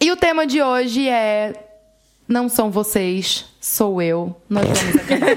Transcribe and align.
E 0.00 0.10
o 0.12 0.16
tema 0.16 0.46
de 0.46 0.62
hoje 0.62 1.08
é 1.08 1.52
Não 2.26 2.48
são 2.48 2.70
vocês, 2.70 3.46
sou 3.60 4.00
eu. 4.00 4.36
Nós 4.48 4.64
vamos 4.66 4.96
acabar. 5.02 5.36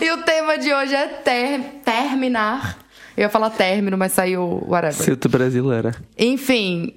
e 0.00 0.10
o 0.12 0.22
tema 0.22 0.58
de 0.58 0.72
hoje 0.72 0.94
é 0.94 1.06
ter 1.06 1.60
terminar. 1.84 2.78
Eu 3.16 3.22
ia 3.24 3.28
falar 3.28 3.50
término, 3.50 3.96
mas 3.98 4.12
saiu 4.12 4.62
whatever. 4.66 4.94
Ceuta 5.04 5.28
brasileira. 5.28 5.94
Enfim. 6.18 6.94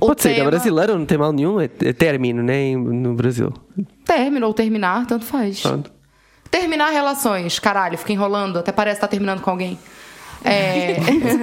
o 0.00 0.06
Pode 0.06 0.22
ser, 0.22 0.32
é 0.32 0.34
tema- 0.36 0.50
brasileiro, 0.50 0.98
não 0.98 1.06
tem 1.06 1.16
mal 1.18 1.32
nenhum. 1.32 1.60
É, 1.60 1.64
é 1.84 1.92
término, 1.92 2.42
né? 2.42 2.74
No 2.76 3.14
Brasil. 3.14 3.52
Término 4.04 4.46
ou 4.46 4.54
terminar, 4.54 5.06
tanto 5.06 5.24
faz. 5.24 5.62
Terminar 6.50 6.90
relações, 6.90 7.58
caralho, 7.58 7.96
fica 7.96 8.12
enrolando, 8.12 8.58
até 8.58 8.70
parece 8.72 8.98
estar 8.98 9.08
terminando 9.08 9.40
com 9.40 9.50
alguém. 9.50 9.78
É... 10.44 10.96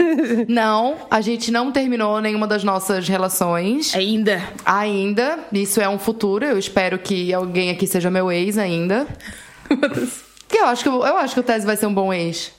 não, 0.48 0.98
a 1.10 1.22
gente 1.22 1.52
não 1.52 1.72
terminou 1.72 2.20
nenhuma 2.22 2.46
das 2.48 2.64
nossas 2.64 3.08
relações 3.08 3.96
Ainda. 3.96 4.42
ainda. 4.66 5.40
Isso 5.54 5.80
é 5.82 5.88
um 5.88 5.98
futuro. 6.00 6.46
Eu 6.46 6.58
espero 6.60 7.00
que 7.00 7.34
alguém 7.34 7.70
aqui 7.70 7.88
seja 7.88 8.10
meu 8.10 8.32
ex 8.32 8.58
ainda. 8.58 9.08
Que 10.50 10.58
eu 10.58 10.66
acho 10.66 10.82
que 10.82 10.90
eu 10.90 11.04
acho 11.18 11.36
que 11.36 11.40
o 11.40 11.44
Tese 11.44 11.64
vai 11.64 11.78
ser 11.78 11.86
um 11.86 11.94
bom 11.94 12.12
ex. 12.12 12.52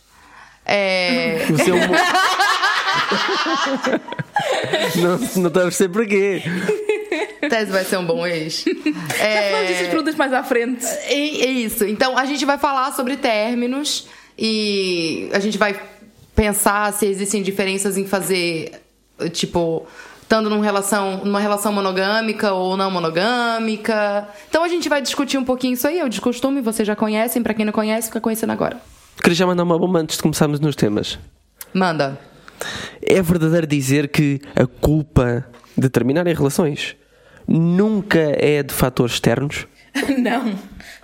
É... 0.64 1.44
O 1.50 1.58
seu. 1.58 1.74
não, 5.02 5.18
não 5.36 5.48
está 5.48 5.60
a 5.60 5.64
perceber 5.64 5.92
porquê. 5.92 6.40
Tese 7.48 7.72
vai 7.72 7.84
ser 7.84 7.96
um 7.98 8.04
bom 8.04 8.24
ex. 8.24 8.64
Vamos 8.64 9.20
É... 9.20 9.72
essas 9.72 9.88
perguntas 9.88 10.14
mais 10.14 10.32
à 10.32 10.44
frente. 10.44 10.86
É, 10.86 11.14
é 11.14 11.50
isso. 11.50 11.84
Então 11.84 12.16
a 12.16 12.24
gente 12.24 12.44
vai 12.44 12.58
falar 12.58 12.92
sobre 12.92 13.16
términos 13.16 14.06
e 14.38 15.28
a 15.32 15.40
gente 15.40 15.58
vai 15.58 15.74
pensar 16.40 16.90
se 16.94 17.04
existem 17.04 17.42
diferenças 17.42 17.98
em 17.98 18.06
fazer, 18.06 18.80
tipo, 19.30 19.86
estando 20.22 20.48
numa 20.48 20.64
relação, 20.64 21.22
numa 21.22 21.38
relação 21.38 21.70
monogâmica 21.70 22.54
ou 22.54 22.78
não 22.78 22.90
monogâmica. 22.90 24.26
Então 24.48 24.64
a 24.64 24.68
gente 24.68 24.88
vai 24.88 25.02
discutir 25.02 25.36
um 25.36 25.44
pouquinho 25.44 25.74
isso 25.74 25.86
aí, 25.86 25.98
é 25.98 26.04
o 26.04 26.08
de 26.08 26.18
costume, 26.18 26.62
vocês 26.62 26.88
já 26.88 26.96
conhecem, 26.96 27.42
pra 27.42 27.52
quem 27.52 27.66
não 27.66 27.74
conhece, 27.74 28.08
fica 28.08 28.22
conhecendo 28.22 28.52
agora. 28.54 28.80
Queria 29.22 29.34
já 29.34 29.46
mandar 29.46 29.64
uma 29.64 29.78
bomba 29.78 29.98
antes 29.98 30.16
de 30.16 30.22
começarmos 30.22 30.60
nos 30.60 30.74
temas. 30.74 31.18
Manda. 31.74 32.18
É 33.02 33.20
verdadeiro 33.20 33.66
dizer 33.66 34.08
que 34.08 34.40
a 34.56 34.66
culpa 34.66 35.44
de 35.76 35.90
terminar 35.90 36.26
em 36.26 36.32
relações 36.32 36.96
nunca 37.46 38.18
é 38.18 38.62
de 38.62 38.72
fatores 38.72 39.12
externos? 39.16 39.66
Não. 40.18 40.54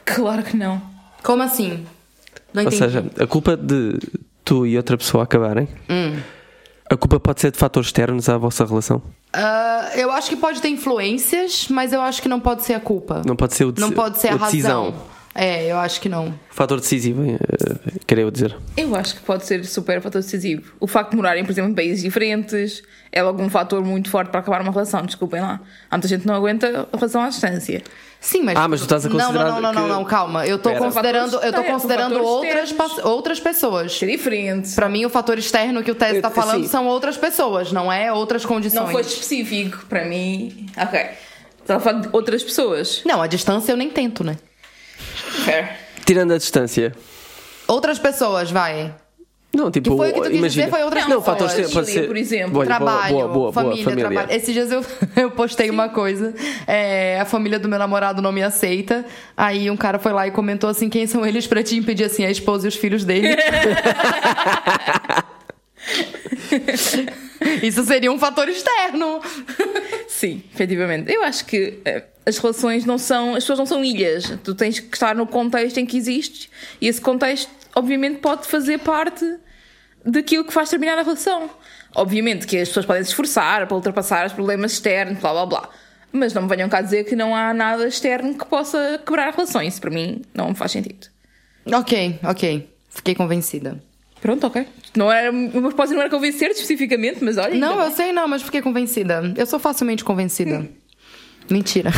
Claro 0.02 0.42
que 0.42 0.56
não. 0.56 0.80
Como 1.22 1.42
assim? 1.42 1.84
Não 2.54 2.62
Ou 2.62 2.68
entendi. 2.68 2.76
seja, 2.76 3.04
a 3.20 3.26
culpa 3.26 3.56
de 3.56 3.98
tu 4.46 4.66
e 4.66 4.76
outra 4.78 4.96
pessoa 4.96 5.24
acabarem, 5.24 5.68
Hum. 5.90 6.18
a 6.90 6.96
culpa 6.96 7.20
pode 7.20 7.40
ser 7.42 7.50
de 7.50 7.58
fatores 7.58 7.88
externos 7.88 8.28
à 8.30 8.38
vossa 8.38 8.64
relação. 8.64 9.02
Ah, 9.32 9.90
eu 9.96 10.10
acho 10.10 10.30
que 10.30 10.36
pode 10.36 10.62
ter 10.62 10.68
influências, 10.68 11.66
mas 11.68 11.92
eu 11.92 12.00
acho 12.00 12.22
que 12.22 12.28
não 12.28 12.40
pode 12.40 12.62
ser 12.64 12.74
a 12.74 12.80
culpa. 12.80 13.20
Não 13.26 13.36
pode 13.36 13.52
ser 13.54 13.64
o 13.64 13.74
Não 13.76 13.90
pode 13.92 14.18
ser 14.18 14.28
a, 14.28 14.36
decisão. 14.36 14.84
razão. 14.86 15.16
É, 15.38 15.70
eu 15.70 15.76
acho 15.76 16.00
que 16.00 16.08
não. 16.08 16.32
Fator 16.48 16.80
decisivo, 16.80 17.22
eh, 17.22 17.36
queria 18.06 18.30
dizer. 18.30 18.56
Eu 18.74 18.96
acho 18.96 19.16
que 19.16 19.20
pode 19.20 19.44
ser 19.44 19.62
super 19.66 20.00
fator 20.00 20.22
decisivo. 20.22 20.72
O 20.80 20.86
facto 20.86 21.10
de 21.10 21.16
morarem, 21.18 21.44
por 21.44 21.52
exemplo, 21.52 21.70
em 21.70 21.74
países 21.74 22.02
diferentes 22.02 22.82
é 23.12 23.22
logo 23.22 23.42
um 23.42 23.50
fator 23.50 23.84
muito 23.84 24.08
forte 24.08 24.30
para 24.30 24.40
acabar 24.40 24.62
uma 24.62 24.72
relação. 24.72 25.04
Desculpem 25.04 25.42
lá. 25.42 25.60
Há 25.90 25.96
muita 25.96 26.08
gente 26.08 26.22
que 26.22 26.26
não 26.26 26.34
aguenta 26.36 26.88
a 26.90 26.96
relação 26.96 27.20
à 27.20 27.28
distância. 27.28 27.82
Sim, 28.26 28.42
mas. 28.42 28.58
Ah, 28.58 28.66
mas 28.66 28.80
tu 28.80 28.84
estás 28.84 29.06
a 29.06 29.08
Não, 29.08 29.16
considerar 29.18 29.44
Não, 29.44 29.52
não, 29.52 29.60
não, 29.62 29.70
que- 29.70 29.76
não, 29.76 29.88
não, 29.88 30.04
calma. 30.04 30.44
Eu 30.44 30.58
tô 30.58 30.70
Pera. 30.70 30.80
considerando, 30.80 31.36
eu 31.38 31.52
tô 31.52 31.62
considerando 31.62 32.20
outras, 32.24 32.74
outras 33.04 33.38
pessoas. 33.38 34.02
É 34.02 34.06
diferente. 34.06 34.74
Pra 34.74 34.88
mim, 34.88 35.04
o 35.04 35.08
fator 35.08 35.38
externo 35.38 35.80
que 35.84 35.92
o 35.92 35.94
Tese 35.94 36.20
tá 36.20 36.26
Eu- 36.28 36.32
falando 36.32 36.66
são 36.66 36.86
outras 36.88 37.16
pessoas, 37.16 37.70
não 37.70 37.92
é 37.92 38.12
outras 38.12 38.44
condições. 38.44 38.82
Não 38.82 38.90
foi 38.90 39.02
específico 39.02 39.86
para 39.88 40.04
mim. 40.04 40.66
Ok. 40.76 41.06
Estava 41.60 41.78
falar 41.80 42.00
de 42.00 42.08
outras 42.10 42.42
pessoas. 42.42 43.02
Não, 43.04 43.22
a 43.22 43.28
distância 43.28 43.70
eu 43.70 43.76
nem 43.76 43.88
tento, 43.90 44.24
né? 44.24 44.36
Fair. 45.44 45.76
Tirando 46.04 46.32
a 46.32 46.38
distância. 46.38 46.92
Outras 47.68 47.98
pessoas, 48.00 48.50
vai. 48.50 48.92
Não, 49.56 49.70
tipo, 49.70 49.90
Que 49.90 49.96
foi 49.96 50.10
o 50.10 50.12
que 50.14 50.20
tu 50.20 50.28
quis 50.28 50.38
imagina. 50.38 50.66
dizer, 50.66 50.70
foi 50.70 50.82
outras 50.84 51.02
não, 51.08 51.08
pessoas. 51.20 51.24
fator 51.24 51.46
externo 51.46 51.70
pode 51.72 51.86
Família, 51.86 52.02
ser. 52.02 52.06
por 52.08 52.16
exemplo. 52.16 52.50
Boa, 52.52 52.66
trabalho, 52.66 53.14
boa, 53.14 53.28
boa, 53.28 53.52
família, 53.52 53.84
família. 53.84 54.04
trabalho. 54.10 54.32
Esses 54.32 54.52
dias 54.52 54.70
eu, 54.70 54.84
eu 55.16 55.30
postei 55.30 55.70
uma 55.70 55.88
coisa. 55.88 56.34
é, 56.66 57.18
a 57.20 57.24
família 57.24 57.58
do 57.58 57.66
meu 57.68 57.78
namorado 57.78 58.20
não 58.20 58.32
me 58.32 58.42
aceita. 58.42 59.04
Aí 59.36 59.70
um 59.70 59.76
cara 59.76 59.98
foi 59.98 60.12
lá 60.12 60.26
e 60.26 60.30
comentou 60.30 60.68
assim: 60.68 60.88
quem 60.90 61.06
são 61.06 61.24
eles 61.26 61.46
pra 61.46 61.62
te 61.62 61.74
impedir 61.76 62.04
assim, 62.04 62.24
a 62.24 62.30
esposa 62.30 62.66
e 62.66 62.68
os 62.68 62.74
filhos 62.76 63.02
dele? 63.04 63.28
Isso 67.62 67.84
seria 67.84 68.10
um 68.10 68.18
fator 68.18 68.48
externo. 68.48 69.20
Sim, 70.08 70.42
efetivamente. 70.54 71.12
Eu 71.12 71.22
acho 71.22 71.44
que 71.46 71.78
eh, 71.84 72.02
as 72.24 72.38
relações 72.38 72.84
não 72.84 72.98
são. 72.98 73.30
As 73.34 73.44
pessoas 73.44 73.58
não 73.58 73.66
são 73.66 73.84
ilhas. 73.84 74.32
Tu 74.42 74.54
tens 74.54 74.80
que 74.80 74.94
estar 74.94 75.14
no 75.14 75.26
contexto 75.26 75.78
em 75.78 75.86
que 75.86 75.96
existes 75.96 76.48
e 76.80 76.88
esse 76.88 77.00
contexto, 77.00 77.50
obviamente, 77.74 78.18
pode 78.18 78.46
fazer 78.46 78.78
parte 78.78 79.24
daquilo 80.06 80.44
que 80.44 80.52
faz 80.52 80.70
terminar 80.70 80.96
a 80.98 81.02
relação. 81.02 81.50
Obviamente 81.94 82.46
que 82.46 82.56
as 82.58 82.68
pessoas 82.68 82.86
podem 82.86 83.02
se 83.02 83.10
esforçar 83.10 83.66
para 83.66 83.74
ultrapassar 83.74 84.26
os 84.26 84.32
problemas 84.32 84.72
externos, 84.72 85.18
blá 85.18 85.32
blá 85.32 85.46
blá. 85.46 85.68
Mas 86.12 86.32
não 86.32 86.42
me 86.42 86.48
venham 86.48 86.68
cá 86.68 86.80
dizer 86.80 87.04
que 87.04 87.16
não 87.16 87.34
há 87.34 87.52
nada 87.52 87.86
externo 87.86 88.34
que 88.38 88.44
possa 88.46 89.00
quebrar 89.04 89.28
a 89.28 89.30
relação. 89.32 89.60
Isso 89.60 89.80
para 89.80 89.90
mim 89.90 90.22
não 90.32 90.54
faz 90.54 90.72
sentido. 90.72 91.08
Ok, 91.72 92.18
ok. 92.22 92.70
Fiquei 92.88 93.14
convencida. 93.14 93.82
Pronto, 94.20 94.46
ok. 94.46 94.66
Não 94.96 95.12
era, 95.12 95.30
o 95.30 95.34
meu 95.34 95.62
propósito 95.62 95.94
não 95.96 96.00
era 96.02 96.10
convencer 96.10 96.50
especificamente, 96.50 97.22
mas 97.22 97.36
olha. 97.36 97.54
Não, 97.56 97.78
eu 97.80 97.86
bem. 97.86 97.94
sei 97.94 98.12
não, 98.12 98.26
mas 98.26 98.42
fiquei 98.42 98.62
convencida. 98.62 99.34
Eu 99.36 99.44
sou 99.46 99.58
facilmente 99.58 100.02
convencida. 100.04 100.66
Mentira. 101.50 101.90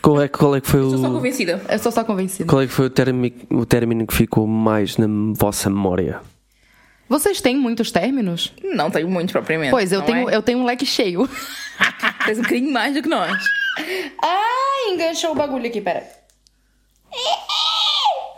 Qual 0.00 0.20
é, 0.22 0.28
qual 0.28 0.56
é 0.56 0.60
que 0.60 0.68
foi 0.68 0.80
Estou 0.82 0.98
só 0.98 1.08
o. 1.08 1.12
convencida. 1.12 1.62
Eu 1.68 1.78
sou 1.78 1.92
só 1.92 2.04
convencida. 2.04 2.48
Qual 2.48 2.62
é 2.62 2.66
que 2.66 2.72
foi 2.72 2.86
o 2.86 2.90
término, 2.90 3.34
o 3.50 3.66
término 3.66 4.06
que 4.06 4.14
ficou 4.14 4.46
mais 4.46 4.96
na 4.96 5.06
vossa 5.34 5.68
memória? 5.68 6.20
Vocês 7.08 7.40
têm 7.40 7.56
muitos 7.56 7.90
términos? 7.90 8.52
Não 8.62 8.90
tenho 8.90 9.08
muito 9.08 9.32
propriamente. 9.32 9.70
Pois, 9.70 9.92
eu 9.92 10.02
tenho, 10.02 10.28
é? 10.28 10.36
eu 10.36 10.42
tenho 10.42 10.58
um 10.58 10.64
leque 10.64 10.84
cheio. 10.86 11.28
Um 12.28 12.42
bocadinho 12.42 12.70
mais 12.70 12.92
do 12.92 13.00
que 13.02 13.08
nós. 13.08 13.42
Ai, 14.22 14.92
enganchou 14.92 15.30
o 15.30 15.34
bagulho 15.34 15.66
aqui, 15.66 15.80
pera. 15.80 16.04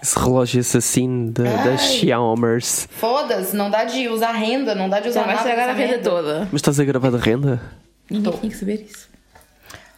Esse 0.01 0.17
relógio 0.19 0.61
assassino 0.61 1.33
da, 1.33 1.43
das 1.65 1.83
Xiaomers. 1.83 2.87
Foda-se, 2.91 3.57
não 3.57 3.69
dá 3.69 3.85
de 3.85 4.09
usar 4.09 4.33
renda, 4.33 4.75
não 4.75 4.89
dá 4.89 5.01
de 5.01 5.09
usar 5.09 5.21
Já 5.21 5.27
vai 5.27 5.35
nada 5.35 5.49
estragar 5.49 5.71
a 5.71 5.77
renda 5.77 5.99
toda. 5.99 6.49
Mas 6.53 6.61
estás 6.61 6.79
a 6.79 6.85
gravar 6.85 7.11
de 7.11 7.17
renda? 7.17 7.61
Ninguém 8.09 8.33
tinha 8.33 8.51
que 8.53 8.57
saber 8.57 8.87
isso. 8.89 9.09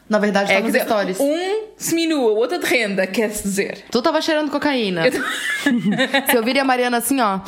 Na 0.08 0.18
verdade, 0.18 0.48
tá 0.48 0.54
É, 0.54 0.60
nos 0.60 0.72
dizer, 0.72 0.84
stories. 0.84 1.20
um 1.20 1.68
seminua, 1.76 2.32
o 2.32 2.36
outro 2.36 2.58
de 2.58 2.66
renda, 2.66 3.06
quer-se 3.06 3.42
dizer. 3.42 3.84
Tu 3.90 4.02
tava 4.02 4.20
cheirando 4.20 4.50
cocaína. 4.50 5.02
Se 6.30 6.36
eu 6.36 6.42
virem 6.42 6.62
a 6.62 6.64
Mariana 6.64 6.98
assim, 6.98 7.20
ó, 7.20 7.40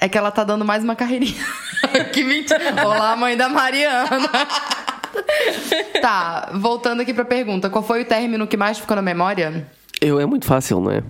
é 0.00 0.08
que 0.08 0.16
ela 0.16 0.30
tá 0.30 0.44
dando 0.44 0.64
mais 0.64 0.84
uma 0.84 0.94
carreirinha. 0.96 1.44
que 2.12 2.22
mentira. 2.24 2.74
Olá, 2.84 3.16
mãe 3.16 3.36
da 3.36 3.48
Mariana. 3.48 4.18
tá, 6.00 6.50
voltando 6.54 7.00
aqui 7.00 7.14
pra 7.14 7.24
pergunta. 7.24 7.70
Qual 7.70 7.82
foi 7.82 8.02
o 8.02 8.04
término 8.04 8.46
que 8.46 8.56
mais 8.56 8.78
ficou 8.78 8.96
na 8.96 9.02
memória? 9.02 9.66
Eu 10.00 10.20
é 10.20 10.26
muito 10.26 10.46
fácil, 10.46 10.80
não 10.80 10.90
é? 10.90 11.02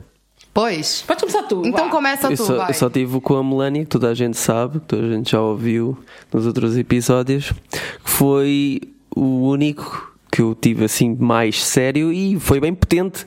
Pois. 0.55 1.03
Pode 1.03 1.21
começar 1.21 1.43
tu. 1.43 1.63
Então 1.67 1.87
vá. 1.87 1.91
começa 1.91 2.29
Eu 2.29 2.37
tu, 2.37 2.45
só, 2.45 2.57
vai. 2.57 2.71
eu 2.71 2.75
só 2.75 2.89
tive 2.89 3.21
com 3.21 3.37
a 3.37 3.45
Melania, 3.45 3.83
que 3.83 3.91
toda 3.91 4.09
a 4.09 4.15
gente 4.15 4.39
sabe, 4.39 4.81
que 4.81 4.87
toda 4.87 5.07
a 5.07 5.11
gente 5.11 5.33
já 5.33 5.41
ouviu 5.41 5.99
nos 6.33 6.47
outros 6.47 6.77
episódios, 6.79 7.53
que 7.71 8.11
foi 8.11 8.81
o 9.15 9.49
único 9.49 10.16
que 10.37 10.43
eu 10.43 10.55
tive 10.55 10.85
assim 10.85 11.17
mais 11.19 11.65
sério 11.65 12.13
e 12.13 12.39
foi 12.39 12.61
bem 12.61 12.75
potente. 12.75 13.27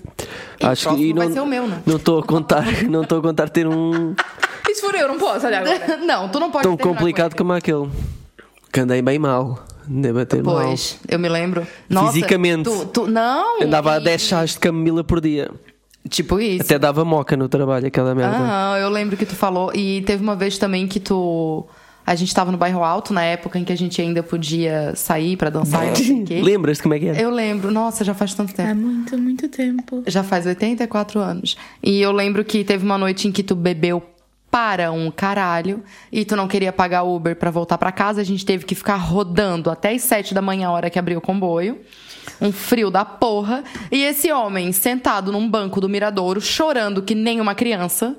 E 0.60 0.64
o 0.64 0.78
próximo 0.78 1.16
vai 1.16 1.32
ser 1.32 1.40
o 1.40 1.46
meu, 1.48 1.68
né? 1.68 1.82
Não 1.84 1.96
estou 1.96 2.20
a 2.20 2.24
contar, 2.24 2.64
não 2.88 3.02
estou 3.02 3.18
a 3.18 3.22
contar 3.24 3.50
ter 3.50 3.66
um 3.68 4.14
E 4.70 4.76
se 4.76 4.82
for 4.82 4.94
eu, 4.94 5.08
não 5.08 5.18
posso, 5.18 5.48
olha 5.48 5.60
agora. 5.60 5.98
Não, 6.06 6.30
tu 6.30 6.40
não 6.40 6.52
pode 6.52 6.64
tão 6.64 6.78
complicado 6.78 7.36
como 7.36 7.52
aquele. 7.54 7.90
Que 8.72 8.82
andei 8.82 9.02
bem 9.02 9.18
mal. 9.18 9.66
Andei 9.90 10.12
a 10.12 10.14
bater 10.14 10.44
mal. 10.44 10.56
Pois, 10.56 11.00
eu 11.08 11.18
me 11.18 11.28
lembro. 11.28 11.66
Nossa, 11.90 12.14
Fisicamente. 12.14 12.70
Tu, 12.70 12.86
tu- 12.86 13.08
não. 13.08 13.64
Andava 13.64 13.94
a 13.94 14.00
e- 14.00 14.04
10 14.04 14.22
chás 14.22 14.52
de 14.52 14.60
camomila 14.60 15.04
por 15.04 15.20
dia. 15.20 15.50
Tipo 16.08 16.40
isso. 16.40 16.62
Até 16.62 16.78
dava 16.78 17.04
moca 17.04 17.36
no 17.36 17.50
trabalho, 17.50 17.88
aquela 17.88 18.14
merda. 18.14 18.38
Aham, 18.38 18.78
eu 18.78 18.90
lembro 18.90 19.18
que 19.18 19.26
tu 19.26 19.36
falou. 19.36 19.72
E 19.74 20.04
teve 20.04 20.22
uma 20.22 20.36
vez 20.36 20.60
também 20.60 20.88
que 20.88 21.00
tu. 21.00 21.66
A 22.10 22.16
gente 22.16 22.34
tava 22.34 22.52
no 22.52 22.58
bairro 22.58 22.84
alto 22.84 23.14
na 23.14 23.24
época 23.24 23.60
em 23.60 23.64
que 23.64 23.72
a 23.72 23.78
gente 23.78 24.02
ainda 24.02 24.24
podia 24.24 24.96
sair 24.96 25.38
pra 25.38 25.52
dançar 25.52 25.86
e 25.86 25.90
não 25.90 25.96
sei 25.96 26.22
o 26.24 26.26
quê. 26.26 26.42
Lembras-te 26.44 26.82
como 26.82 26.96
é 26.96 27.00
que 27.00 27.06
era? 27.06 27.22
Eu 27.22 27.30
lembro, 27.30 27.70
nossa, 27.70 28.04
já 28.04 28.16
faz 28.16 28.34
tanto 28.34 28.52
tempo. 28.52 28.68
Há 28.68 28.74
muito, 28.74 29.16
muito 29.16 29.48
tempo. 29.48 30.02
Já 30.08 30.24
faz 30.24 30.48
84 30.48 31.20
anos. 31.20 31.56
E 31.84 32.02
eu 32.02 32.12
lembro 32.12 32.44
que 32.44 32.64
teve 32.64 32.84
uma 32.84 32.98
noite 32.98 33.28
em 33.28 33.32
que 33.32 33.44
tu 33.44 33.56
bebeu 33.56 34.02
para 34.50 34.92
um 34.92 35.12
caralho 35.12 35.84
e 36.12 36.26
tu 36.26 36.36
não 36.36 36.48
queria 36.48 36.74
pagar 36.74 37.04
Uber 37.04 37.36
pra 37.36 37.52
voltar 37.52 37.78
pra 37.78 37.92
casa. 37.92 38.22
A 38.22 38.24
gente 38.24 38.44
teve 38.44 38.66
que 38.66 38.74
ficar 38.74 38.96
rodando 38.96 39.70
até 39.70 39.94
as 39.94 40.02
7 40.02 40.34
da 40.34 40.42
manhã, 40.42 40.70
a 40.70 40.72
hora 40.72 40.90
que 40.90 40.98
abriu 40.98 41.20
o 41.20 41.22
comboio. 41.22 41.78
Um 42.42 42.52
frio 42.52 42.90
da 42.90 43.06
porra. 43.06 43.64
E 43.92 44.02
esse 44.02 44.32
homem 44.32 44.72
sentado 44.72 45.32
num 45.32 45.48
banco 45.48 45.80
do 45.80 45.88
Miradouro, 45.88 46.42
chorando 46.42 47.04
que 47.04 47.14
nem 47.14 47.40
uma 47.40 47.54
criança. 47.54 48.18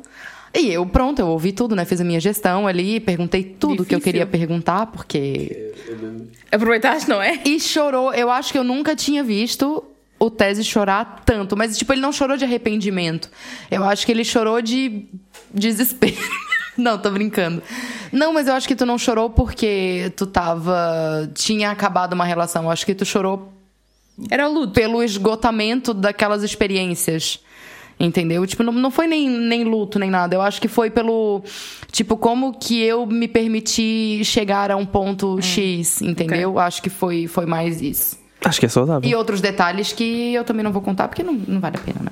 E 0.52 0.68
eu, 0.72 0.84
pronto, 0.84 1.20
eu 1.20 1.28
ouvi 1.28 1.52
tudo, 1.52 1.76
né? 1.76 1.84
Fiz 1.84 2.00
a 2.00 2.04
minha 2.04 2.18
gestão 2.20 2.66
ali, 2.66 2.98
perguntei 2.98 3.44
tudo 3.44 3.84
que 3.84 3.94
eu 3.94 3.98
Difícil. 3.98 4.02
queria 4.02 4.26
perguntar, 4.26 4.86
porque 4.86 5.72
Aproveitaste, 6.50 7.08
não 7.08 7.22
é? 7.22 7.40
e 7.44 7.60
chorou. 7.60 8.12
Eu 8.12 8.30
acho 8.30 8.50
que 8.52 8.58
eu 8.58 8.64
nunca 8.64 8.96
tinha 8.96 9.22
visto 9.22 9.84
o 10.18 10.28
Tese 10.28 10.64
chorar 10.64 11.22
tanto. 11.24 11.56
Mas, 11.56 11.78
tipo, 11.78 11.92
ele 11.92 12.00
não 12.00 12.12
chorou 12.12 12.36
de 12.36 12.44
arrependimento. 12.44 13.30
Eu 13.70 13.84
acho 13.84 14.04
que 14.04 14.10
ele 14.12 14.24
chorou 14.24 14.60
de 14.60 15.04
desespero. 15.54 16.16
Não, 16.76 16.96
tô 16.96 17.10
brincando. 17.10 17.62
Não, 18.10 18.32
mas 18.32 18.46
eu 18.46 18.54
acho 18.54 18.66
que 18.66 18.74
tu 18.76 18.86
não 18.86 18.96
chorou 18.96 19.28
porque 19.28 20.10
tu 20.16 20.24
tava. 20.26 21.30
Tinha 21.34 21.70
acabado 21.70 22.14
uma 22.14 22.24
relação. 22.24 22.64
Eu 22.64 22.70
acho 22.70 22.86
que 22.86 22.94
tu 22.94 23.04
chorou 23.04 23.52
Era 24.30 24.48
o 24.48 24.52
luto. 24.52 24.72
pelo 24.72 25.02
esgotamento 25.02 25.92
daquelas 25.92 26.42
experiências. 26.42 27.40
Entendeu? 28.02 28.46
Tipo, 28.46 28.62
não, 28.62 28.72
não 28.72 28.90
foi 28.90 29.06
nem, 29.06 29.28
nem 29.28 29.62
luto, 29.62 29.98
nem 29.98 30.08
nada. 30.10 30.34
Eu 30.34 30.40
acho 30.40 30.58
que 30.58 30.68
foi 30.68 30.88
pelo. 30.88 31.42
Tipo, 31.92 32.16
como 32.16 32.58
que 32.58 32.80
eu 32.82 33.04
me 33.04 33.28
permiti 33.28 34.22
chegar 34.24 34.70
a 34.70 34.76
um 34.76 34.86
ponto 34.86 35.38
X, 35.42 36.00
entendeu? 36.00 36.58
Acho 36.58 36.80
que 36.82 36.88
foi, 36.88 37.26
foi 37.26 37.44
mais 37.44 37.82
isso. 37.82 38.18
Acho 38.42 38.58
que 38.58 38.64
é 38.64 38.68
saudável. 38.70 39.08
E 39.08 39.14
outros 39.14 39.42
detalhes 39.42 39.92
que 39.92 40.32
eu 40.32 40.42
também 40.44 40.64
não 40.64 40.72
vou 40.72 40.80
contar 40.80 41.08
porque 41.08 41.22
não, 41.22 41.34
não 41.34 41.60
vale 41.60 41.76
a 41.76 41.80
pena, 41.80 42.00
né? 42.02 42.10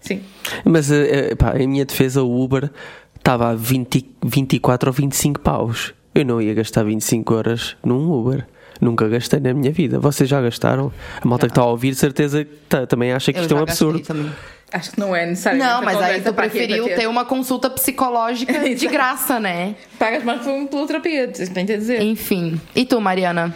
Sim. 0.00 0.22
Mas 0.64 0.90
eh, 0.90 1.32
eh, 1.32 1.34
pá, 1.34 1.58
em 1.58 1.66
minha 1.66 1.84
defesa, 1.84 2.22
o 2.22 2.42
Uber 2.42 2.70
estava 3.14 3.50
a 3.50 3.54
20, 3.54 4.06
24 4.24 4.88
ou 4.88 4.92
25 4.94 5.40
paus. 5.40 5.92
Eu 6.14 6.24
não 6.24 6.40
ia 6.40 6.54
gastar 6.54 6.82
25 6.82 7.34
horas 7.34 7.76
num 7.84 8.10
Uber. 8.10 8.46
Nunca 8.80 9.06
gastei 9.08 9.38
na 9.40 9.52
minha 9.52 9.70
vida. 9.72 9.98
Vocês 9.98 10.30
já 10.30 10.40
gastaram? 10.40 10.90
A 11.20 11.28
malta 11.28 11.46
que 11.46 11.50
está 11.50 11.60
a 11.62 11.66
ouvir, 11.66 11.94
certeza 11.94 12.44
que 12.44 12.54
tá- 12.68 12.86
também 12.86 13.12
acha 13.12 13.32
que 13.32 13.38
Eu 13.38 13.42
isto 13.42 13.52
é 13.52 13.56
um 13.56 13.58
já 13.60 13.64
gastei 13.66 13.88
absurdo. 13.88 14.06
também. 14.06 14.32
Acho 14.72 14.92
que 14.92 15.00
não 15.00 15.16
é 15.16 15.24
necessário. 15.24 15.58
Não, 15.58 15.82
mas 15.82 15.96
aí 15.98 16.20
tu 16.20 16.32
preferiu 16.34 16.84
ter 16.86 17.08
uma 17.08 17.24
consulta 17.24 17.70
psicológica 17.70 18.52
de 18.74 18.86
graça, 18.86 19.40
né? 19.40 19.74
Pagas 19.98 20.22
mais 20.22 20.42
pelo 20.42 20.86
terapeuta, 20.86 21.42
isso 21.42 21.52
tem 21.52 21.64
a 21.64 21.66
dizer. 21.66 22.02
Enfim. 22.02 22.60
E 22.74 22.84
tu, 22.84 23.00
Mariana? 23.00 23.54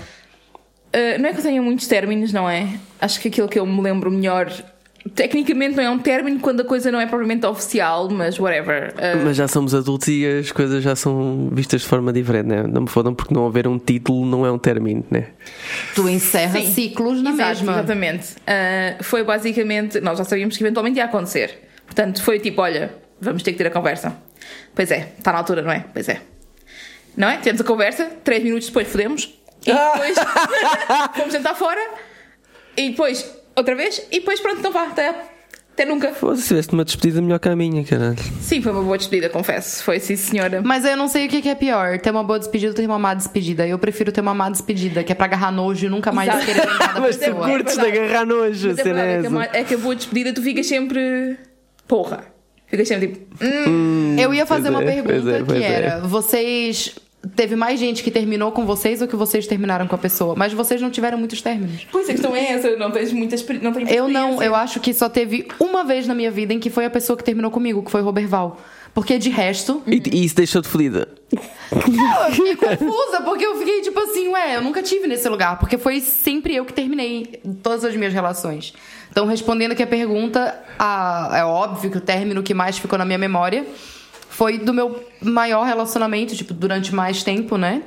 Uh, 0.95 1.21
não 1.21 1.29
é 1.29 1.33
que 1.33 1.39
eu 1.39 1.43
tenha 1.43 1.63
muitos 1.63 1.87
términos, 1.87 2.33
não 2.33 2.49
é? 2.49 2.69
Acho 3.01 3.21
que 3.21 3.29
aquilo 3.29 3.49
que 3.49 3.59
eu 3.59 3.67
me 3.67 3.81
lembro 3.81 4.11
melhor. 4.11 4.51
Tecnicamente 5.15 5.77
não 5.77 5.83
é 5.83 5.91
um 5.91 5.99
término 5.99 6.39
quando 6.39 6.61
a 6.61 6.65
coisa 6.65 6.91
não 6.93 7.01
é 7.01 7.07
propriamente 7.07 7.45
oficial, 7.45 8.09
mas 8.09 8.39
whatever. 8.39 8.95
Uh, 8.95 9.25
Mas 9.25 9.37
já 9.37 9.49
somos 9.49 9.75
adultos 9.75 10.07
e 10.09 10.25
as 10.25 10.53
coisas 10.53 10.83
já 10.83 10.95
são 10.95 11.49
vistas 11.53 11.83
de 11.83 11.89
forma 11.89 12.13
diferente, 12.13 12.47
né? 12.47 12.63
Não 12.63 12.83
me 12.83 12.89
fodam 12.89 13.13
porque 13.13 13.35
não 13.35 13.47
haver 13.47 13.67
um 13.67 13.79
título 13.79 14.25
não 14.25 14.47
é 14.47 14.53
um 14.53 14.59
término, 14.59 15.05
né? 15.11 15.29
Tu 15.95 16.09
encerra 16.09 16.61
Sim. 16.61 16.73
ciclos 16.73 17.21
na 17.21 17.31
Exato, 17.31 17.49
mesma. 17.49 17.73
Exatamente. 17.73 18.33
Uh, 18.33 19.03
foi 19.03 19.25
basicamente. 19.25 20.01
Nós 20.01 20.19
já 20.19 20.25
sabíamos 20.25 20.57
que 20.57 20.63
eventualmente 20.63 20.99
ia 20.99 21.05
acontecer. 21.05 21.69
Portanto, 21.85 22.23
foi 22.23 22.39
tipo: 22.39 22.63
olha, 22.63 22.95
vamos 23.21 23.43
ter 23.43 23.53
que 23.53 23.59
ter 23.59 23.67
a 23.67 23.71
conversa. 23.71 24.17
Pois 24.75 24.91
é, 24.93 25.13
está 25.19 25.33
na 25.33 25.39
altura, 25.39 25.63
não 25.63 25.73
é? 25.73 25.85
Pois 25.93 26.09
é. 26.09 26.21
Não 27.17 27.29
é? 27.29 27.39
Temos 27.39 27.61
a 27.61 27.65
conversa, 27.65 28.09
três 28.23 28.43
minutos 28.43 28.69
depois 28.69 28.89
fodemos. 28.89 29.35
E 29.67 29.73
depois 29.73 30.17
fomos 31.17 31.33
jantar 31.33 31.57
fora. 31.57 31.81
E 32.77 32.91
depois, 32.91 33.42
outra 33.57 33.75
vez. 33.75 34.07
E 34.11 34.21
depois, 34.21 34.41
pronto, 34.41 34.59
então 34.59 34.73
vá, 34.73 34.85
até, 34.85 35.09
até 35.73 35.85
nunca. 35.85 36.13
Foda-se, 36.13 36.43
se 36.43 36.49
tiveste 36.49 36.73
uma 36.73 36.85
despedida 36.85 37.21
melhor 37.23 37.39
que 37.39 37.49
a 37.49 37.57
minha, 37.57 37.83
caralho. 37.85 38.17
Sim, 38.41 38.61
foi 38.63 38.73
uma 38.73 38.83
boa 38.83 38.99
despedida, 38.99 39.29
confesso. 39.29 39.83
Foi 39.85 39.99
sim, 40.01 40.17
senhora. 40.17 40.61
Mas 40.65 40.85
eu 40.85 40.97
não 40.97 41.09
sei 41.09 41.27
o 41.27 41.29
que 41.29 41.41
que 41.43 41.49
é 41.49 41.55
pior, 41.55 41.99
ter 41.99 42.11
uma 42.11 42.23
boa 42.25 42.39
despedida 42.39 42.71
ou 42.71 42.75
ter 42.77 42.87
uma 42.87 42.99
má 42.99 43.15
despedida. 43.15 43.67
Eu 43.67 43.79
prefiro 43.79 44.11
ter 44.13 44.21
uma 44.21 44.35
má 44.35 44.51
despedida, 44.51 45.03
que 45.05 45.13
é 45.13 45.15
pra 45.15 45.27
agarrar 45.27 45.51
nojo 45.51 45.87
e 45.87 45.89
nunca 45.89 46.13
mais 46.13 46.29
Exato. 46.29 46.47
querer 46.47 46.67
lembrar 46.69 46.95
da 46.95 47.01
Mas 47.01 47.17
tu 47.17 47.21
pessoa. 47.21 47.47
é 47.47 47.51
curtes 47.53 47.77
de 47.79 47.87
agarrar 47.87 48.27
nojo, 48.27 48.69
Mas 48.69 48.79
é 48.79 48.83
verdade, 48.85 49.09
é 49.09 49.17
é 49.17 49.23
que 49.23 49.57
a, 49.57 49.61
é 49.61 49.65
que 49.65 49.75
a 49.75 49.79
boa 49.79 49.95
despedida 49.97 50.33
tu 50.33 50.43
ficas 50.43 50.67
sempre. 50.67 51.37
Porra. 51.89 52.25
Ficas 52.67 52.89
sempre 52.89 53.09
tipo. 53.09 53.45
hum, 53.69 54.17
Eu 54.19 54.33
ia 54.33 54.47
fazer 54.47 54.71
Pois 54.71 54.75
uma 54.75 54.83
é, 54.83 54.95
pergunta 54.95 55.13
pois 55.13 55.27
é, 55.35 55.39
que 55.39 55.45
pois 55.45 55.61
é. 55.63 55.73
era: 55.73 56.01
vocês. 56.01 56.95
Teve 57.37 57.55
mais 57.55 57.79
gente 57.79 58.03
que 58.03 58.11
terminou 58.11 58.51
com 58.51 58.67
vocês 58.67 59.01
ou 59.01 59.07
que 59.07 59.15
vocês 59.15 59.47
terminaram 59.47 59.87
com 59.87 59.95
a 59.95 59.99
pessoa? 59.99 60.35
Mas 60.37 60.53
vocês 60.53 60.81
não 60.83 60.91
tiveram 60.91 61.17
muitos 61.19 61.41
términos. 61.41 61.87
Pois 61.93 62.09
a 62.09 62.13
questão 62.13 62.35
é 62.35 62.53
essa, 62.53 62.75
não 62.77 62.91
tens 62.91 63.13
muita 63.13 63.37
experi- 63.37 63.61
não 63.61 63.71
muita 63.71 63.93
Eu 63.93 64.09
não, 64.09 64.43
eu 64.43 64.55
acho 64.57 64.81
que 64.81 64.93
só 64.93 65.09
teve 65.09 65.47
uma 65.61 65.85
vez 65.85 66.07
na 66.07 66.15
minha 66.15 66.31
vida 66.33 66.53
em 66.53 66.59
que 66.59 66.69
foi 66.69 66.85
a 66.85 66.91
pessoa 66.91 67.17
que 67.17 67.23
terminou 67.23 67.51
comigo, 67.51 67.83
que 67.83 67.91
foi 67.91 68.01
o 68.01 68.05
Roberval. 68.05 68.61
Porque 68.93 69.19
de 69.19 69.31
resto, 69.31 69.83
E, 69.87 70.03
e 70.13 70.25
isso 70.25 70.35
deixou-te 70.35 70.69
fodida. 70.69 71.09
eu 71.73 72.33
fiquei 72.35 72.57
confusa, 72.57 73.23
porque 73.25 73.47
eu 73.47 73.57
fiquei 73.57 73.81
tipo 73.83 73.99
assim, 74.01 74.29
ué, 74.29 74.57
eu 74.57 74.61
nunca 74.63 74.83
tive 74.83 75.07
nesse 75.07 75.27
lugar, 75.29 75.59
porque 75.59 75.79
foi 75.79 76.01
sempre 76.01 76.55
eu 76.57 76.65
que 76.65 76.73
terminei 76.75 77.41
todas 77.63 77.85
as 77.85 77.97
minhas 77.97 78.13
relações. 78.13 78.75
Então, 79.11 79.27
respondendo 79.27 79.73
aqui 79.73 79.83
a 79.83 79.87
pergunta, 79.87 80.61
a- 80.79 81.31
é 81.35 81.45
óbvio 81.45 81.91
que 81.91 81.99
o 81.99 82.01
término 82.01 82.43
que 82.43 82.53
mais 82.53 82.77
ficou 82.79 82.99
na 82.99 83.05
minha 83.05 83.19
memória 83.19 83.65
foi 84.33 84.59
do 84.59 84.73
meu 84.73 85.05
maior 85.21 85.65
relacionamento, 85.65 86.35
tipo, 86.35 86.55
durante 86.55 86.95
mais 86.95 87.23
tempo, 87.23 87.59
né? 87.59 87.83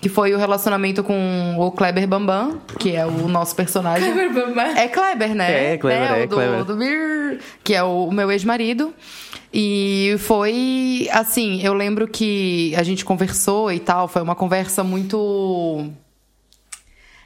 Que 0.00 0.08
foi 0.08 0.32
o 0.32 0.38
relacionamento 0.38 1.02
com 1.02 1.56
o 1.58 1.72
Kleber 1.72 2.06
Bambam, 2.06 2.60
que 2.78 2.94
é 2.94 3.04
o 3.04 3.26
nosso 3.26 3.56
personagem. 3.56 4.12
Kleber 4.12 4.32
Bambam. 4.32 4.76
É 4.76 4.86
Kleber, 4.86 5.34
né? 5.34 5.74
É, 5.74 5.76
Kleber, 5.76 6.12
o 6.12 6.14
é 6.14 6.26
do, 6.26 6.36
Kleber. 6.36 6.64
do 6.64 6.76
Bir, 6.76 7.40
que 7.64 7.74
é 7.74 7.82
o 7.82 8.10
meu 8.12 8.30
ex-marido. 8.30 8.94
E 9.52 10.14
foi 10.18 11.08
assim, 11.10 11.60
eu 11.64 11.74
lembro 11.74 12.06
que 12.06 12.72
a 12.76 12.84
gente 12.84 13.04
conversou 13.04 13.72
e 13.72 13.80
tal, 13.80 14.06
foi 14.06 14.22
uma 14.22 14.36
conversa 14.36 14.84
muito 14.84 15.90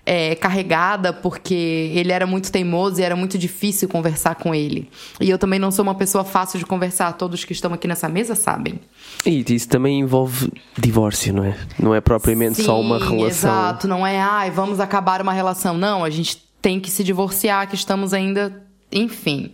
é, 0.05 0.35
carregada, 0.35 1.13
porque 1.13 1.91
ele 1.95 2.13
era 2.13 2.27
muito 2.27 2.51
teimoso 2.51 3.01
e 3.01 3.05
era 3.05 3.15
muito 3.15 3.39
difícil 3.39 3.89
conversar 3.89 4.35
com 4.35 4.55
ele. 4.55 4.89
E 5.21 5.31
eu 5.31 5.39
também 5.39 5.59
não 5.59 5.71
sou 5.71 5.83
uma 5.85 5.95
pessoa 5.95 6.25
fácil 6.25 6.59
de 6.59 6.67
conversar, 6.67 7.13
todos 7.13 7.45
que 7.45 7.53
estão 7.53 7.73
aqui 7.73 7.87
nessa 7.87 8.09
mesa 8.09 8.35
sabem. 8.35 8.81
E 9.25 9.45
isso 9.49 9.69
também 9.69 10.01
envolve 10.01 10.53
divórcio, 10.77 11.33
não 11.33 11.45
é? 11.45 11.57
Não 11.79 11.95
é 11.95 12.01
propriamente 12.01 12.63
só 12.63 12.81
uma 12.81 12.99
Sim, 12.99 13.17
relação. 13.17 13.51
Exato, 13.51 13.89
não 13.89 14.07
é, 14.07 14.21
ai, 14.21 14.51
vamos 14.51 14.81
acabar 14.81 15.23
uma 15.23 15.33
relação. 15.33 15.79
Não, 15.79 16.05
a 16.05 16.11
gente 16.11 16.43
tem 16.61 16.81
que 16.81 16.91
se 16.91 17.05
divorciar, 17.05 17.69
que 17.69 17.75
estamos 17.75 18.13
ainda. 18.13 18.63
Enfim. 18.91 19.53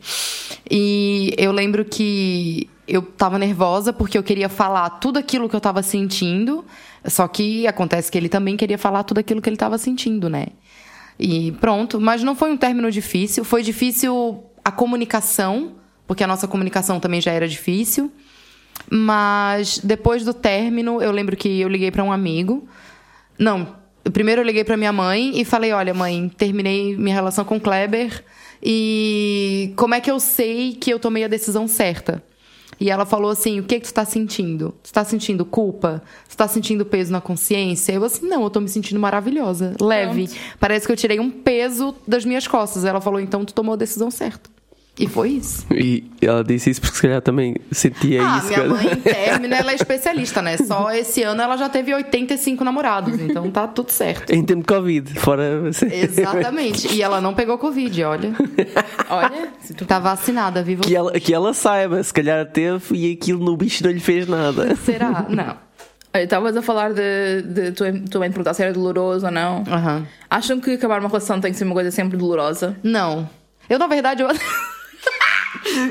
E 0.71 1.33
eu 1.39 1.53
lembro 1.53 1.85
que 1.85 2.69
eu 2.89 3.03
tava 3.03 3.39
nervosa 3.39 3.93
porque 3.93 4.17
eu 4.17 4.23
queria 4.23 4.49
falar 4.49 4.89
tudo 4.91 5.19
aquilo 5.19 5.49
que 5.49 5.55
eu 5.55 5.61
tava 5.61 5.83
sentindo. 5.83 6.65
Só 7.05 7.29
que 7.29 7.67
acontece 7.67 8.11
que 8.11 8.17
ele 8.17 8.29
também 8.29 8.57
queria 8.57 8.79
falar 8.79 9.05
tudo 9.05 9.19
aquilo 9.19 9.43
que 9.43 9.49
ele 9.49 9.57
tava 9.57 9.77
sentindo, 9.77 10.29
né? 10.29 10.47
E 11.19 11.53
pronto, 11.53 12.01
mas 12.01 12.23
não 12.23 12.35
foi 12.35 12.51
um 12.51 12.57
término 12.57 12.91
difícil. 12.91 13.45
Foi 13.45 13.63
difícil 13.63 14.43
a 14.65 14.73
comunicação, 14.73 15.75
porque 16.07 16.25
a 16.25 16.27
nossa 16.27 16.49
comunicação 16.49 16.99
também 16.99 17.21
já 17.21 17.33
era 17.33 17.47
difícil. 17.47 18.11
Mas 18.91 19.79
depois 19.79 20.25
do 20.25 20.33
término, 20.33 21.03
eu 21.03 21.13
lembro 21.13 21.37
que 21.37 21.61
eu 21.61 21.69
liguei 21.69 21.91
para 21.91 22.03
um 22.03 22.11
amigo. 22.11 22.67
Não, 23.39 23.77
primeiro 24.13 24.41
eu 24.41 24.45
liguei 24.45 24.65
para 24.65 24.77
minha 24.77 24.93
mãe 24.93 25.39
e 25.39 25.45
falei: 25.45 25.73
"Olha, 25.73 25.93
mãe, 25.93 26.31
terminei 26.37 26.97
minha 26.97 27.15
relação 27.15 27.45
com 27.45 27.57
o 27.57 27.61
Kleber 27.61 28.25
e 28.63 29.73
como 29.77 29.95
é 29.95 30.01
que 30.01 30.11
eu 30.11 30.19
sei 30.19 30.73
que 30.73 30.91
eu 30.91 30.99
tomei 30.99 31.25
a 31.25 31.29
decisão 31.29 31.69
certa?" 31.69 32.23
E 32.81 32.91
ela 32.91 33.05
falou 33.05 33.31
assim: 33.31 33.61
"O 33.61 33.65
que 33.65 33.81
que 33.81 33.87
tu 33.89 33.95
tá 33.95 34.05
sentindo? 34.05 34.75
Tu 34.83 34.93
tá 34.93 35.05
sentindo 35.05 35.45
culpa? 35.45 36.03
Tu 36.29 36.37
tá 36.37 36.47
sentindo 36.47 36.85
peso 36.85 37.11
na 37.13 37.21
consciência?" 37.21 37.93
Eu 37.93 38.05
assim: 38.05 38.27
"Não, 38.27 38.43
eu 38.43 38.51
tô 38.51 38.61
me 38.61 38.69
sentindo 38.69 39.01
maravilhosa, 39.01 39.75
leve. 39.81 40.29
Parece 40.61 40.87
que 40.87 40.93
eu 40.93 40.97
tirei 40.97 41.19
um 41.19 41.31
peso 41.31 41.95
das 42.07 42.25
minhas 42.25 42.47
costas." 42.47 42.85
Ela 42.85 43.01
falou: 43.01 43.21
"Então 43.21 43.45
tu 43.45 43.53
tomou 43.53 43.75
a 43.75 43.77
decisão 43.77 44.11
certa." 44.11 44.58
E 44.99 45.07
foi 45.07 45.29
isso. 45.31 45.65
E 45.73 46.05
ela 46.21 46.43
disse 46.43 46.71
isso 46.71 46.81
porque 46.81 46.97
se 46.97 47.03
calhar 47.03 47.23
também 47.23 47.55
sentia 47.71 48.21
Ah, 48.27 48.39
isso. 48.39 48.47
minha 48.49 48.59
cara. 48.59 48.69
mãe 48.69 48.87
em 48.93 48.97
término, 49.01 49.55
ela 49.55 49.71
é 49.73 49.75
especialista, 49.75 50.43
né? 50.43 50.57
Só 50.57 50.91
esse 50.93 51.23
ano 51.23 51.41
ela 51.41 51.57
já 51.57 51.69
teve 51.69 51.95
85 51.95 52.65
namorados, 52.65 53.19
então 53.21 53.49
tá 53.51 53.69
tudo 53.69 53.91
certo. 53.91 54.31
Em 54.33 54.45
tempo 54.45 54.63
de 54.63 54.67
Covid, 54.67 55.21
fora. 55.21 55.63
Exatamente. 55.91 56.93
E 56.95 57.03
ela 57.03 57.21
não 57.21 57.35
pegou 57.35 57.57
Covid, 57.59 58.03
olha. 58.05 58.33
Olha, 59.09 59.49
se 59.61 59.75
tu 59.75 59.87
Tá 59.87 59.99
vacinada, 59.99 60.63
viva. 60.63 60.83
Que 60.83 60.95
ela, 60.97 61.13
que 61.13 61.33
ela 61.33 61.55
saiba, 61.55 62.03
se 62.03 62.13
calhar 62.13 62.45
teve 62.47 62.97
e 62.97 63.13
aquilo 63.13 63.45
no 63.45 63.57
bicho 63.57 63.85
não 63.85 63.91
lhe 63.91 64.01
fez 64.01 64.27
nada. 64.27 64.75
Será? 64.77 65.27
Não. 65.31 65.57
Olha, 66.15 66.25
Estavas 66.25 66.57
a 66.57 66.63
falar 66.63 66.93
de, 66.95 67.43
de 67.43 67.73
tu, 67.73 67.85
tu 68.11 68.19
bem 68.19 68.31
perguntar 68.31 68.55
se 68.55 68.63
era 68.63 68.73
doloroso 68.73 69.27
ou 69.27 69.31
não. 69.33 69.63
Aham. 69.71 70.07
Acham 70.31 70.59
que 70.59 70.73
acabar 70.73 71.01
uma 71.01 71.09
relação 71.09 71.39
tem 71.41 71.53
que 71.53 71.59
ser 71.59 71.65
uma 71.65 71.75
coisa 71.75 71.91
sempre 71.91 72.17
dolorosa? 72.17 72.77
Não. 72.83 73.29
Eu, 73.69 73.79
na 73.79 73.87
verdade, 73.87 74.23
eu. 74.23 74.29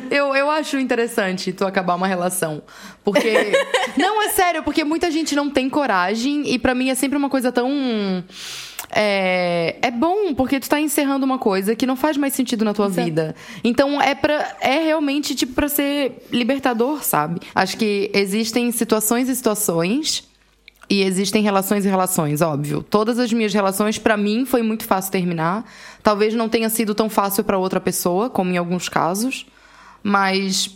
Eu, 0.10 0.36
eu 0.36 0.50
acho 0.50 0.78
interessante 0.78 1.52
tu 1.52 1.66
acabar 1.66 1.96
uma 1.96 2.08
relação. 2.08 2.62
Porque. 3.04 3.52
não, 3.98 4.22
é 4.22 4.30
sério, 4.30 4.64
porque 4.64 4.84
muita 4.84 5.10
gente 5.12 5.36
não 5.36 5.50
tem 5.50 5.70
coragem 5.70 6.50
e 6.50 6.60
pra 6.60 6.74
mim 6.74 6.90
é 6.90 6.96
sempre 6.96 7.18
uma 7.18 7.30
coisa 7.30 7.52
tão. 7.52 8.24
É, 8.90 9.76
é 9.82 9.92
bom, 9.92 10.34
porque 10.34 10.60
tu 10.60 10.70
tá 10.70 10.80
encerrando 10.80 11.26
uma 11.26 11.38
coisa 11.38 11.76
que 11.76 11.86
não 11.86 11.96
faz 11.96 12.16
mais 12.16 12.34
sentido 12.34 12.64
na 12.64 12.74
tua 12.74 12.88
vida. 12.88 13.36
Então 13.64 14.02
é 14.02 14.16
para 14.16 14.56
é 14.62 14.80
realmente 14.80 15.36
tipo 15.36 15.54
para 15.54 15.68
ser 15.68 16.26
libertador, 16.32 17.04
sabe? 17.04 17.42
Acho 17.54 17.78
que 17.78 18.10
existem 18.14 18.72
situações 18.72 19.28
e 19.28 19.36
situações 19.36 20.28
e 20.90 21.02
existem 21.04 21.44
relações 21.44 21.86
e 21.86 21.90
relações, 21.90 22.42
óbvio. 22.42 22.82
Todas 22.82 23.20
as 23.20 23.34
minhas 23.34 23.54
relações 23.54 23.98
para 23.98 24.16
mim 24.16 24.46
foi 24.46 24.62
muito 24.62 24.86
fácil 24.86 25.12
terminar. 25.12 25.66
Talvez 26.02 26.34
não 26.34 26.48
tenha 26.48 26.70
sido 26.70 26.96
tão 26.96 27.10
fácil 27.10 27.44
para 27.44 27.58
outra 27.58 27.82
pessoa, 27.82 28.30
como 28.30 28.52
em 28.52 28.58
alguns 28.58 28.88
casos, 28.88 29.46
mas 30.04 30.76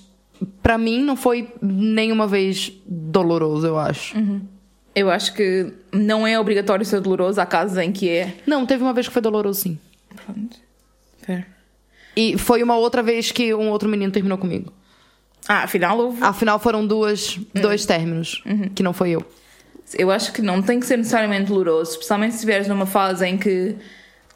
para 0.62 0.78
mim 0.78 1.04
não 1.04 1.16
foi 1.16 1.54
nenhuma 1.62 2.28
vez 2.28 2.72
doloroso, 2.86 3.68
eu 3.68 3.78
acho. 3.78 4.16
Eu 4.94 5.10
acho 5.10 5.34
que 5.34 5.74
não 5.92 6.28
é 6.28 6.40
obrigatório 6.40 6.86
ser 6.86 7.00
doloroso. 7.00 7.40
Há 7.40 7.46
casos 7.46 7.78
em 7.78 7.92
que 7.92 8.10
é. 8.10 8.36
Não, 8.46 8.66
teve 8.66 8.84
uma 8.84 8.94
vez 8.94 9.08
que 9.08 9.14
foi 9.14 9.22
doloroso 9.22 9.62
sim. 9.62 9.80
Pronto. 10.26 10.58
Fair. 11.22 11.48
E 12.16 12.38
foi 12.38 12.62
uma 12.62 12.76
outra 12.76 13.02
vez 13.02 13.32
que 13.32 13.54
um 13.54 13.70
outro 13.70 13.88
menino 13.88 14.12
terminou 14.12 14.38
comigo. 14.38 14.74
Ah, 15.48 15.64
afinal 15.64 15.98
houve. 15.98 16.22
Afinal, 16.22 16.60
foram 16.60 16.86
duas, 16.86 17.40
dois 17.54 17.86
términos, 17.86 18.44
que 18.76 18.84
não 18.84 18.94
foi 18.94 19.12
eu. 19.12 19.26
Eu 19.98 20.12
acho 20.12 20.32
que 20.32 20.42
não 20.42 20.62
tem 20.62 20.80
que 20.80 20.86
ser 20.86 20.98
necessariamente 20.98 21.48
doloroso, 21.48 21.92
especialmente 21.92 22.32
se 22.32 22.38
estiveres 22.38 22.68
numa 22.68 22.86
fase 22.86 23.26
em 23.26 23.38
que 23.38 23.76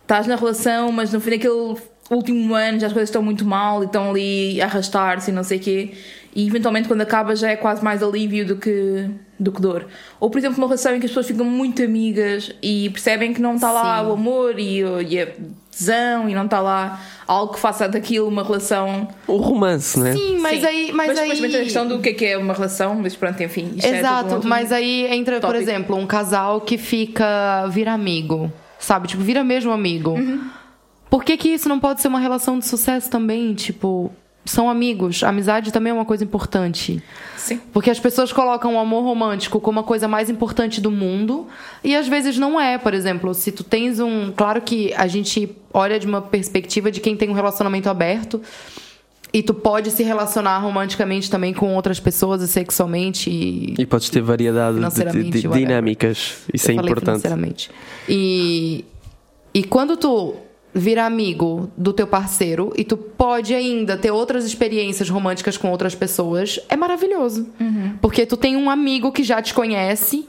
estás 0.02 0.28
na 0.28 0.36
relação, 0.36 0.92
mas 0.92 1.14
no 1.14 1.20
fim 1.20 1.32
daquele 1.32 1.76
último 2.10 2.54
ano 2.54 2.80
já 2.80 2.88
as 2.88 2.94
coisas 2.94 3.10
estão 3.10 3.22
muito 3.24 3.44
mal 3.46 3.82
e 3.82 3.86
estão 3.86 4.10
ali 4.12 4.62
a 4.62 4.66
arrastar-se 4.66 5.32
e 5.32 5.34
não 5.34 5.44
sei 5.44 5.58
o 5.58 5.62
quê. 5.62 5.92
E 6.36 6.46
eventualmente 6.48 6.88
quando 6.88 7.00
acaba 7.02 7.34
já 7.36 7.50
é 7.50 7.56
quase 7.56 7.82
mais 7.84 8.04
alívio 8.04 8.46
do 8.46 8.58
que, 8.58 9.10
do 9.40 9.52
que 9.54 9.62
dor. 9.62 9.88
Ou 10.20 10.30
por 10.30 10.38
exemplo, 10.38 10.58
uma 10.58 10.68
relação 10.68 10.94
em 10.96 11.00
que 11.00 11.06
as 11.06 11.12
pessoas 11.12 11.28
ficam 11.28 11.46
muito 11.46 11.82
amigas 11.82 12.52
e 12.62 12.90
percebem 12.90 13.34
que 13.34 13.42
não 13.42 13.56
está 13.56 13.72
lá 13.72 14.02
Sim. 14.02 14.10
o 14.10 14.14
amor 14.14 14.60
e, 14.60 14.84
o- 14.84 15.02
e 15.02 15.22
a 15.22 15.28
tesão 15.72 16.30
e 16.30 16.36
não 16.36 16.44
está 16.46 16.60
lá 16.60 17.02
algo 17.26 17.54
que 17.54 17.60
faça 17.60 17.88
daquilo 17.88 18.28
uma 18.28 18.44
relação. 18.44 19.08
O 19.28 19.38
romance, 19.38 19.98
né? 19.98 20.12
Sim, 20.12 20.38
mas 20.40 20.60
Sim. 20.60 20.66
aí. 20.66 20.92
Mas, 20.94 21.10
aí... 21.18 21.30
depois 21.30 21.44
entra 21.46 21.60
a 21.62 21.64
questão 21.64 21.88
do 21.88 22.00
que 22.00 22.10
é 22.10 22.14
que 22.14 22.26
é 22.26 22.38
uma 22.38 22.54
relação, 22.54 22.96
mas 22.96 23.16
pronto, 23.16 23.42
enfim. 23.42 23.72
isto 23.78 23.88
é 23.88 23.92
um 23.92 23.96
Exato, 23.96 24.34
outro- 24.36 24.50
mas 24.50 24.72
aí 24.74 25.08
entra, 25.10 25.36
por 25.40 25.48
tópico. 25.48 25.64
exemplo, 25.64 25.96
um 25.96 26.06
casal 26.06 26.60
que 26.62 26.78
fica. 26.78 27.66
vira 27.70 27.94
amigo. 27.94 28.52
Sabe? 28.78 29.08
Tipo, 29.08 29.24
vira 29.24 29.42
mesmo 29.44 29.72
amigo. 29.72 30.12
Uhum. 30.12 30.42
Por 31.10 31.24
que, 31.24 31.38
que 31.38 31.50
isso 31.50 31.70
não 31.70 31.80
pode 31.80 32.02
ser 32.02 32.08
uma 32.08 32.20
relação 32.20 32.60
de 32.60 32.66
sucesso 32.66 33.10
também? 33.10 33.54
Tipo, 33.54 34.12
são 34.44 34.70
amigos. 34.70 35.24
A 35.24 35.30
amizade 35.30 35.72
também 35.72 35.92
é 35.92 35.94
uma 35.94 36.06
coisa 36.06 36.24
importante. 36.24 37.02
Sim. 37.38 37.60
Porque 37.72 37.90
as 37.90 38.00
pessoas 38.00 38.32
colocam 38.34 38.76
o 38.76 38.80
amor 38.80 39.04
romântico 39.04 39.60
como 39.60 39.80
a 39.80 39.84
coisa 39.84 40.08
mais 40.08 40.30
importante 40.30 40.82
do 40.82 40.92
mundo 40.92 41.48
e 41.84 41.96
às 41.96 42.08
vezes 42.08 42.38
não 42.38 42.60
é. 42.60 42.78
Por 42.78 42.94
exemplo, 42.94 43.34
se 43.34 43.52
tu 43.52 43.64
tens 43.64 44.00
um. 44.00 44.32
Claro 44.36 44.62
que 44.62 44.94
a 44.94 45.08
gente 45.08 45.50
olha 45.74 46.00
de 46.00 46.06
uma 46.08 46.22
perspectiva 46.22 46.92
de 46.92 47.00
quem 47.00 47.16
tem 47.16 47.30
um 47.30 47.34
relacionamento 47.34 47.90
aberto 47.90 48.42
e 49.34 49.42
tu 49.44 49.54
pode 49.54 49.92
se 49.92 50.02
relacionar 50.04 50.60
romanticamente 50.60 51.30
também 51.30 51.54
com 51.54 51.76
outras 51.76 52.00
pessoas 52.00 52.42
e 52.42 52.48
sexualmente 52.48 53.30
e. 53.30 53.74
E 53.78 53.86
podes 53.86 54.10
ter 54.10 54.22
variedade 54.22 54.80
de, 55.12 55.30
de- 55.30 55.48
dinâmicas. 55.50 56.44
Isso 56.54 56.68
Eu 56.70 56.74
é 56.74 56.76
falei 56.76 56.92
importante. 56.92 57.22
financeiramente. 57.22 57.72
E, 58.08 58.86
e 59.54 59.64
quando 59.64 59.98
tu 59.98 60.36
vira 60.76 61.06
amigo 61.06 61.72
do 61.78 61.94
teu 61.94 62.06
parceiro 62.06 62.74
e 62.76 62.84
tu 62.84 62.98
pode 62.98 63.56
ainda 63.56 63.96
ter 63.96 64.12
outras 64.12 64.46
experiências 64.46 65.10
românticas 65.10 65.56
com 65.56 65.72
outras 65.72 65.96
pessoas, 65.96 66.60
é 66.68 66.76
maravilhoso. 66.76 67.48
Uhum. 67.58 67.98
Porque 68.02 68.26
tu 68.26 68.36
tem 68.36 68.58
um 68.58 68.70
amigo 68.70 69.10
que 69.14 69.24
já 69.24 69.42
te 69.42 69.54
conhece, 69.54 70.28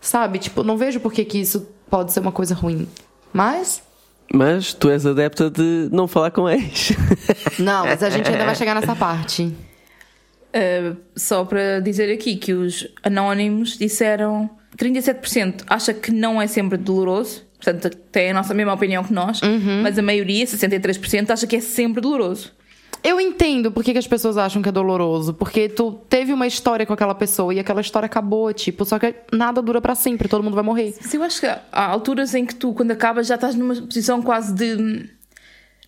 sabe? 0.00 0.38
Tipo, 0.38 0.62
não 0.62 0.76
vejo 0.76 1.00
por 1.00 1.12
que 1.12 1.24
que 1.24 1.38
isso 1.38 1.68
pode 1.90 2.12
ser 2.12 2.20
uma 2.20 2.30
coisa 2.30 2.54
ruim. 2.54 2.86
Mas. 3.32 3.82
Mas 4.32 4.72
tu 4.72 4.88
és 4.88 5.04
adepta 5.04 5.50
de 5.50 5.88
não 5.90 6.06
falar 6.06 6.30
com 6.30 6.48
ex. 6.48 6.92
Não, 7.58 7.86
mas 7.86 8.02
a 8.02 8.10
gente 8.10 8.28
ainda 8.30 8.44
vai 8.44 8.54
chegar 8.54 8.74
nessa 8.74 8.94
parte. 8.94 9.44
Uh, 9.44 10.96
só 11.16 11.46
para 11.46 11.80
dizer 11.80 12.12
aqui 12.12 12.36
que 12.36 12.52
os 12.52 12.86
anónimos 13.02 13.78
disseram 13.78 14.50
37% 14.76 15.64
acha 15.66 15.94
que 15.94 16.12
não 16.12 16.40
é 16.40 16.46
sempre 16.46 16.76
doloroso, 16.76 17.47
portanto 17.62 17.94
tem 18.12 18.30
a 18.30 18.34
nossa 18.34 18.54
mesma 18.54 18.72
opinião 18.72 19.02
que 19.04 19.12
nós, 19.12 19.40
Uhum. 19.42 19.82
mas 19.82 19.98
a 19.98 20.02
maioria, 20.02 20.46
63%, 20.46 21.30
acha 21.30 21.46
que 21.46 21.56
é 21.56 21.60
sempre 21.60 22.00
doloroso. 22.00 22.52
Eu 23.04 23.20
entendo 23.20 23.70
por 23.70 23.84
que, 23.84 23.92
que 23.92 23.98
as 23.98 24.08
pessoas 24.08 24.36
acham 24.36 24.60
que 24.60 24.68
é 24.68 24.72
doloroso. 24.72 25.32
Porque 25.32 25.68
tu 25.68 25.92
teve 26.08 26.32
uma 26.32 26.48
história 26.48 26.84
com 26.84 26.92
aquela 26.92 27.14
pessoa 27.14 27.54
e 27.54 27.60
aquela 27.60 27.80
história 27.80 28.06
acabou, 28.06 28.52
tipo, 28.52 28.84
só 28.84 28.98
que 28.98 29.14
nada 29.32 29.62
dura 29.62 29.80
pra 29.80 29.94
sempre, 29.94 30.26
todo 30.28 30.42
mundo 30.42 30.54
vai 30.54 30.64
morrer. 30.64 30.92
Mas 31.00 31.14
eu 31.14 31.22
acho 31.22 31.38
que 31.40 31.46
há 31.46 31.62
alturas 31.72 32.34
em 32.34 32.44
que 32.44 32.56
tu, 32.56 32.72
quando 32.74 32.90
acabas, 32.90 33.28
já 33.28 33.36
estás 33.36 33.54
numa 33.54 33.74
posição 33.76 34.20
quase 34.20 34.52
de 34.52 35.08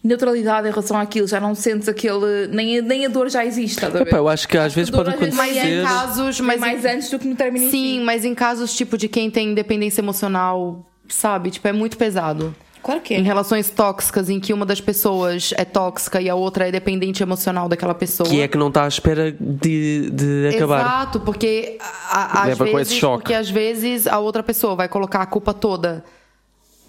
neutralidade 0.03 0.67
em 0.69 0.71
relação 0.71 0.97
àquilo, 0.99 1.27
já 1.27 1.41
não 1.41 1.55
sentes 1.55 1.89
aquele. 1.89 2.47
Nem 2.51 2.79
a, 2.79 2.83
nem 2.83 3.05
a 3.07 3.09
dor 3.09 3.29
já 3.29 3.45
existe, 3.45 3.75
estás 3.75 3.95
a 3.95 3.99
ver? 3.99 4.07
Epá, 4.09 4.17
eu 4.17 4.29
acho 4.29 4.49
que 4.49 4.57
às 4.57 4.73
vezes 4.73 4.91
pode 4.91 5.11
Mas 5.11 5.21
acontecer. 5.21 5.67
em 5.81 5.83
casos. 5.85 6.41
Mas 6.41 6.61
mais 6.61 6.85
em- 6.85 6.89
antes 6.89 7.11
do 7.11 7.19
que 7.19 7.29
no 7.29 7.37
término 7.37 7.67
em 7.67 7.71
Sim, 7.71 7.99
si. 7.99 8.05
mas 8.05 8.25
em 8.25 8.35
casos 8.35 8.73
tipo 8.75 8.97
de 8.97 9.09
quem 9.09 9.31
tem 9.31 9.53
dependência 9.53 10.01
emocional, 10.01 10.87
sabe? 11.13 11.51
Tipo, 11.51 11.69
é 11.69 11.73
muito 11.73 11.97
pesado. 11.99 12.55
Claro 12.83 13.03
que 13.03 13.13
Em 13.15 13.19
é. 13.19 13.23
relações 13.23 13.69
tóxicas, 13.69 14.31
em 14.31 14.41
que 14.41 14.55
uma 14.55 14.65
das 14.65 14.81
pessoas 14.81 15.53
é 15.59 15.67
tóxica 15.67 16.19
e 16.21 16.31
a 16.31 16.35
outra 16.35 16.67
é 16.67 16.73
dependente 16.73 17.23
emocional 17.23 17.69
daquela 17.69 17.95
pessoa. 17.95 18.27
Que 18.27 18.41
é 18.41 18.49
que 18.49 18.57
não 18.57 18.69
está 18.69 18.85
à 18.85 18.89
espera 18.89 19.31
de, 19.39 20.09
de 20.11 20.49
acabar. 20.57 20.81
Exato, 20.81 21.21
porque 21.21 21.77
a- 22.11 22.41
a- 22.41 22.43
às 22.45 22.57
vezes, 22.59 22.75
esse 22.91 22.95
choque. 22.95 23.19
porque 23.23 23.35
às 23.35 23.51
vezes 23.51 24.07
a 24.07 24.19
outra 24.19 24.43
pessoa 24.43 24.75
vai 24.75 24.89
colocar 24.89 25.21
a 25.21 25.27
culpa 25.27 25.53
toda 25.53 26.03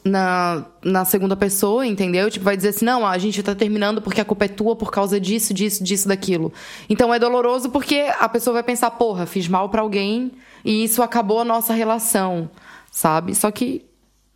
na, 0.03 0.65
na 0.83 1.03
segunda 1.05 1.35
pessoa, 1.35 1.85
entendeu? 1.85 2.31
Tipo, 2.31 2.45
vai 2.45 2.55
dizer 2.55 2.69
assim, 2.69 2.85
não, 2.85 3.05
a 3.05 3.17
gente 3.17 3.43
tá 3.43 3.53
terminando 3.53 4.01
porque 4.01 4.21
a 4.21 4.25
culpa 4.25 4.45
é 4.45 4.47
tua 4.47 4.75
por 4.75 4.91
causa 4.91 5.19
disso, 5.19 5.53
disso, 5.53 5.83
disso, 5.83 6.07
daquilo. 6.07 6.51
Então 6.89 7.13
é 7.13 7.19
doloroso 7.19 7.69
porque 7.69 8.09
a 8.19 8.27
pessoa 8.29 8.53
vai 8.53 8.63
pensar, 8.63 8.89
porra, 8.91 9.25
fiz 9.25 9.47
mal 9.47 9.67
pra 9.69 9.81
alguém 9.81 10.31
e 10.63 10.85
isso 10.85 11.03
acabou 11.03 11.39
a 11.41 11.45
nossa 11.45 11.73
relação, 11.73 12.49
sabe? 12.89 13.35
Só 13.35 13.51
que 13.51 13.85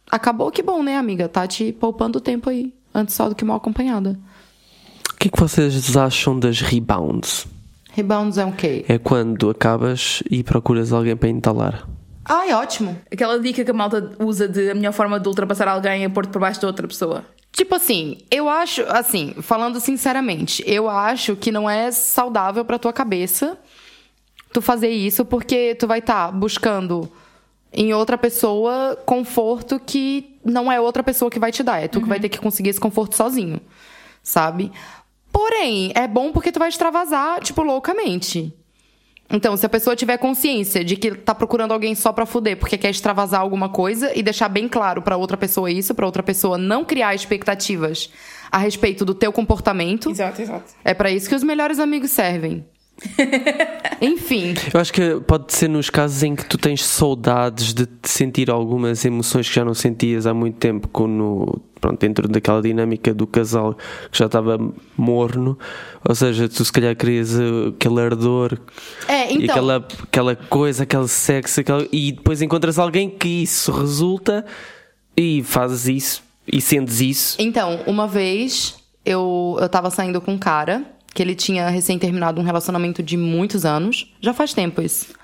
acabou, 0.09 0.51
que 0.51 0.61
bom, 0.61 0.83
né, 0.83 0.97
amiga? 0.97 1.27
Tá 1.27 1.47
te 1.47 1.71
poupando 1.71 2.19
tempo 2.19 2.49
aí, 2.49 2.73
antes 2.93 3.15
só 3.15 3.29
do 3.29 3.35
que 3.35 3.45
mal 3.45 3.57
acompanhada. 3.57 4.19
O 5.11 5.17
que 5.17 5.27
é 5.27 5.31
que 5.31 5.39
vocês 5.39 5.95
acham 5.95 6.39
das 6.39 6.61
rebounds? 6.61 7.47
Rebounds 7.91 8.37
é 8.37 8.45
o 8.45 8.51
quê? 8.51 8.83
É 8.87 8.97
quando 8.97 9.49
acabas 9.49 10.21
e 10.29 10.43
procuras 10.43 10.91
alguém 10.91 11.15
para 11.15 11.29
entalar. 11.29 11.87
Ai, 12.25 12.53
ótimo. 12.53 12.99
Aquela 13.11 13.39
dica 13.39 13.63
que 13.63 13.71
a 13.71 13.73
malta 13.73 14.11
usa 14.19 14.47
de 14.47 14.71
a 14.71 14.75
melhor 14.75 14.91
forma 14.91 15.19
de 15.19 15.27
ultrapassar 15.27 15.67
alguém 15.67 16.03
é 16.03 16.09
pôr-te 16.09 16.29
por 16.29 16.39
baixo 16.39 16.59
de 16.59 16.65
outra 16.65 16.87
pessoa. 16.87 17.23
Tipo 17.51 17.75
assim, 17.75 18.17
eu 18.29 18.49
acho, 18.49 18.81
assim, 18.89 19.33
falando 19.41 19.79
sinceramente, 19.79 20.61
eu 20.67 20.89
acho 20.89 21.37
que 21.37 21.51
não 21.51 21.69
é 21.69 21.89
saudável 21.91 22.65
pra 22.65 22.77
tua 22.77 22.91
cabeça 22.91 23.57
tu 24.51 24.61
fazer 24.61 24.89
isso 24.89 25.23
porque 25.23 25.75
tu 25.75 25.87
vai 25.87 25.99
estar 25.99 26.31
buscando 26.31 27.09
em 27.73 27.93
outra 27.93 28.17
pessoa 28.17 28.97
conforto 29.05 29.79
que 29.83 30.37
não 30.43 30.71
é 30.71 30.79
outra 30.79 31.03
pessoa 31.03 31.29
que 31.31 31.39
vai 31.39 31.51
te 31.51 31.63
dar, 31.63 31.83
é 31.83 31.87
tu 31.87 32.01
que 32.01 32.07
vai 32.07 32.19
ter 32.19 32.29
que 32.29 32.39
conseguir 32.39 32.69
esse 32.69 32.79
conforto 32.79 33.15
sozinho, 33.15 33.59
sabe? 34.23 34.71
Porém, 35.31 35.91
é 35.95 36.07
bom 36.07 36.31
porque 36.31 36.51
tu 36.51 36.59
vai 36.59 36.69
extravasar, 36.69 37.41
tipo, 37.41 37.61
loucamente. 37.61 38.53
Então, 39.29 39.57
se 39.57 39.65
a 39.65 39.69
pessoa 39.69 39.95
tiver 39.95 40.17
consciência 40.17 40.83
de 40.83 40.95
que 40.95 41.11
tá 41.15 41.33
procurando 41.33 41.71
alguém 41.73 41.95
só 41.95 42.13
pra 42.13 42.27
fuder 42.27 42.57
porque 42.57 42.77
quer 42.77 42.91
extravasar 42.91 43.41
alguma 43.41 43.67
coisa 43.67 44.11
e 44.15 44.21
deixar 44.21 44.47
bem 44.47 44.67
claro 44.69 45.01
pra 45.01 45.17
outra 45.17 45.35
pessoa 45.35 45.69
isso, 45.71 45.95
pra 45.95 46.05
outra 46.05 46.21
pessoa 46.21 46.57
não 46.59 46.85
criar 46.85 47.15
expectativas 47.15 48.09
a 48.51 48.59
respeito 48.59 49.03
do 49.03 49.15
teu 49.15 49.33
comportamento, 49.33 50.11
Exato, 50.11 50.41
exato. 50.41 50.73
é 50.83 50.93
pra 50.93 51.09
isso 51.11 51.27
que 51.27 51.33
os 51.35 51.43
melhores 51.43 51.79
amigos 51.79 52.11
servem. 52.11 52.63
Enfim, 54.01 54.53
Eu 54.73 54.79
acho 54.79 54.91
que 54.91 55.19
pode 55.27 55.53
ser 55.53 55.67
nos 55.69 55.89
casos 55.89 56.21
em 56.23 56.35
que 56.35 56.45
tu 56.45 56.57
tens 56.57 56.83
saudades 56.83 57.73
de 57.73 57.87
sentir 58.03 58.49
algumas 58.49 59.03
emoções 59.05 59.47
que 59.47 59.55
já 59.55 59.65
não 59.65 59.73
sentias 59.73 60.25
há 60.25 60.33
muito 60.33 60.57
tempo, 60.57 60.87
quando, 60.89 61.61
pronto, 61.79 61.99
dentro 61.99 62.27
daquela 62.27 62.61
dinâmica 62.61 63.13
do 63.13 63.25
casal 63.27 63.75
que 64.11 64.17
já 64.17 64.25
estava 64.25 64.57
morno, 64.97 65.57
ou 66.07 66.15
seja, 66.15 66.47
tu 66.49 66.63
se 66.63 66.71
calhar 66.71 66.95
querias 66.95 67.33
uh, 67.35 67.73
aquele 67.75 68.01
ardor 68.01 68.57
É, 69.07 69.31
e 69.31 69.43
então- 69.43 69.55
aquela, 69.55 69.87
aquela 70.03 70.35
coisa, 70.35 70.83
aquele 70.83 71.07
sexo, 71.07 71.59
aquela- 71.61 71.87
e 71.91 72.11
depois 72.11 72.41
encontras 72.41 72.77
alguém 72.79 73.09
que 73.09 73.27
isso 73.43 73.71
resulta 73.71 74.45
e 75.15 75.43
fazes 75.43 75.87
isso 75.87 76.23
e 76.51 76.59
sentes 76.61 76.99
isso. 77.01 77.37
Então, 77.39 77.79
uma 77.87 78.07
vez 78.07 78.75
eu, 79.05 79.57
eu 79.59 79.69
tava 79.69 79.89
saindo 79.89 80.19
com 80.21 80.33
um 80.33 80.37
cara 80.37 80.83
que 81.15 81.23
ele 81.23 81.33
tinha 81.33 81.69
recém 81.69 81.97
terminado 81.97 82.41
um 82.41 82.43
relacionamento 82.43 83.01
de 83.01 83.15
muitos 83.15 83.65
anos. 83.65 84.13
Já 84.19 84.33
faz 84.33 84.53
tempo 84.53 84.81
isso. 84.81 85.15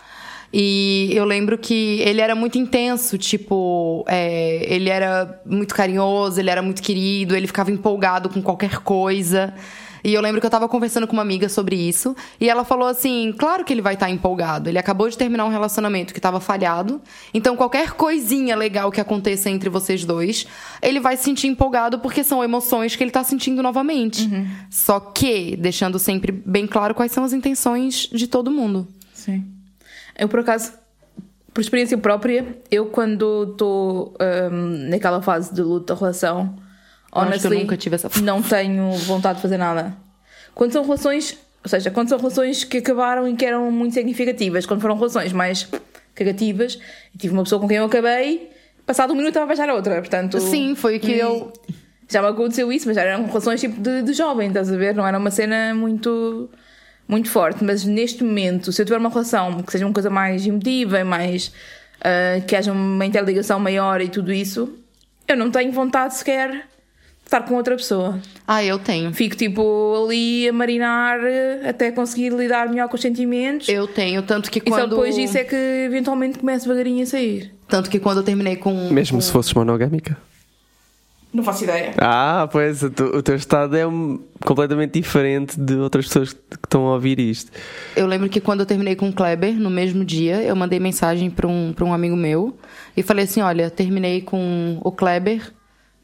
E 0.53 1.10
eu 1.13 1.25
lembro 1.25 1.57
que 1.57 2.00
ele 2.00 2.21
era 2.21 2.33
muito 2.33 2.57
intenso, 2.57 3.17
tipo, 3.17 4.05
é, 4.07 4.65
ele 4.74 4.89
era 4.89 5.41
muito 5.45 5.75
carinhoso, 5.75 6.39
ele 6.39 6.50
era 6.50 6.62
muito 6.62 6.81
querido, 6.81 7.36
ele 7.36 7.45
ficava 7.45 7.71
empolgado 7.71 8.29
com 8.29 8.41
qualquer 8.41 8.77
coisa. 8.79 9.53
E 10.03 10.13
eu 10.13 10.22
lembro 10.22 10.39
que 10.39 10.46
eu 10.46 10.51
tava 10.51 10.67
conversando 10.67 11.08
com 11.08 11.13
uma 11.13 11.22
amiga 11.22 11.48
sobre 11.50 11.75
isso. 11.75 12.15
E 12.39 12.50
ela 12.50 12.63
falou 12.63 12.88
assim: 12.88 13.34
claro 13.38 13.63
que 13.63 13.74
ele 13.74 13.81
vai 13.81 13.93
estar 13.93 14.10
empolgado. 14.10 14.70
Ele 14.70 14.77
acabou 14.77 15.10
de 15.10 15.17
terminar 15.17 15.46
um 15.46 15.50
relacionamento 15.50 16.13
que 16.13 16.20
tava 16.20 16.39
falhado. 16.39 17.01
Então, 17.34 17.55
qualquer 17.55 17.91
coisinha 17.91 18.55
legal 18.55 18.91
que 18.91 19.01
aconteça 19.01 19.50
entre 19.50 19.70
vocês 19.70 20.03
dois, 20.05 20.48
ele 20.81 21.00
vai 21.00 21.17
se 21.17 21.24
sentir 21.24 21.48
empolgado 21.48 22.00
porque 22.00 22.24
são 22.24 22.43
emoções 22.43 22.96
que 22.96 23.03
ele 23.03 23.12
tá 23.12 23.24
sentindo 23.24 23.62
novamente. 23.62 24.29
Só 24.70 25.00
que, 25.00 25.55
deixando 25.55 26.00
sempre 26.00 26.31
bem 26.31 26.67
claro 26.67 26.96
quais 26.96 27.12
são 27.12 27.24
as 27.24 27.34
intenções 27.34 28.10
de 28.12 28.27
todo 28.27 28.51
mundo. 28.51 28.88
Sim. 29.13 29.46
Eu, 30.17 30.27
por 30.27 30.39
acaso, 30.39 30.74
por 31.53 31.62
experiência 31.62 31.98
própria, 31.98 32.58
eu 32.70 32.88
quando 32.88 33.51
estou 33.51 34.13
hum, 34.51 34.89
naquela 34.89 35.22
fase 35.22 35.53
de 35.53 35.62
luto 35.62 35.93
da 35.93 36.00
relação, 36.00 36.55
Que 37.11 37.17
eu 37.17 37.21
honestly, 37.23 37.59
nunca 37.59 37.75
tive 37.75 37.95
essa 37.95 38.09
não 38.21 38.41
tenho 38.41 38.91
vontade 38.91 39.37
de 39.37 39.41
fazer 39.41 39.57
nada. 39.57 39.93
Quando 40.55 40.71
são 40.71 40.83
relações, 40.83 41.37
ou 41.63 41.69
seja, 41.69 41.91
quando 41.91 42.09
são 42.09 42.17
relações 42.17 42.63
que 42.63 42.77
acabaram 42.77 43.27
e 43.27 43.35
que 43.35 43.45
eram 43.45 43.69
muito 43.71 43.93
significativas, 43.93 44.65
quando 44.65 44.81
foram 44.81 44.95
relações 44.95 45.33
mais 45.33 45.67
cagativas, 46.15 46.79
e 47.13 47.17
tive 47.17 47.33
uma 47.33 47.43
pessoa 47.43 47.59
com 47.59 47.67
quem 47.67 47.77
eu 47.77 47.85
acabei, 47.85 48.49
passado 48.85 49.11
um 49.11 49.15
minuto 49.15 49.29
estava 49.29 49.45
a 49.45 49.47
beijar 49.47 49.69
a 49.69 49.73
outra, 49.73 49.95
portanto... 49.99 50.39
Sim, 50.39 50.75
foi 50.75 50.97
o 50.97 50.99
que 50.99 51.11
eu. 51.11 51.51
Já 52.09 52.21
me 52.21 52.27
aconteceu 52.27 52.71
isso, 52.71 52.87
mas 52.87 52.95
já 52.95 53.03
eram 53.03 53.25
relações 53.25 53.59
tipo 53.61 53.79
de, 53.79 54.03
de 54.03 54.13
jovem, 54.13 54.49
estás 54.49 54.71
a 54.71 54.75
ver? 54.75 54.93
Não 54.93 55.07
era 55.07 55.17
uma 55.17 55.31
cena 55.31 55.73
muito, 55.73 56.49
muito 57.07 57.29
forte. 57.29 57.63
Mas 57.63 57.85
neste 57.85 58.21
momento, 58.21 58.71
se 58.71 58.81
eu 58.81 58.85
tiver 58.85 58.97
uma 58.97 59.09
relação 59.09 59.63
que 59.63 59.71
seja 59.71 59.85
uma 59.85 59.93
coisa 59.93 60.09
mais 60.09 60.45
emotiva 60.45 61.05
mais. 61.05 61.53
ah, 62.01 62.41
que 62.45 62.53
haja 62.53 62.73
uma 62.73 63.05
interligação 63.05 63.59
maior 63.61 64.01
e 64.01 64.09
tudo 64.09 64.33
isso, 64.33 64.77
eu 65.25 65.37
não 65.37 65.49
tenho 65.49 65.71
vontade 65.71 66.15
sequer 66.15 66.67
estar 67.31 67.41
com 67.43 67.55
outra 67.55 67.75
pessoa. 67.77 68.19
Ah, 68.45 68.63
eu 68.63 68.77
tenho. 68.77 69.13
Fico 69.13 69.35
tipo 69.35 70.05
ali 70.05 70.50
a 70.50 70.53
marinar 70.53 71.19
eh, 71.23 71.69
até 71.69 71.91
conseguir 71.91 72.29
lidar 72.29 72.67
melhor 72.67 72.89
com 72.89 72.95
os 72.95 73.01
sentimentos. 73.01 73.69
Eu 73.69 73.88
tenho, 73.88 74.21
tanto 74.21 74.51
que 74.51 74.59
E 74.59 74.69
só 74.69 74.81
quando. 74.81 74.89
depois 74.89 75.15
disso 75.15 75.38
é 75.38 75.45
que 75.45 75.55
eventualmente 75.55 76.38
começo 76.38 76.65
devagarinho 76.65 77.03
a 77.03 77.05
sair. 77.05 77.53
Tanto 77.69 77.89
que 77.89 78.00
quando 78.00 78.17
eu 78.17 78.23
terminei 78.23 78.57
com. 78.57 78.89
Mesmo 78.91 79.17
com... 79.17 79.21
se 79.21 79.31
fosses 79.31 79.53
monogâmica. 79.53 80.17
Não 81.33 81.45
faço 81.45 81.63
ideia. 81.63 81.93
Ah, 81.97 82.50
pois, 82.51 82.83
o 82.83 82.89
teu, 82.89 83.38
estado 83.38 83.77
é 83.77 83.83
completamente 84.45 85.00
diferente 85.00 85.57
de 85.57 85.75
outras 85.75 86.05
pessoas 86.05 86.33
que 86.33 86.39
estão 86.61 86.85
a 86.88 86.95
ouvir 86.95 87.17
isto. 87.21 87.50
Eu 87.95 88.05
lembro 88.05 88.27
que 88.27 88.41
quando 88.41 88.59
eu 88.59 88.65
terminei 88.65 88.97
com 88.97 89.07
o 89.07 89.13
Kleber, 89.13 89.53
no 89.53 89.69
mesmo 89.69 90.03
dia, 90.03 90.41
eu 90.43 90.53
mandei 90.57 90.77
mensagem 90.77 91.29
para 91.29 91.47
um, 91.47 91.71
pra 91.71 91.85
um 91.85 91.93
amigo 91.93 92.17
meu 92.17 92.57
e 92.97 93.01
falei 93.01 93.23
assim: 93.23 93.39
Olha, 93.39 93.69
terminei 93.69 94.21
com 94.21 94.77
o 94.83 94.91
Kleber 94.91 95.53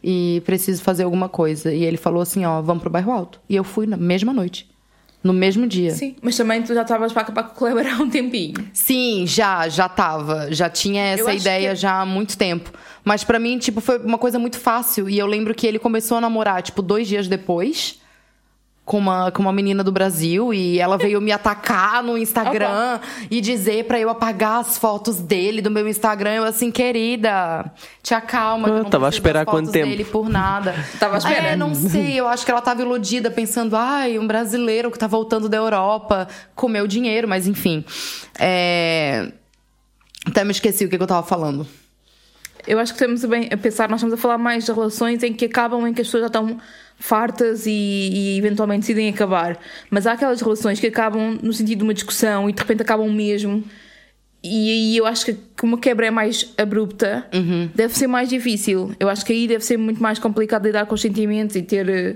e 0.04 0.42
preciso 0.46 0.82
fazer 0.84 1.04
alguma 1.04 1.27
coisa. 1.30 1.74
E 1.74 1.84
ele 1.84 1.98
falou 1.98 2.22
assim: 2.22 2.46
Ó, 2.46 2.62
vamos 2.62 2.82
pro 2.82 2.89
bairro 2.89 3.12
alto. 3.12 3.39
E 3.50 3.56
eu 3.56 3.63
fui 3.63 3.86
na 3.88 3.98
mesma 3.98 4.32
noite. 4.34 4.70
No 5.24 5.34
mesmo 5.34 5.68
dia. 5.68 5.92
Sim, 5.92 6.16
mas 6.22 6.38
também 6.38 6.62
tu 6.62 6.74
já 6.74 6.84
estavas 6.84 7.12
para 7.12 7.24
acabar 7.24 7.44
com 7.44 7.56
Kleber 7.56 7.92
há 7.94 8.01
um 8.01 8.10
tempinho. 8.10 8.54
Sim, 8.72 9.25
já, 9.25 9.68
já 9.68 9.89
tava. 9.89 10.54
Já 10.54 10.70
tinha 10.70 11.04
essa 11.04 11.34
ideia 11.34 11.70
que- 11.72 11.75
já 11.75 12.01
há 12.01 12.06
muito 12.06 12.38
tempo. 12.38 12.72
Mas 13.04 13.24
pra 13.24 13.39
mim, 13.39 13.58
tipo, 13.58 13.82
foi 13.82 13.98
uma 13.98 14.18
coisa 14.20 14.38
muito 14.38 14.60
fácil. 14.60 15.10
E 15.10 15.18
eu 15.18 15.25
lembro 15.25 15.56
que 15.56 15.66
ele 15.66 15.80
começou 15.80 16.18
a 16.18 16.22
namorar, 16.22 16.62
tipo, 16.62 16.82
dois 16.82 17.08
dias 17.08 17.27
depois. 17.27 18.00
Com 18.88 19.00
uma, 19.00 19.29
com 19.32 19.41
uma 19.41 19.51
menina 19.51 19.84
do 19.84 19.91
Brasil 19.91 20.53
e 20.53 20.79
ela 20.79 20.98
veio 20.98 21.20
me 21.20 21.29
atacar 21.29 22.01
no 22.01 22.17
Instagram 22.17 23.01
e 23.29 23.41
dizer 23.41 23.84
pra 23.84 24.00
eu 24.00 24.10
apagar 24.10 24.62
as 24.62 24.77
fotos 24.77 25.17
dele 25.20 25.62
do 25.62 25.70
meu 25.70 25.86
Instagram. 25.89 26.36
Eu 26.36 26.44
assim, 26.46 26.72
querida, 26.72 27.70
te 28.01 28.13
acalma. 28.13 28.70
eu 28.70 28.75
Ah, 28.75 28.84
não 28.84 28.89
tava 28.89 29.06
a 29.06 29.10
das 29.10 29.15
esperar 29.15 29.46
quanto 29.46 29.72
tempo? 29.74 29.89
dele 29.89 30.06
por 30.06 30.29
nada. 30.29 30.74
Tava 30.98 31.15
à 31.15 31.17
espera. 31.17 31.48
É, 31.50 31.56
não 31.58 31.75
sei. 31.75 32.17
Eu 32.17 32.29
acho 32.29 32.46
que 32.46 32.50
ela 32.51 32.62
tava 32.62 32.82
iludida, 32.82 33.29
pensando, 33.29 33.75
ai, 33.75 34.17
um 34.17 34.25
brasileiro 34.25 34.89
que 34.89 34.98
tá 34.98 35.06
voltando 35.06 35.50
da 35.50 35.58
Europa 35.58 36.29
comeu 36.56 36.88
dinheiro, 36.88 37.27
mas 37.27 37.46
enfim. 37.46 37.84
É... 38.39 39.34
Até 40.25 40.46
me 40.46 40.51
esqueci 40.51 40.86
o 40.86 40.89
que, 40.89 40.96
que 40.96 41.03
eu 41.03 41.08
tava 41.08 41.27
falando. 41.27 41.67
Eu 42.65 42.79
acho 42.79 42.94
que 42.94 43.00
estamos 43.00 43.24
a, 43.24 43.27
bem, 43.27 43.50
a 43.51 43.58
pensar, 43.58 43.89
nós 43.89 44.00
estamos 44.00 44.13
a 44.17 44.22
falar 44.22 44.38
mais 44.38 44.65
de 44.65 44.72
relações 44.72 45.24
em 45.24 45.34
que 45.34 45.46
acabam, 45.46 45.86
em 45.88 45.94
que 45.94 46.01
as 46.01 46.08
pessoas 46.08 46.22
já 46.22 46.27
estão 46.27 46.58
fartas 47.00 47.66
e, 47.66 47.72
e 47.72 48.38
eventualmente 48.38 48.81
decidem 48.81 49.10
acabar. 49.10 49.57
Mas 49.90 50.07
há 50.07 50.14
aquelas 50.14 50.42
relações 50.42 50.79
que 50.79 50.88
acabam 50.88 51.38
no 51.42 51.53
sentido 51.53 51.79
de 51.79 51.83
uma 51.83 51.94
discussão 51.94 52.50
e 52.50 52.53
de 52.53 52.60
repente 52.60 52.81
acabam 52.81 53.10
mesmo. 53.12 53.64
E 54.44 54.72
aí 54.72 54.98
eu 54.98 55.05
acho 55.05 55.25
que 55.25 55.38
como 55.60 55.75
a 55.75 55.79
quebra 55.79 56.07
é 56.07 56.12
mais 56.12 56.53
abrupta, 56.57 57.25
deve 57.75 57.94
ser 57.98 58.07
mais 58.07 58.29
difícil. 58.29 58.92
Eu 59.00 59.10
acho 59.10 59.25
que 59.25 59.33
aí 59.33 59.48
deve 59.48 59.64
ser 59.64 59.77
muito 59.77 60.01
mais 60.01 60.20
complicado 60.20 60.66
lidar 60.66 60.86
com 60.86 60.96
os 60.96 61.01
sentimentos 61.01 61.55
e 61.55 61.62
ter 61.64 61.90
eh, 61.90 62.16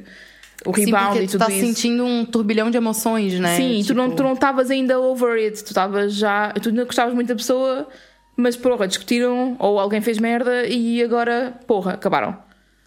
o 0.65 0.73
Sim, 0.73 0.85
rebound 0.85 1.17
e 1.19 1.25
tu 1.27 1.31
tudo 1.31 1.45
tá 1.45 1.51
isso. 1.51 1.65
sentindo 1.65 2.05
um 2.05 2.23
turbilhão 2.23 2.69
de 2.69 2.77
emoções, 2.77 3.39
né? 3.39 3.57
Sim, 3.57 3.79
tu 3.81 3.87
Tipo, 3.87 3.93
não 3.95 4.11
tu 4.11 4.23
não 4.23 4.33
estavas 4.33 4.69
ainda 4.69 4.99
over 4.99 5.33
it, 5.33 5.63
tu 5.63 5.67
estavas 5.67 6.13
já. 6.13 6.53
Tu 6.61 6.71
não 6.71 6.85
gostavas 6.85 7.13
muito 7.13 7.27
da 7.27 7.35
pessoa, 7.35 7.87
mas 8.37 8.55
porra, 8.55 8.87
discutiram 8.87 9.55
ou 9.59 9.79
alguém 9.79 9.99
fez 9.99 10.17
merda 10.19 10.65
e 10.67 11.01
agora, 11.03 11.53
porra, 11.67 11.93
acabaram. 11.93 12.37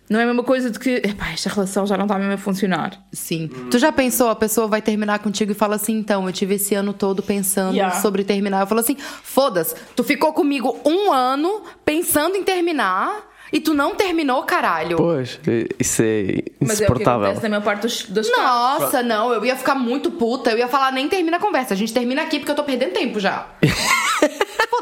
Não 0.09 0.21
é 0.21 0.25
a 0.25 0.27
mesma 0.27 0.43
coisa 0.45 0.71
de 0.71 0.79
que, 0.79 0.97
epá, 0.97 1.31
esta 1.33 1.49
relação 1.49 1.87
já 1.87 1.97
não 1.97 2.05
está 2.05 2.19
mesmo 2.19 2.35
a 2.35 2.37
funcionar. 2.39 2.93
Sim. 3.11 3.49
Tu 3.71 3.79
já 3.79 3.91
pensou, 3.91 4.29
a 4.29 4.37
pessoa 4.37 4.67
vai 4.67 4.83
terminar 4.83 5.19
contigo 5.21 5.53
e 5.53 5.55
fala 5.55 5.77
assim, 5.77 5.97
então, 5.99 6.27
eu 6.27 6.33
tive 6.33 6.57
esse 6.57 6.75
ano 6.75 6.93
todo 6.93 7.23
pensando 7.23 7.75
Yeah. 7.75 8.01
sobre 8.01 8.23
terminar. 8.23 8.61
Eu 8.61 8.67
falo 8.67 8.81
assim, 8.81 8.97
foda-se, 8.99 9.75
tu 9.97 10.05
ficou 10.05 10.33
comigo 10.35 10.79
um 10.85 11.11
ano 11.13 11.63
pensando 11.85 12.37
em 12.37 12.43
terminar 12.45 13.31
e 13.53 13.61
tu 13.61 13.73
não 13.73 13.95
terminou, 13.95 14.43
caralho. 14.43 14.97
Pois, 14.97 15.39
isso 15.79 16.03
é 16.03 16.43
Mas 16.61 16.81
é 16.81 16.85
o 16.85 16.87
que 16.87 16.93
insuportável. 16.93 17.27
acontece 17.27 17.49
na 17.49 17.61
parte 17.61 17.83
dos, 17.83 18.03
dos 18.07 18.29
casos. 18.31 18.83
Nossa, 18.85 19.03
não, 19.03 19.33
eu 19.33 19.45
ia 19.45 19.57
ficar 19.57 19.75
muito 19.75 20.11
puta. 20.11 20.51
Eu 20.51 20.59
ia 20.59 20.69
falar, 20.69 20.93
nem 20.93 21.09
termina 21.09 21.37
a 21.37 21.41
conversa. 21.41 21.73
A 21.73 21.77
gente 21.77 21.95
termina 21.95 22.23
aqui 22.23 22.39
porque 22.41 22.51
eu 22.51 22.57
tô 22.57 22.65
perdendo 22.65 22.93
tempo 22.93 23.19
já. 23.21 23.47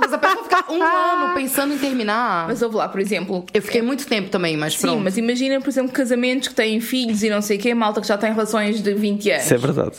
Foda-se, 0.02 0.14
a 0.14 0.18
pessoa 0.18 0.44
ficar 0.44 0.64
um 0.70 0.82
ano 0.82 1.34
pensando 1.34 1.74
em 1.74 1.78
terminar. 1.78 2.46
Mas 2.48 2.60
houve 2.62 2.76
lá, 2.76 2.88
por 2.88 3.00
exemplo. 3.00 3.44
Eu 3.54 3.62
fiquei 3.62 3.82
muito 3.82 4.06
tempo 4.06 4.28
também, 4.30 4.56
mas 4.56 4.74
Sim, 4.74 4.82
pronto. 4.82 5.00
mas 5.02 5.16
imagina, 5.16 5.60
por 5.60 5.68
exemplo, 5.70 5.92
casamentos 5.92 6.48
que 6.48 6.54
têm 6.54 6.80
filhos 6.80 7.22
e 7.22 7.30
não 7.30 7.40
sei 7.42 7.56
o 7.58 7.60
quê, 7.60 7.74
malta 7.74 8.00
que 8.00 8.06
já 8.06 8.18
tem 8.18 8.30
relações 8.32 8.82
de 8.82 8.94
20 8.94 9.30
anos. 9.30 9.44
Isso 9.44 9.54
é 9.54 9.58
verdade. 9.58 9.96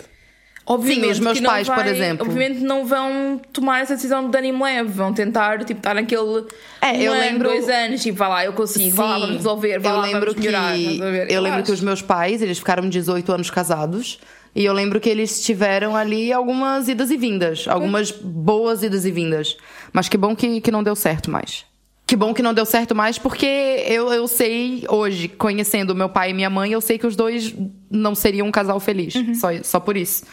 Obviamente 0.65 1.03
Sim, 1.07 1.11
os 1.11 1.19
meus 1.19 1.39
pais, 1.41 1.67
por 1.67 1.75
vai- 1.75 1.89
exemplo. 1.89 2.25
Obviamente 2.25 2.61
não 2.61 2.85
vão 2.85 3.41
tomar 3.51 3.81
essa 3.81 3.95
decisão 3.95 4.29
de 4.29 4.37
ânimo 4.37 4.63
leve, 4.63 4.89
vão 4.93 5.13
tentar, 5.13 5.59
tipo, 5.65 5.79
estar 5.81 5.93
naquele. 5.93 6.45
É, 6.81 6.91
um 6.93 6.95
eu 7.01 7.11
ano, 7.11 7.21
lembro- 7.21 7.49
dois 7.49 7.67
anos, 7.67 8.01
tipo, 8.01 8.17
vá 8.17 8.29
lá, 8.29 8.45
eu 8.45 8.53
consigo, 8.53 8.95
vá 8.95 9.03
lá, 9.03 9.19
vamos 9.19 9.35
resolver, 9.35 9.79
vá 9.79 9.89
eu 9.89 9.95
lá, 9.97 10.01
lembro 10.03 10.31
vamos 10.31 10.35
melhorar. 10.35 10.73
que 10.73 11.01
a 11.01 11.05
ver? 11.11 11.31
eu 11.31 11.41
lembro 11.41 11.57
acho. 11.59 11.65
que 11.65 11.71
os 11.73 11.81
meus 11.81 12.01
pais, 12.01 12.41
eles 12.41 12.57
ficaram 12.59 12.87
18 12.87 13.29
anos 13.33 13.49
casados. 13.49 14.19
E 14.55 14.63
eu 14.63 14.71
lembro 14.71 14.99
que 15.01 15.09
eles 15.09 15.43
tiveram 15.43 15.95
ali 15.95 16.31
algumas 16.31 16.87
idas 16.87 17.09
e 17.09 17.17
vindas. 17.17 17.65
Algumas 17.67 18.11
boas 18.11 18.83
idas 18.83 19.03
e 19.03 19.11
vindas. 19.11 19.57
Mas 19.93 20.09
que 20.09 20.17
bom 20.17 20.35
que, 20.35 20.59
que 20.59 20.71
não 20.71 20.83
deu 20.83 20.95
certo 20.95 21.29
mais. 21.29 21.65
Que 22.05 22.15
bom 22.17 22.33
que 22.33 22.41
não 22.41 22.53
deu 22.53 22.65
certo 22.65 22.93
mais, 22.93 23.17
porque 23.17 23.45
eu, 23.87 24.11
eu 24.11 24.27
sei, 24.27 24.83
hoje, 24.89 25.29
conhecendo 25.29 25.95
meu 25.95 26.09
pai 26.09 26.31
e 26.31 26.33
minha 26.33 26.49
mãe, 26.49 26.71
eu 26.71 26.81
sei 26.81 26.97
que 26.97 27.07
os 27.07 27.15
dois 27.15 27.55
não 27.89 28.13
seriam 28.13 28.47
um 28.47 28.51
casal 28.51 28.79
feliz. 28.79 29.15
Uhum. 29.15 29.33
Só, 29.35 29.47
só 29.63 29.79
por 29.79 29.95
isso. 29.95 30.23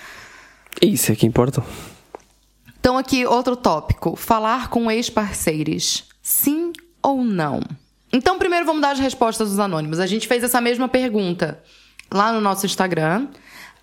Isso 0.83 1.12
é 1.12 1.14
que 1.14 1.27
importa. 1.27 1.62
Então, 2.81 2.99
aqui, 2.99 3.25
outro 3.25 3.55
tópico: 3.55 4.16
falar 4.16 4.68
com 4.68 4.90
ex-parceiros. 4.90 6.05
Sim 6.23 6.73
ou 7.03 7.23
não? 7.23 7.61
Então, 8.12 8.38
primeiro 8.38 8.66
vamos 8.66 8.83
dar 8.83 8.90
as 8.90 8.99
respostas 8.99 9.51
dos 9.51 9.59
anônimos. 9.59 10.01
A 10.01 10.07
gente 10.07 10.27
fez 10.27 10.42
essa 10.42 10.61
mesma 10.61 10.88
pergunta 10.88 11.62
lá 12.12 12.33
no 12.33 12.40
nosso 12.40 12.66
Instagram 12.66 13.29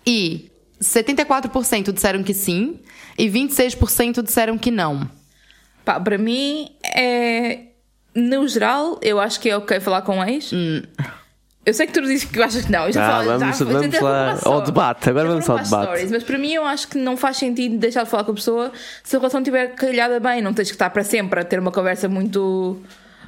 e 0.06 0.50
74% 0.80 1.92
disseram 1.92 2.22
que 2.22 2.34
sim 2.34 2.80
e 3.16 3.28
26% 3.28 4.22
disseram 4.22 4.58
que 4.58 4.70
não. 4.70 5.08
Pá, 5.88 5.98
para 5.98 6.18
mim, 6.18 6.68
é. 6.84 7.60
No 8.14 8.46
geral, 8.46 8.98
eu 9.00 9.18
acho 9.18 9.40
que 9.40 9.48
é 9.48 9.56
ok 9.56 9.80
falar 9.80 10.02
com 10.02 10.22
ex. 10.22 10.52
Hum. 10.52 10.82
Eu 11.64 11.72
sei 11.72 11.86
que 11.86 11.94
tu 11.94 12.02
dizes 12.02 12.24
que 12.24 12.42
achas 12.42 12.62
que 12.66 12.70
não. 12.70 12.86
Eu 12.88 12.92
já 12.92 13.06
Ah, 13.06 13.10
falei, 13.12 13.38
vamos- 13.38 13.58
já, 13.58 13.64
vamos 13.64 14.00
lá 14.00 14.38
ao 14.44 14.60
debate. 14.60 15.08
Agora 15.08 15.28
vamos 15.28 15.48
ao 15.48 15.56
debate. 15.58 15.84
stories. 15.86 16.10
Mas 16.10 16.22
para 16.24 16.36
mim, 16.36 16.52
eu 16.52 16.66
acho 16.66 16.88
que 16.88 16.98
não 16.98 17.16
faz 17.16 17.38
sentido 17.38 17.78
deixar 17.78 18.02
de 18.04 18.10
falar 18.10 18.24
com 18.24 18.32
a 18.32 18.34
pessoa 18.34 18.70
se 19.02 19.16
a 19.16 19.18
relação 19.18 19.40
estiver 19.40 19.68
calhada 19.76 20.20
bem. 20.20 20.42
Não 20.42 20.52
tens 20.52 20.68
que 20.68 20.74
estar 20.74 20.90
para 20.90 21.02
sempre 21.04 21.40
a 21.40 21.44
ter 21.44 21.58
uma 21.58 21.72
conversa 21.72 22.06
muito, 22.06 22.82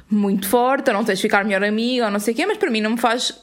muito 0.07 0.47
forte, 0.47 0.89
ou 0.89 0.93
não 0.93 1.03
tens 1.03 1.17
de 1.17 1.23
ficar 1.23 1.43
melhor 1.43 1.63
amiga, 1.63 2.05
ou 2.05 2.11
não 2.11 2.19
sei 2.19 2.35
o 2.35 2.37
quê. 2.37 2.45
Mas 2.45 2.57
para 2.59 2.69
mim, 2.69 2.81
não 2.81 2.91
me 2.91 2.97
faz 2.99 3.33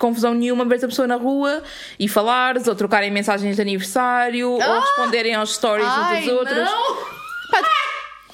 confusão 0.00 0.34
nenhuma 0.34 0.64
ver 0.64 0.84
a 0.84 0.88
pessoa 0.88 1.06
na 1.06 1.14
rua 1.16 1.62
e 1.96 2.08
falares, 2.08 2.66
ou 2.66 2.74
trocarem 2.74 3.12
mensagens 3.12 3.54
de 3.54 3.62
aniversário, 3.62 4.50
ou 4.50 4.80
responderem 4.80 5.32
aos 5.36 5.54
stories 5.54 5.86
uns 5.86 6.24
dos 6.24 6.32
outros. 6.32 6.68
Pá, 7.52 7.58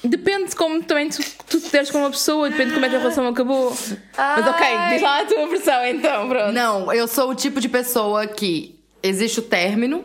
Depende 0.03 0.49
de 0.49 0.55
como 0.55 0.81
também 0.83 1.09
tu, 1.09 1.21
tu 1.47 1.59
te 1.59 1.69
deres 1.69 1.91
com 1.91 1.99
uma 1.99 2.09
pessoa, 2.09 2.49
depende 2.49 2.69
de 2.69 2.73
como 2.73 2.85
é 2.85 2.89
que 2.89 2.95
a 2.95 2.99
relação 2.99 3.27
acabou. 3.27 3.69
Mas 4.17 4.47
ok, 4.47 4.67
Ai. 4.67 4.93
diz 4.93 5.01
lá 5.01 5.21
a 5.21 5.25
tua 5.25 5.47
versão 5.47 5.85
então, 5.85 6.27
pronto. 6.27 6.51
Não, 6.51 6.91
eu 6.91 7.07
sou 7.07 7.29
o 7.29 7.35
tipo 7.35 7.61
de 7.61 7.69
pessoa 7.69 8.25
que 8.25 8.79
existe 9.03 9.39
o 9.39 9.43
término 9.43 10.03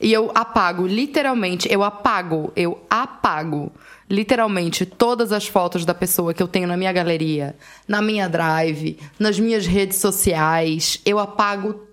e 0.00 0.12
eu 0.12 0.30
apago, 0.34 0.86
literalmente, 0.86 1.70
eu 1.70 1.82
apago, 1.82 2.52
eu 2.56 2.82
apago 2.88 3.72
literalmente 4.08 4.86
todas 4.86 5.32
as 5.32 5.46
fotos 5.46 5.84
da 5.84 5.92
pessoa 5.92 6.32
que 6.32 6.42
eu 6.42 6.48
tenho 6.48 6.68
na 6.68 6.76
minha 6.76 6.92
galeria, 6.92 7.56
na 7.86 8.00
minha 8.00 8.28
drive, 8.28 8.98
nas 9.18 9.38
minhas 9.38 9.66
redes 9.66 9.98
sociais. 9.98 11.00
Eu 11.04 11.18
apago 11.18 11.86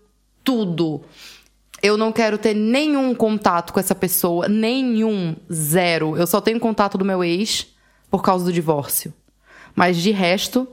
tudo. 0.43 1.01
Eu 1.83 1.97
não 1.97 2.11
quero 2.11 2.37
ter 2.37 2.53
nenhum 2.55 3.13
contato 3.13 3.73
com 3.73 3.79
essa 3.79 3.93
pessoa, 3.93 4.47
nenhum, 4.47 5.35
zero. 5.51 6.15
Eu 6.17 6.25
só 6.25 6.39
tenho 6.41 6.59
contato 6.59 6.97
do 6.97 7.03
meu 7.05 7.23
ex 7.23 7.67
por 8.09 8.23
causa 8.23 8.45
do 8.45 8.53
divórcio. 8.53 9.13
Mas 9.75 9.97
de 9.97 10.09
resto, 10.11 10.67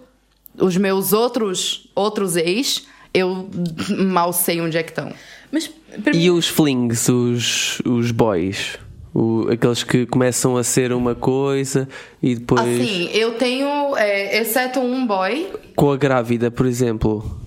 os 0.57 0.77
meus 0.77 1.13
outros 1.13 1.91
outros 1.95 2.37
ex, 2.37 2.87
eu 3.13 3.49
mal 3.99 4.33
sei 4.33 4.61
onde 4.61 4.79
é 4.79 4.83
que 4.83 4.91
estão. 4.91 5.13
Mas 5.51 5.71
E 6.15 6.31
os 6.31 6.47
flings, 6.47 7.09
os, 7.09 7.81
os 7.85 8.13
boys? 8.13 8.79
O- 9.13 9.49
aqueles 9.51 9.83
que 9.83 10.07
começam 10.07 10.57
a 10.57 10.63
ser 10.63 10.93
uma 10.93 11.17
coisa 11.17 11.89
e 12.23 12.37
depois. 12.37 12.61
Assim, 12.61 13.09
eu 13.13 13.35
tenho, 13.35 13.97
é, 13.97 14.39
exceto 14.41 14.79
um 14.79 15.05
boy. 15.05 15.51
Com 15.75 15.91
a 15.91 15.97
grávida, 15.97 16.49
por 16.53 16.65
exemplo. 16.67 17.40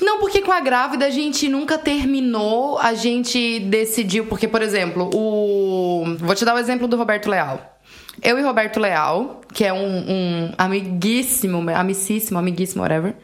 Não, 0.00 0.18
porque 0.18 0.40
com 0.40 0.52
a 0.52 0.60
grávida 0.60 1.06
a 1.06 1.10
gente 1.10 1.48
nunca 1.48 1.76
terminou, 1.76 2.78
a 2.78 2.94
gente 2.94 3.60
decidiu. 3.60 4.26
Porque, 4.26 4.48
por 4.48 4.62
exemplo, 4.62 5.10
o. 5.14 6.16
Vou 6.18 6.34
te 6.34 6.44
dar 6.44 6.54
o 6.54 6.58
exemplo 6.58 6.88
do 6.88 6.96
Roberto 6.96 7.28
Leal. 7.28 7.78
Eu 8.22 8.38
e 8.38 8.42
Roberto 8.42 8.78
Leal, 8.78 9.40
que 9.52 9.64
é 9.64 9.72
um, 9.72 9.78
um 9.78 10.52
amiguíssimo, 10.58 11.64
amicíssimo, 11.70 12.38
amiguíssimo, 12.38 12.82
whatever. 12.82 13.14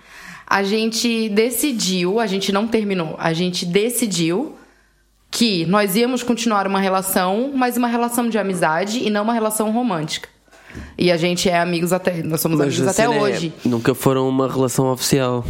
A 0.47 0.63
gente 0.63 1.29
decidiu, 1.31 2.21
a 2.21 2.27
gente 2.27 2.53
não 2.53 2.69
terminou, 2.69 3.17
a 3.19 3.33
gente 3.33 3.67
decidiu 3.67 4.55
que 5.31 5.67
nós 5.67 5.97
íamos 5.97 6.23
continuar 6.23 6.67
uma 6.67 6.79
relação, 6.79 7.51
mas 7.55 7.77
uma 7.77 7.89
relação 7.89 8.29
de 8.29 8.39
amizade 8.39 9.05
e 9.05 9.11
não 9.11 9.25
uma 9.25 9.35
relação 9.35 9.71
romântica. 9.71 10.29
E 10.97 11.11
a 11.11 11.17
gente 11.17 11.49
é 11.49 11.59
amigos 11.59 11.93
até. 11.93 12.23
Nós 12.23 12.41
somos 12.41 12.59
Mas 12.59 12.69
amigos 12.69 12.89
até 12.89 13.09
hoje. 13.09 13.53
nunca 13.65 13.95
foram 13.95 14.29
uma 14.29 14.51
relação 14.51 14.91
oficial. 14.91 15.45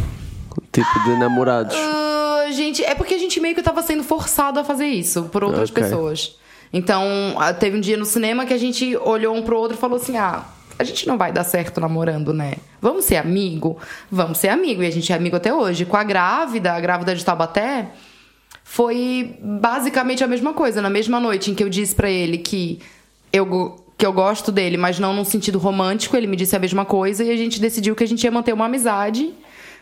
Tipo 0.71 1.03
de 1.03 1.17
namorados. 1.17 1.75
Ah, 1.75 2.45
gente, 2.51 2.83
é 2.83 2.93
porque 2.95 3.13
a 3.15 3.17
gente 3.17 3.39
meio 3.39 3.55
que 3.55 3.61
tava 3.61 3.81
sendo 3.81 4.03
forçado 4.03 4.59
a 4.59 4.63
fazer 4.63 4.87
isso 4.87 5.23
por 5.23 5.43
outras 5.43 5.69
Ok. 5.69 5.83
pessoas. 5.83 6.35
Então, 6.73 7.03
ah, 7.37 7.53
teve 7.53 7.77
um 7.77 7.79
dia 7.79 7.97
no 7.97 8.05
cinema 8.05 8.45
que 8.45 8.53
a 8.53 8.57
gente 8.57 8.95
olhou 8.97 9.35
um 9.35 9.41
pro 9.41 9.57
outro 9.57 9.77
e 9.77 9.79
falou 9.79 9.97
assim: 9.97 10.17
ah, 10.17 10.43
a 10.77 10.83
gente 10.83 11.07
não 11.07 11.17
vai 11.17 11.31
dar 11.31 11.43
certo 11.43 11.79
namorando, 11.81 12.33
né? 12.33 12.55
Vamos 12.81 13.05
ser 13.05 13.15
amigo? 13.17 13.77
Vamos 14.11 14.37
ser 14.37 14.49
amigo. 14.49 14.83
E 14.83 14.87
a 14.87 14.91
gente 14.91 15.11
é 15.11 15.15
amigo 15.15 15.35
até 15.35 15.53
hoje. 15.53 15.85
Com 15.85 15.97
a 15.97 16.03
grávida, 16.03 16.73
a 16.73 16.79
grávida 16.79 17.15
de 17.15 17.23
Taubaté, 17.23 17.87
foi 18.63 19.37
basicamente 19.41 20.23
a 20.23 20.27
mesma 20.27 20.53
coisa. 20.53 20.81
Na 20.81 20.89
mesma 20.89 21.19
noite 21.19 21.51
em 21.51 21.55
que 21.55 21.63
eu 21.63 21.69
disse 21.69 21.95
pra 21.95 22.09
ele 22.11 22.37
que 22.37 22.79
eu, 23.31 23.75
que 23.97 24.05
eu 24.05 24.13
gosto 24.13 24.51
dele, 24.51 24.77
mas 24.77 24.99
não 24.99 25.13
num 25.13 25.25
sentido 25.25 25.57
romântico, 25.57 26.15
ele 26.15 26.27
me 26.27 26.35
disse 26.35 26.55
a 26.55 26.59
mesma 26.59 26.85
coisa 26.85 27.23
e 27.23 27.31
a 27.31 27.37
gente 27.37 27.59
decidiu 27.59 27.95
que 27.95 28.03
a 28.03 28.07
gente 28.07 28.23
ia 28.23 28.31
manter 28.31 28.53
uma 28.53 28.65
amizade. 28.65 29.33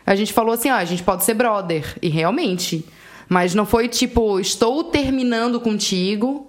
A 0.06 0.14
gente 0.14 0.32
falou 0.32 0.54
assim: 0.54 0.68
ah, 0.70 0.76
a 0.76 0.84
gente 0.84 1.02
pode 1.02 1.24
ser 1.24 1.34
brother. 1.34 1.96
E 2.00 2.08
realmente. 2.08 2.84
Mas 3.28 3.54
não 3.54 3.66
foi 3.66 3.88
tipo, 3.88 4.38
estou 4.38 4.84
terminando 4.84 5.60
contigo. 5.60 6.48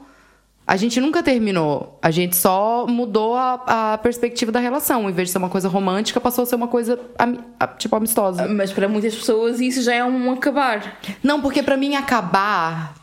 A 0.65 0.75
gente 0.75 0.99
nunca 0.99 1.23
terminou. 1.23 1.97
A 2.01 2.11
gente 2.11 2.35
só 2.35 2.85
mudou 2.85 3.35
a, 3.35 3.93
a 3.93 3.97
perspectiva 3.97 4.51
da 4.51 4.59
relação. 4.59 5.09
Em 5.09 5.13
vez 5.13 5.29
de 5.29 5.31
ser 5.31 5.37
uma 5.37 5.49
coisa 5.49 5.69
romântica, 5.69 6.19
passou 6.19 6.43
a 6.43 6.45
ser 6.45 6.55
uma 6.55 6.67
coisa 6.67 6.99
ami- 7.17 7.39
a- 7.59 7.67
tipo 7.67 7.95
amistosa. 7.95 8.45
mas 8.49 8.71
para 8.73 8.87
muitas 8.89 9.15
pessoas 9.15 9.59
isso 9.61 9.81
já 9.81 9.95
é 9.95 10.03
um 10.03 10.29
acabar. 10.31 10.99
Não, 11.23 11.41
porque 11.41 11.63
pra 11.63 11.77
mim 11.77 11.95
acabar 11.95 12.93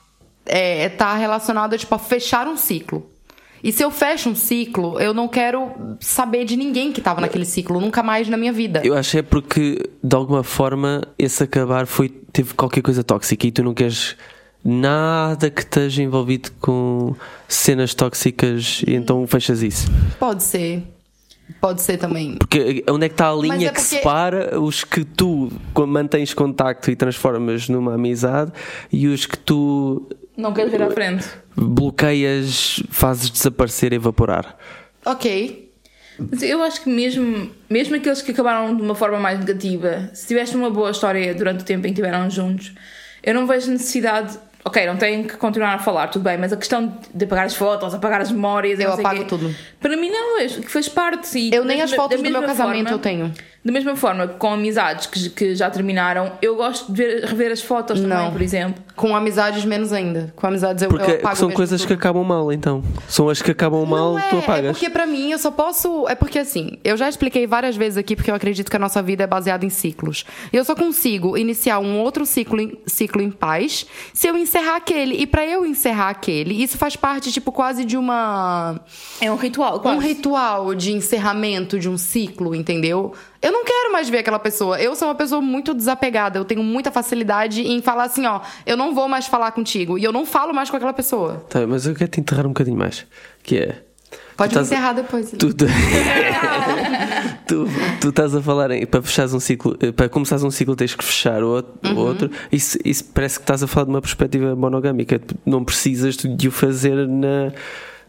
é, 0.44 0.90
tá 0.90 1.14
relacionado 1.14 1.72
a, 1.74 1.78
tipo, 1.78 1.94
a 1.94 1.98
fechar 1.98 2.46
um 2.46 2.56
ciclo. 2.56 3.10
E 3.64 3.72
se 3.72 3.82
eu 3.82 3.90
fecho 3.90 4.28
um 4.28 4.34
ciclo, 4.34 5.00
eu 5.00 5.14
não 5.14 5.26
quero 5.26 5.70
saber 5.98 6.44
de 6.44 6.54
ninguém 6.54 6.92
que 6.92 7.00
tava 7.00 7.22
naquele 7.22 7.46
ciclo, 7.46 7.80
nunca 7.80 8.02
mais 8.02 8.28
na 8.28 8.36
minha 8.36 8.52
vida. 8.52 8.82
Eu 8.84 8.94
acho 8.94 9.12
que 9.12 9.18
é 9.18 9.22
porque, 9.22 9.78
de 10.02 10.14
alguma 10.14 10.42
forma, 10.44 11.02
esse 11.18 11.42
acabar 11.42 11.86
foi, 11.86 12.10
teve 12.10 12.52
qualquer 12.52 12.82
coisa 12.82 13.02
tóxica 13.02 13.46
e 13.46 13.50
tu 13.50 13.62
não 13.62 13.72
queres 13.72 14.16
nada 14.62 15.48
que 15.50 15.62
esteja 15.62 16.02
envolvido 16.02 16.50
com 16.60 17.16
cenas 17.48 17.94
tóxicas 17.94 18.82
e 18.86 18.94
então 18.94 19.26
fechas 19.26 19.62
isso. 19.62 19.86
Pode 20.18 20.42
ser. 20.42 20.82
Pode 21.58 21.80
ser 21.80 21.96
também. 21.96 22.36
Porque 22.36 22.84
onde 22.88 23.06
é 23.06 23.08
que 23.08 23.14
está 23.14 23.30
a 23.30 23.34
linha 23.34 23.54
é 23.54 23.58
que 23.70 23.80
porque- 23.80 23.80
separa 23.80 24.60
os 24.60 24.84
que 24.84 25.04
tu 25.04 25.50
mantens 25.86 26.34
contacto 26.34 26.90
e 26.90 26.96
transformas 26.96 27.68
numa 27.68 27.94
amizade 27.94 28.52
e 28.92 29.06
os 29.06 29.24
que 29.26 29.38
tu 29.38 30.06
Não 30.36 30.52
queres 30.52 30.70
ver 30.72 30.82
à 30.82 30.90
frente. 30.90 31.26
bloqueias, 31.56 32.82
fazes 32.90 33.30
desaparecer 33.30 33.92
e 33.92 33.96
evaporar? 33.96 34.56
Ok. 35.04 35.70
Mas 36.18 36.42
eu 36.42 36.62
acho 36.62 36.82
que 36.82 36.88
mesmo, 36.88 37.50
mesmo 37.68 37.96
aqueles 37.96 38.22
que 38.22 38.30
acabaram 38.30 38.74
de 38.76 38.82
uma 38.82 38.94
forma 38.94 39.18
mais 39.18 39.38
negativa, 39.38 40.10
se 40.14 40.26
tiveste 40.28 40.56
uma 40.56 40.70
boa 40.70 40.90
história 40.90 41.34
durante 41.34 41.62
o 41.62 41.64
tempo 41.64 41.86
em 41.86 41.92
que 41.92 42.00
estiveram 42.00 42.30
juntos, 42.30 42.72
eu 43.22 43.34
não 43.34 43.46
vejo 43.46 43.70
necessidade. 43.70 44.38
Ok, 44.64 44.86
não 44.86 44.96
têm 44.96 45.24
que 45.24 45.36
continuar 45.36 45.74
a 45.74 45.78
falar, 45.78 46.08
tudo 46.08 46.22
bem, 46.22 46.38
mas 46.38 46.50
a 46.52 46.56
questão 46.56 46.96
de 47.12 47.24
apagar 47.24 47.44
as 47.46 47.54
fotos, 47.54 47.92
apagar 47.92 48.20
as 48.22 48.30
memórias, 48.32 48.80
Eu 48.80 48.92
apago 48.94 49.20
quê, 49.20 49.24
tudo. 49.26 49.54
Para 49.78 49.94
mim 49.96 50.08
não, 50.08 50.40
é 50.40 50.46
que 50.46 50.62
fez 50.70 50.88
parte. 50.88 51.38
E 51.38 51.54
Eu 51.54 51.64
nem 51.66 51.82
as 51.82 51.92
fotos 51.92 52.16
do 52.22 52.30
meu 52.30 52.40
casamento 52.42 52.88
forma- 52.88 52.90
eu 52.90 52.98
tenho. 52.98 53.32
Da 53.64 53.72
mesma 53.72 53.96
forma, 53.96 54.28
com 54.28 54.52
amizades 54.52 55.06
que, 55.06 55.30
que 55.30 55.54
já 55.54 55.70
terminaram, 55.70 56.32
eu 56.42 56.54
gosto 56.54 56.92
de 56.92 57.02
ver- 57.02 57.24
rever 57.24 57.50
as 57.50 57.62
fotos 57.62 57.98
também, 57.98 58.18
Não. 58.18 58.30
por 58.30 58.42
exemplo. 58.42 58.84
Com 58.94 59.16
amizades, 59.16 59.64
menos 59.64 59.90
ainda. 59.90 60.32
Com 60.36 60.46
amizades, 60.46 60.82
eu, 60.82 60.90
eu 60.90 60.96
Porque 60.96 61.12
apago 61.12 61.34
são 61.36 61.48
mesmo 61.48 61.56
coisas 61.56 61.80
tudo. 61.80 61.88
que 61.88 61.94
acabam 61.94 62.22
mal, 62.22 62.52
então. 62.52 62.84
São 63.08 63.28
as 63.30 63.40
que 63.40 63.50
acabam 63.50 63.84
mal, 63.86 64.12
Não 64.12 64.18
é, 64.18 64.28
tu 64.28 64.36
é 64.36 64.38
apagas. 64.40 64.72
porque 64.76 64.90
pra 64.90 65.06
mim 65.06 65.30
eu 65.30 65.38
só 65.38 65.50
posso. 65.50 66.06
É 66.08 66.14
porque 66.14 66.38
assim, 66.38 66.78
eu 66.84 66.94
já 66.96 67.08
expliquei 67.08 67.46
várias 67.46 67.74
vezes 67.74 67.96
aqui, 67.96 68.14
porque 68.14 68.30
eu 68.30 68.34
acredito 68.34 68.70
que 68.70 68.76
a 68.76 68.78
nossa 68.78 69.02
vida 69.02 69.24
é 69.24 69.26
baseada 69.26 69.64
em 69.64 69.70
ciclos. 69.70 70.26
Eu 70.52 70.62
só 70.62 70.74
consigo 70.74 71.34
iniciar 71.36 71.78
um 71.78 71.98
outro 72.00 72.26
ciclo 72.26 72.60
em, 72.60 72.78
ciclo 72.86 73.22
em 73.22 73.30
paz 73.30 73.86
se 74.12 74.26
eu 74.28 74.36
encerrar 74.36 74.76
aquele. 74.76 75.14
E 75.16 75.26
pra 75.26 75.44
eu 75.46 75.64
encerrar 75.64 76.10
aquele, 76.10 76.62
isso 76.62 76.76
faz 76.76 76.96
parte, 76.96 77.32
tipo, 77.32 77.50
quase 77.50 77.82
de 77.84 77.96
uma. 77.96 78.78
É 79.22 79.32
um 79.32 79.36
ritual, 79.36 79.76
Um 79.76 79.80
quase. 79.80 80.06
ritual 80.06 80.74
de 80.74 80.92
encerramento 80.92 81.78
de 81.78 81.88
um 81.88 81.96
ciclo, 81.96 82.54
entendeu? 82.54 83.14
Eu 83.44 83.52
não 83.52 83.64
quero 83.64 83.92
mais 83.92 84.08
ver 84.08 84.18
aquela 84.18 84.38
pessoa. 84.38 84.80
Eu 84.80 84.96
sou 84.96 85.08
uma 85.08 85.14
pessoa 85.14 85.40
muito 85.42 85.74
desapegada. 85.74 86.38
Eu 86.38 86.44
tenho 86.44 86.62
muita 86.62 86.90
facilidade 86.90 87.60
em 87.60 87.82
falar 87.82 88.04
assim, 88.04 88.24
ó, 88.26 88.40
eu 88.64 88.76
não 88.76 88.94
vou 88.94 89.06
mais 89.06 89.26
falar 89.26 89.50
contigo. 89.52 89.98
E 89.98 90.04
eu 90.04 90.12
não 90.12 90.24
falo 90.24 90.54
mais 90.54 90.70
com 90.70 90.76
aquela 90.76 90.92
pessoa. 90.94 91.44
Tá, 91.48 91.66
mas 91.66 91.86
eu 91.86 91.94
quero 91.94 92.10
te 92.10 92.20
enterrar 92.20 92.46
um 92.46 92.50
bocadinho 92.50 92.76
mais. 92.78 93.06
Que 93.42 93.58
é. 93.58 93.82
Pode 94.36 94.54
me 94.54 94.60
estás- 94.62 94.66
encerrar 94.72 94.92
depois. 94.94 95.30
Tu, 95.30 95.52
tu, 95.54 95.66
tu, 97.46 97.66
tu 98.00 98.08
estás 98.08 98.34
a 98.34 98.42
falar 98.42 98.70
em, 98.70 98.86
para 98.86 99.02
fechares 99.02 99.32
um 99.34 99.40
ciclo, 99.40 99.76
eh, 99.80 99.92
para 99.92 100.08
começares 100.08 100.42
um 100.42 100.50
ciclo 100.50 100.74
tens 100.74 100.94
que 100.94 101.04
fechar 101.04 101.42
o 101.42 101.48
outro, 101.48 101.72
Uhum. 101.90 101.98
outro. 101.98 102.30
Isso, 102.50 102.78
isso 102.84 103.04
parece 103.12 103.38
que 103.38 103.42
estás 103.42 103.62
a 103.62 103.66
falar 103.66 103.84
de 103.84 103.90
uma 103.90 104.00
perspectiva 104.00 104.54
monogâmica. 104.56 105.20
Não 105.44 105.64
precisas 105.64 106.16
de 106.16 106.48
o 106.48 106.50
fazer 106.50 107.06
na, 107.06 107.52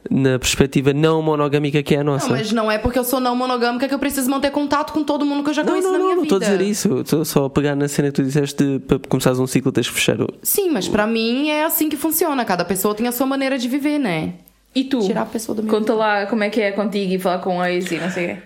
na 0.09 0.37
perspectiva 0.39 0.93
não 0.93 1.21
monogâmica 1.21 1.81
que 1.81 1.95
é 1.95 1.99
a 1.99 2.03
nossa. 2.03 2.27
Não, 2.27 2.35
mas 2.35 2.51
não 2.51 2.71
é 2.71 2.77
porque 2.77 2.97
eu 2.99 3.03
sou 3.03 3.19
não 3.19 3.35
monogâmica 3.35 3.87
que 3.87 3.93
eu 3.93 3.99
preciso 3.99 4.29
manter 4.29 4.51
contato 4.51 4.93
com 4.93 5.03
todo 5.03 5.25
mundo 5.25 5.43
que 5.43 5.49
eu 5.49 5.53
já 5.53 5.63
Não, 5.63 5.69
conheço 5.71 5.87
não, 5.87 5.93
na 5.93 5.97
não, 5.99 6.05
minha 6.05 6.15
não 6.17 6.23
estou 6.23 6.37
a 6.37 6.39
vida. 6.39 6.57
dizer 6.57 6.69
isso. 6.69 7.01
Estou 7.01 7.25
só 7.25 7.45
a 7.45 7.49
pegar 7.49 7.75
na 7.75 7.87
cena 7.87 8.09
que 8.09 8.13
tu 8.15 8.23
disseste 8.23 8.63
de, 8.63 8.79
para 8.79 8.99
começares 8.99 9.39
um 9.39 9.47
ciclo 9.47 9.71
tens 9.71 9.87
que 9.89 9.95
fechar 9.95 10.21
o. 10.21 10.27
Sim, 10.43 10.69
mas 10.69 10.87
pra 10.87 11.05
mim 11.07 11.49
é 11.49 11.65
assim 11.65 11.89
que 11.89 11.97
funciona. 11.97 12.43
Cada 12.45 12.63
pessoa 12.65 12.93
tem 12.93 13.07
a 13.07 13.11
sua 13.11 13.25
maneira 13.25 13.57
de 13.57 13.67
viver, 13.67 13.97
né? 13.99 14.33
E 14.73 14.83
tu? 14.83 14.99
Tirar 14.99 15.21
a 15.21 15.25
pessoa 15.25 15.55
do 15.55 15.63
meu 15.63 15.73
Conta 15.73 15.93
lá 15.93 16.25
como 16.25 16.43
é 16.43 16.49
que 16.49 16.59
é 16.61 16.71
contigo 16.71 17.13
e 17.13 17.19
falar 17.19 17.39
com 17.39 17.63
ex 17.63 17.89
e 17.91 17.97
não 17.97 18.11
sei 18.11 18.25
o 18.25 18.27
quê. 18.35 18.41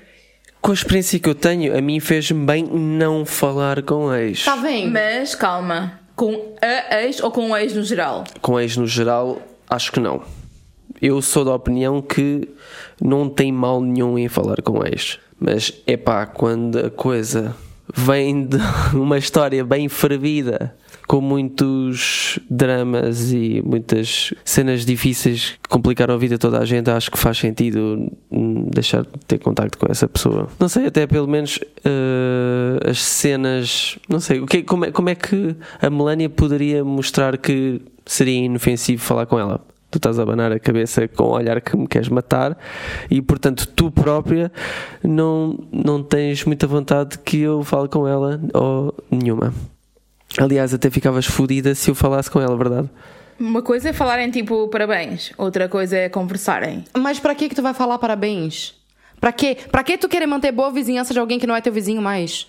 Com 0.62 0.72
a 0.72 0.74
experiência 0.74 1.18
que 1.20 1.28
eu 1.30 1.34
tenho, 1.36 1.76
a 1.78 1.82
mim 1.82 2.00
fez-me 2.00 2.46
bem 2.46 2.64
não 2.66 3.26
falar 3.26 3.82
com 3.82 4.14
ex. 4.14 4.44
Tá 4.46 4.56
vendo? 4.58 4.92
Mas 4.92 5.34
calma, 5.34 6.00
com 6.16 6.54
a 6.62 7.02
ex 7.02 7.22
ou 7.24 7.32
com 7.32 7.50
o 7.52 7.58
ex 7.58 7.74
no 7.74 7.84
geral? 7.84 8.26
Com 8.42 8.60
ex 8.60 8.76
no 8.78 8.86
geral, 8.86 9.42
acho 9.70 9.92
que 9.92 10.00
não. 10.02 10.22
Eu 11.02 11.22
sou 11.22 11.46
da 11.46 11.54
opinião 11.54 12.02
que 12.02 12.48
não 13.02 13.30
tem 13.30 13.52
mal 13.52 13.82
nenhum 13.82 14.18
em 14.18 14.28
falar 14.28 14.62
com 14.62 14.86
ex. 14.86 15.20
Mas 15.40 15.74
é 15.88 15.96
pá, 15.96 16.26
quando 16.26 16.78
a 16.80 16.90
coisa 16.90 17.56
vem 17.96 18.46
de 18.46 18.58
uma 18.94 19.18
história 19.18 19.64
bem 19.64 19.88
fervida, 19.88 20.76
com 21.08 21.22
muitos 21.22 22.38
dramas 22.48 23.32
e 23.32 23.64
muitas 23.66 24.32
cenas 24.46 24.86
difíceis 24.86 25.58
que 25.64 25.68
complicaram 25.68 26.14
a 26.14 26.18
vida 26.18 26.36
de 26.36 26.40
toda 26.40 26.60
a 26.60 26.66
gente, 26.66 26.88
acho 26.92 27.10
que 27.10 27.18
faz 27.18 27.38
sentido 27.40 28.12
deixar 28.72 29.02
de 29.02 29.10
ter 29.26 29.40
contacto 29.40 29.78
com 29.78 29.92
essa 29.92 30.08
pessoa. 30.08 30.48
Não 30.60 30.70
sei, 30.70 30.86
até 30.86 31.08
pelo 31.08 31.28
menos 31.28 31.60
eh, 31.84 32.90
as 32.92 33.02
cenas. 33.02 33.98
Não 34.08 34.20
sei, 34.20 34.40
o 34.40 34.46
que, 34.46 34.62
como, 34.62 34.86
é, 34.86 34.92
como 34.92 35.10
é 35.10 35.16
que 35.16 35.56
a 35.82 35.90
Melania 35.90 36.30
poderia 36.30 36.84
mostrar 36.84 37.38
que 37.40 37.82
seria 38.06 38.46
inofensivo 38.46 39.02
falar 39.02 39.26
com 39.26 39.40
ela? 39.40 39.66
Tu 39.92 39.98
estás 39.98 40.20
a 40.20 40.24
abanar 40.24 40.52
a 40.52 40.60
cabeça 40.60 41.08
com 41.08 41.24
o 41.24 41.32
olhar 41.32 41.60
que 41.62 41.76
me 41.76 41.88
queres 41.88 42.10
matar 42.10 42.58
e, 43.10 43.22
portanto, 43.22 43.68
tu 43.68 43.90
própria 43.90 44.52
não, 45.04 45.58
não 45.72 46.04
tens 46.04 46.46
muita 46.46 46.68
vontade 46.68 47.18
que 47.20 47.40
eu 47.42 47.64
fale 47.64 47.88
com 47.88 48.08
ela 48.08 48.40
ou 48.54 48.94
nenhuma. 49.10 49.54
Aliás, 50.38 50.74
até 50.74 50.90
ficavas 50.90 51.26
fodida 51.26 51.74
se 51.74 51.90
eu 51.90 51.96
falasse 51.96 52.30
com 52.30 52.40
ela, 52.40 52.56
verdade? 52.56 52.90
Uma 53.40 53.62
coisa 53.62 53.90
é 53.90 53.94
falarem 53.94 54.30
tipo 54.30 54.68
parabéns, 54.68 55.32
outra 55.38 55.68
coisa 55.68 55.98
é 55.98 56.10
conversarem. 56.10 56.84
Mas 56.96 57.20
pra 57.20 57.34
que 57.34 57.50
que 57.50 57.56
tu 57.56 57.62
vai 57.64 57.74
falar 57.74 57.98
parabéns? 57.98 58.76
Pra 59.20 59.32
quê? 59.32 59.58
Pra 59.72 59.84
que 59.84 59.98
tu 59.98 60.08
querer 60.08 60.28
manter 60.28 60.52
boa 60.52 60.72
vizinhança 60.72 61.14
de 61.14 61.20
alguém 61.20 61.40
que 61.40 61.48
não 61.48 61.56
é 61.56 61.62
teu 61.62 61.74
vizinho 61.74 62.02
mais? 62.02 62.48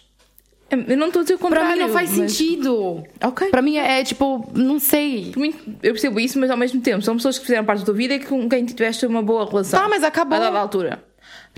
Eu 0.70 0.96
não 0.96 1.08
a 1.08 1.10
dizer 1.10 1.34
o 1.34 1.38
Pra 1.38 1.48
contrário. 1.48 1.72
mim 1.72 1.78
não 1.80 1.88
faz 1.88 2.10
mas- 2.16 2.32
sentido. 2.32 3.02
Ok. 3.22 3.48
Pra 3.48 3.60
mim 3.60 3.76
é, 3.76 4.00
é, 4.00 4.04
tipo, 4.04 4.48
não 4.54 4.78
sei. 4.78 5.32
Mim, 5.36 5.52
Eu 5.82 5.92
percebo 5.92 6.20
isso, 6.20 6.38
mas 6.38 6.50
ao 6.50 6.56
mesmo 6.56 6.80
tempo 6.80 7.02
são 7.02 7.16
pessoas 7.16 7.38
que 7.38 7.44
fizeram 7.46 7.64
parte 7.64 7.80
da 7.80 7.86
tua 7.86 7.94
vida 7.94 8.14
e 8.14 8.20
com 8.20 8.48
quem 8.48 8.64
tiveste 8.64 9.04
uma 9.06 9.22
boa 9.22 9.48
relação. 9.48 9.80
Tá, 9.80 9.88
mas 9.88 10.04
acabou. 10.04 10.36
A 10.36 10.40
dada 10.40 10.58
altura. 10.58 11.02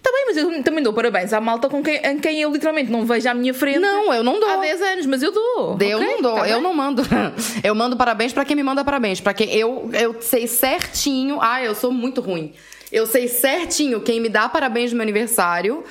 Tá 0.02 0.10
bem, 0.10 0.24
mas 0.26 0.36
eu 0.36 0.62
também 0.64 0.82
dou 0.82 0.92
parabéns 0.92 1.32
à 1.32 1.40
malta 1.40 1.68
com 1.68 1.82
quem, 1.82 1.96
em 2.04 2.18
quem 2.18 2.40
eu 2.40 2.50
literalmente 2.50 2.90
não 2.90 3.04
vejo 3.06 3.28
à 3.28 3.34
minha 3.34 3.52
frente. 3.54 3.78
Não, 3.78 4.12
eu 4.12 4.24
não 4.24 4.40
dou. 4.40 4.48
Há 4.48 4.56
10 4.56 4.80
anos, 4.82 5.06
mas 5.06 5.22
eu 5.22 5.30
dou. 5.30 5.76
Eu 5.80 5.98
ok? 5.98 6.08
não 6.14 6.22
dou, 6.22 6.34
Tá 6.36 6.48
eu 6.48 6.54
bem? 6.54 6.62
não 6.62 6.74
mando. 6.74 7.02
Eu 7.62 7.74
mando 7.74 7.96
parabéns 7.96 8.32
pra 8.32 8.44
quem 8.44 8.56
me 8.56 8.62
manda 8.62 8.82
parabéns. 8.84 9.20
Pra 9.20 9.32
quem 9.34 9.54
eu, 9.54 9.90
eu 9.92 10.16
sei 10.20 10.46
certinho. 10.48 11.38
Ah, 11.40 11.62
eu 11.62 11.74
sou 11.74 11.92
muito 11.92 12.20
ruim. 12.20 12.52
Eu 12.90 13.06
sei 13.06 13.28
certinho 13.28 14.00
quem 14.00 14.18
me 14.20 14.28
dá 14.28 14.48
parabéns 14.48 14.90
no 14.90 14.96
meu 14.96 15.02
aniversário. 15.04 15.84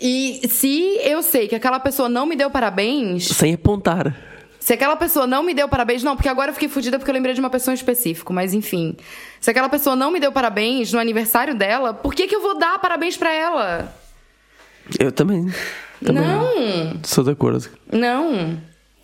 E 0.00 0.40
se 0.48 0.98
eu 1.02 1.22
sei 1.22 1.48
que 1.48 1.54
aquela 1.54 1.80
pessoa 1.80 2.08
não 2.08 2.24
me 2.26 2.36
deu 2.36 2.50
parabéns, 2.50 3.26
Sem 3.28 3.54
apontar. 3.54 4.14
se 4.60 4.72
aquela 4.72 4.94
pessoa 4.96 5.26
não 5.26 5.42
me 5.42 5.52
deu 5.52 5.68
parabéns, 5.68 6.02
não, 6.04 6.14
porque 6.14 6.28
agora 6.28 6.50
eu 6.50 6.54
fiquei 6.54 6.68
fodida 6.68 6.98
porque 6.98 7.10
eu 7.10 7.14
lembrei 7.14 7.34
de 7.34 7.40
uma 7.40 7.50
pessoa 7.50 7.72
em 7.72 7.76
específico, 7.76 8.32
mas 8.32 8.54
enfim. 8.54 8.96
Se 9.40 9.50
aquela 9.50 9.68
pessoa 9.68 9.96
não 9.96 10.10
me 10.12 10.20
deu 10.20 10.30
parabéns 10.30 10.92
no 10.92 11.00
aniversário 11.00 11.54
dela, 11.54 11.92
por 11.92 12.14
que, 12.14 12.26
que 12.28 12.36
eu 12.36 12.40
vou 12.40 12.56
dar 12.58 12.78
parabéns 12.78 13.16
pra 13.16 13.32
ela? 13.32 13.92
Eu 14.98 15.10
também. 15.12 15.46
também 16.04 16.22
Não, 16.22 17.00
Sou 17.04 17.24
de 17.24 17.30
acordo. 17.30 17.68
não. 17.92 18.56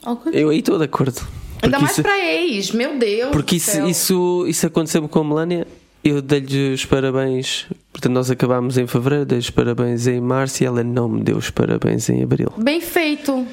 Ok. 0.07 0.31
Eu 0.35 0.51
aí 0.51 0.59
estou 0.59 0.79
de 0.79 0.85
acordo. 0.85 1.19
Ainda 1.63 1.79
Porque 1.79 1.83
mais 1.83 1.93
isso, 1.93 2.03
pra 2.03 2.19
ex, 2.19 2.71
meu 2.73 2.99
Deus. 2.99 3.31
porque 3.33 3.55
do 3.55 3.59
isso, 3.59 3.71
céu. 3.71 3.89
isso, 3.89 4.45
isso 4.47 4.67
aconteceu 4.67 5.09
com 5.09 5.19
a 5.19 5.25
Melania. 5.25 5.67
Eu 6.05 6.21
dei-lhe 6.21 6.75
os 6.75 6.85
parabéns. 6.85 7.67
Portanto, 7.93 8.13
nós 8.13 8.31
acabámos 8.31 8.77
em 8.77 8.87
fevereiro, 8.87 9.25
dei-lhe 9.25 9.41
os 9.41 9.51
parabéns 9.51 10.07
em 10.07 10.21
março 10.21 10.63
e 10.63 10.67
ela 10.67 10.85
não 10.85 11.09
me 11.09 11.23
deu 11.23 11.37
os 11.37 11.51
parabéns 11.51 12.09
em 12.11 12.23
abril. 12.23 12.53
Bem 12.59 12.81
feito, 12.81 13.47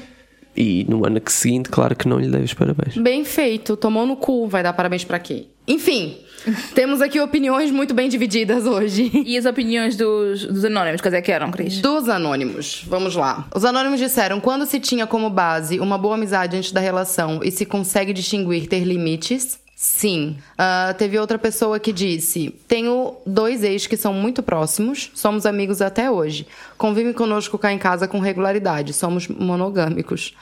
E 0.54 0.84
no 0.86 1.06
ano 1.06 1.20
seguinte, 1.26 1.70
claro 1.70 1.96
que 1.96 2.06
não 2.06 2.18
lhe 2.18 2.28
dei 2.28 2.42
os 2.42 2.52
parabéns. 2.52 2.96
bem 2.98 3.24
feito. 3.24 3.74
Tomou 3.74 4.04
no 4.04 4.16
cu, 4.16 4.46
vai 4.48 4.62
dar 4.62 4.74
parabéns 4.74 5.02
pra 5.02 5.18
quê? 5.18 5.46
Enfim, 5.66 6.18
temos 6.74 7.00
aqui 7.00 7.18
opiniões 7.20 7.70
muito 7.70 7.94
bem 7.94 8.06
divididas 8.08 8.66
hoje. 8.66 9.10
E 9.24 9.38
as 9.38 9.46
opiniões 9.46 9.96
dos, 9.96 10.44
dos 10.44 10.62
anónimos, 10.64 11.00
quais 11.00 11.14
é 11.14 11.22
que 11.22 11.32
eram, 11.32 11.50
Cris? 11.50 11.80
Dos 11.80 12.06
anônimos, 12.06 12.84
vamos 12.86 13.14
lá. 13.16 13.48
Os 13.54 13.64
anônimos 13.64 13.98
disseram: 13.98 14.40
quando 14.40 14.66
se 14.66 14.78
tinha 14.78 15.06
como 15.06 15.30
base 15.30 15.80
uma 15.80 15.96
boa 15.96 16.16
amizade 16.16 16.54
antes 16.56 16.70
da 16.72 16.80
relação 16.80 17.40
e 17.42 17.50
se 17.50 17.64
consegue 17.64 18.12
distinguir 18.12 18.66
ter 18.66 18.84
limites, 18.84 19.58
sim. 19.82 20.36
Ah, 20.56 20.94
teve 20.96 21.18
outra 21.18 21.36
pessoa 21.36 21.80
que 21.80 21.92
disse: 21.92 22.50
tenho 22.68 23.16
dois 23.26 23.64
ex 23.64 23.88
que 23.88 23.96
são 23.96 24.14
muito 24.14 24.40
próximos, 24.40 25.10
somos 25.12 25.44
amigos 25.44 25.82
até 25.82 26.08
hoje. 26.08 26.46
Convivem 26.78 27.12
conosco 27.12 27.58
cá 27.58 27.72
em 27.72 27.78
casa 27.78 28.06
com 28.06 28.20
regularidade, 28.20 28.92
somos 28.92 29.26
monogâmicos. 29.26 30.36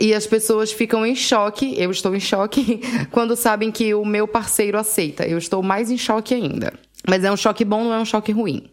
E 0.00 0.14
as 0.14 0.26
pessoas 0.26 0.72
ficam 0.72 1.04
em 1.04 1.14
choque, 1.14 1.74
eu 1.78 1.90
estou 1.90 2.16
em 2.16 2.20
choque, 2.20 2.80
quando 3.12 3.36
sabem 3.36 3.70
que 3.70 3.92
o 3.92 4.06
meu 4.06 4.26
parceiro 4.26 4.78
aceita. 4.78 5.26
Eu 5.26 5.36
estou 5.36 5.62
mais 5.62 5.90
em 5.90 5.98
choque 5.98 6.32
ainda. 6.32 6.72
Mas 7.06 7.24
é 7.24 7.30
um 7.30 7.36
choque 7.36 7.66
bom, 7.66 7.84
não 7.84 7.92
é 7.92 7.98
um 7.98 8.06
choque 8.06 8.32
ruim. 8.32 8.70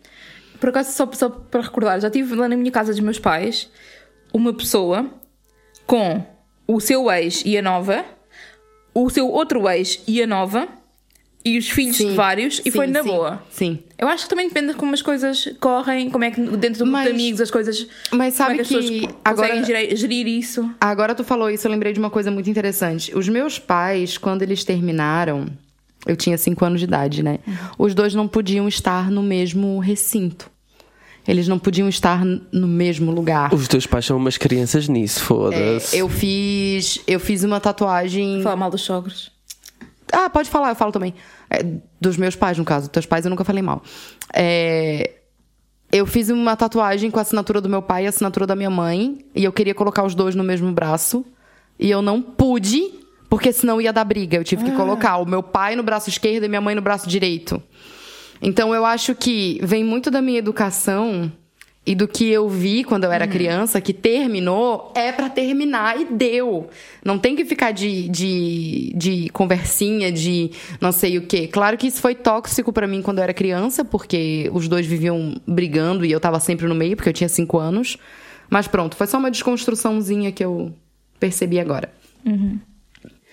Por 0.62 0.70
acaso, 0.70 0.94
só, 0.94 1.10
só 1.12 1.30
para 1.30 1.62
recordar, 1.62 2.00
já 2.00 2.10
tive 2.10 2.36
lá 2.36 2.48
na 2.48 2.56
minha 2.56 2.72
casa 2.72 2.92
dos 2.94 3.02
meus 3.02 3.20
pais 3.20 3.70
uma 4.34 4.54
pessoa 4.54 5.10
com 5.86 6.24
o 6.66 6.80
seu 6.80 7.12
ex 7.12 7.44
e 7.46 7.58
a 7.58 7.62
nova, 7.62 8.06
o 9.06 9.10
seu 9.10 9.28
outro 9.30 9.68
ex 9.70 10.00
e 10.08 10.22
a 10.22 10.28
nova, 10.28 10.68
e 11.46 11.58
os 11.58 11.70
filhos 11.70 11.98
de 11.98 12.06
vários, 12.12 12.60
e 12.60 12.64
Sim, 12.64 12.72
foi 12.72 12.88
na 12.88 13.02
sim, 13.02 13.08
boa. 13.08 13.44
Sim. 13.50 13.80
Eu 13.98 14.08
acho 14.10 14.24
que 14.26 14.30
também 14.30 14.48
depende 14.50 14.68
de 14.70 14.74
como 14.76 14.94
as 14.94 15.02
coisas 15.02 15.48
correm, 15.60 16.10
como 16.10 16.24
é 16.26 16.32
que 16.32 16.42
dentro 16.42 16.80
do 16.80 16.86
grupo 16.86 16.92
Mas- 16.92 17.06
de 17.08 17.14
amigos 17.14 17.40
as 17.42 17.50
coisas. 17.50 17.88
mas 18.12 18.34
sabe 18.34 18.50
como 18.58 18.62
é 18.62 18.66
que, 18.66 18.76
as 18.76 18.86
pessoas 18.86 19.16
agora- 19.24 19.48
conseguem 19.48 19.66
gerir, 19.66 19.96
gerir 19.96 20.28
isso. 20.28 20.70
Agora 20.82 21.16
tu 21.16 21.24
falou 21.24 21.50
isso, 21.50 21.66
eu 21.66 21.72
lembrei 21.72 21.94
de 21.94 22.00
uma 22.00 22.10
coisa 22.10 22.30
muito 22.30 22.50
interessante. 22.50 23.16
Os 23.18 23.28
meus 23.30 23.58
pais, 23.58 24.18
quando 24.18 24.42
eles 24.42 24.64
terminaram, 24.66 25.46
eu 26.06 26.16
tinha 26.18 26.38
cinco 26.38 26.66
anos 26.66 26.80
de 26.82 26.86
idade, 26.86 27.24
né? 27.24 27.40
Os 27.78 27.94
dois 27.96 28.14
não 28.14 28.28
podiam 28.28 28.68
estar 28.68 29.10
no 29.10 29.24
mesmo 29.24 29.80
recinto. 29.80 30.50
Eles 31.30 31.48
não 31.48 31.60
podiam 31.60 31.88
estar 31.88 32.26
no 32.26 32.68
mesmo 32.68 33.12
lugar. 33.12 33.54
Os 33.54 33.68
teus 33.68 33.86
pais 33.86 34.04
são 34.06 34.18
umas 34.18 34.36
crianças 34.36 34.88
nisso, 34.88 35.20
É, 35.20 35.24
foda-se. 35.24 35.96
eu 35.96 36.10
fiz, 36.10 37.00
eu 37.06 37.20
fiz 37.20 37.44
uma 37.44 37.60
tatuagem. 37.60 38.42
Falar 38.42 38.56
mal 38.56 38.72
dos 38.72 38.82
sogros. 38.82 39.32
Ah, 40.12 40.28
pode 40.28 40.50
falar, 40.50 40.70
eu 40.70 40.76
falo 40.76 40.92
também. 40.92 41.14
É, 41.48 41.64
dos 42.02 42.18
meus 42.18 42.36
pais, 42.36 42.58
no 42.58 42.66
caso. 42.66 42.88
Dos 42.88 42.94
teus 42.94 43.06
pais 43.06 43.26
eu 43.26 43.30
nunca 43.30 43.44
falei 43.44 43.62
mal. 43.62 43.84
É, 44.34 45.12
eu 45.92 46.08
fiz 46.08 46.30
uma 46.32 46.56
tatuagem 46.56 47.12
com 47.12 47.20
a 47.20 47.22
assinatura 47.22 47.62
do 47.62 47.70
meu 47.70 47.84
pai 47.84 48.04
e 48.04 48.06
a 48.08 48.10
assinatura 48.10 48.48
da 48.48 48.56
minha 48.56 48.72
mãe. 48.72 49.20
E 49.36 49.44
eu 49.44 49.54
queria 49.54 49.76
colocar 49.76 50.04
os 50.04 50.16
dois 50.16 50.34
no 50.34 50.44
mesmo 50.44 50.72
braço. 50.72 51.24
E 51.78 51.92
eu 51.92 52.02
não 52.02 52.24
pude, 52.24 52.92
porque 53.30 53.54
senão 53.54 53.80
ia 53.80 53.94
dar 53.94 54.04
briga. 54.04 54.38
Eu 54.38 54.44
tive 54.44 54.64
que 54.64 54.72
colocar 54.72 55.18
o 55.18 55.26
meu 55.28 55.44
pai 55.44 55.76
no 55.76 55.84
braço 55.84 56.10
esquerdo 56.10 56.44
e 56.46 56.48
minha 56.50 56.60
mãe 56.60 56.74
no 56.74 56.82
braço 56.82 57.08
direito. 57.08 57.62
Então 58.42 58.74
eu 58.74 58.86
acho 58.86 59.14
que 59.16 59.60
vem 59.64 59.84
muito 59.84 60.10
da 60.10 60.22
minha 60.22 60.40
educação 60.40 61.32
e 61.86 61.96
do 61.96 62.08
que 62.08 62.30
eu 62.30 62.48
vi 62.48 62.84
quando 62.84 63.06
eu 63.06 63.12
era 63.12 63.26
criança, 63.28 63.82
que 63.82 63.94
terminou, 63.94 64.94
é 64.96 65.12
pra 65.12 65.28
terminar 65.28 66.00
e 66.00 66.06
deu. 66.06 66.70
Não 67.04 67.18
tem 67.18 67.36
que 67.36 67.44
ficar 67.44 67.72
de, 67.72 68.08
de, 68.10 68.94
de 68.96 69.30
conversinha, 69.30 70.12
de 70.12 70.52
não 70.80 70.92
sei 70.92 71.18
o 71.18 71.26
quê. 71.26 71.48
Claro 71.48 71.78
que 71.78 71.88
isso 71.88 72.00
foi 72.00 72.14
tóxico 72.14 72.72
pra 72.72 72.86
mim 72.86 73.02
quando 73.02 73.18
eu 73.18 73.24
era 73.24 73.34
criança, 73.34 73.84
porque 73.84 74.52
os 74.54 74.68
dois 74.68 74.86
viviam 74.86 75.42
brigando 75.48 76.06
e 76.06 76.12
eu 76.12 76.20
tava 76.20 76.40
sempre 76.40 76.68
no 76.68 76.76
meio, 76.76 76.96
porque 76.96 77.10
eu 77.10 77.14
tinha 77.14 77.30
cinco 77.30 77.58
anos. 77.58 77.98
Mas 78.50 78.68
pronto, 78.68 78.96
foi 78.96 79.08
só 79.08 79.18
uma 79.18 79.32
desconstruçãozinha 79.32 80.32
que 80.32 80.46
eu 80.46 80.72
percebi 81.20 81.60
agora. 81.60 81.92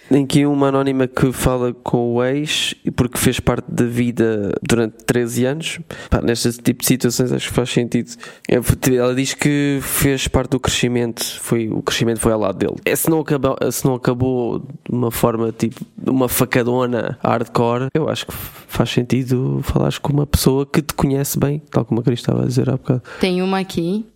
Tem 0.09 0.25
aqui 0.25 0.47
uma 0.47 0.69
anónima 0.69 1.09
que 1.09 1.33
fala 1.33 1.73
com 1.73 2.14
o 2.14 2.25
ex 2.25 2.75
porque 2.95 3.19
fez 3.19 3.40
parte 3.40 3.66
da 3.69 3.85
vida 3.85 4.53
durante 4.62 5.05
13 5.05 5.45
anos. 5.45 5.81
Pá, 6.09 6.21
nestes 6.23 6.59
tipo 6.59 6.81
de 6.81 6.87
situações 6.87 7.33
acho 7.33 7.49
que 7.49 7.55
faz 7.55 7.71
sentido. 7.71 8.12
É, 8.49 8.57
Ela 8.95 9.14
diz 9.14 9.35
que 9.35 9.81
fez 9.83 10.29
parte 10.29 10.51
do 10.51 10.61
crescimento, 10.61 11.25
foi, 11.40 11.69
o 11.69 11.83
crescimento 11.83 12.21
foi 12.21 12.33
ao 12.33 12.40
lado 12.40 12.59
dele. 12.59 12.77
É, 12.85 12.95
se, 12.95 13.11
não 13.11 13.21
acabou, 13.21 13.57
se 13.71 13.85
não 13.85 13.95
acabou 13.95 14.61
de 14.61 14.66
uma 14.90 15.11
forma 15.11 15.53
tipo 15.53 15.85
uma 16.07 16.29
facadona 16.29 17.19
hardcore, 17.23 17.88
eu 17.92 18.09
acho 18.09 18.27
que 18.27 18.33
faz 18.33 18.90
sentido 18.90 19.61
falares 19.62 19.99
com 19.99 20.12
uma 20.12 20.27
pessoa 20.27 20.64
que 20.64 20.81
te 20.83 20.95
conhece 20.95 21.38
bem, 21.38 21.61
tal 21.71 21.85
como 21.85 22.01
a 22.01 22.05
Cris 22.05 22.21
estava 22.21 22.42
a 22.42 22.47
dizer 22.47 22.71
há 22.71 22.77
bocado. 22.77 23.03
Tem 23.21 23.42
uma 23.42 23.59
aqui 23.59 24.07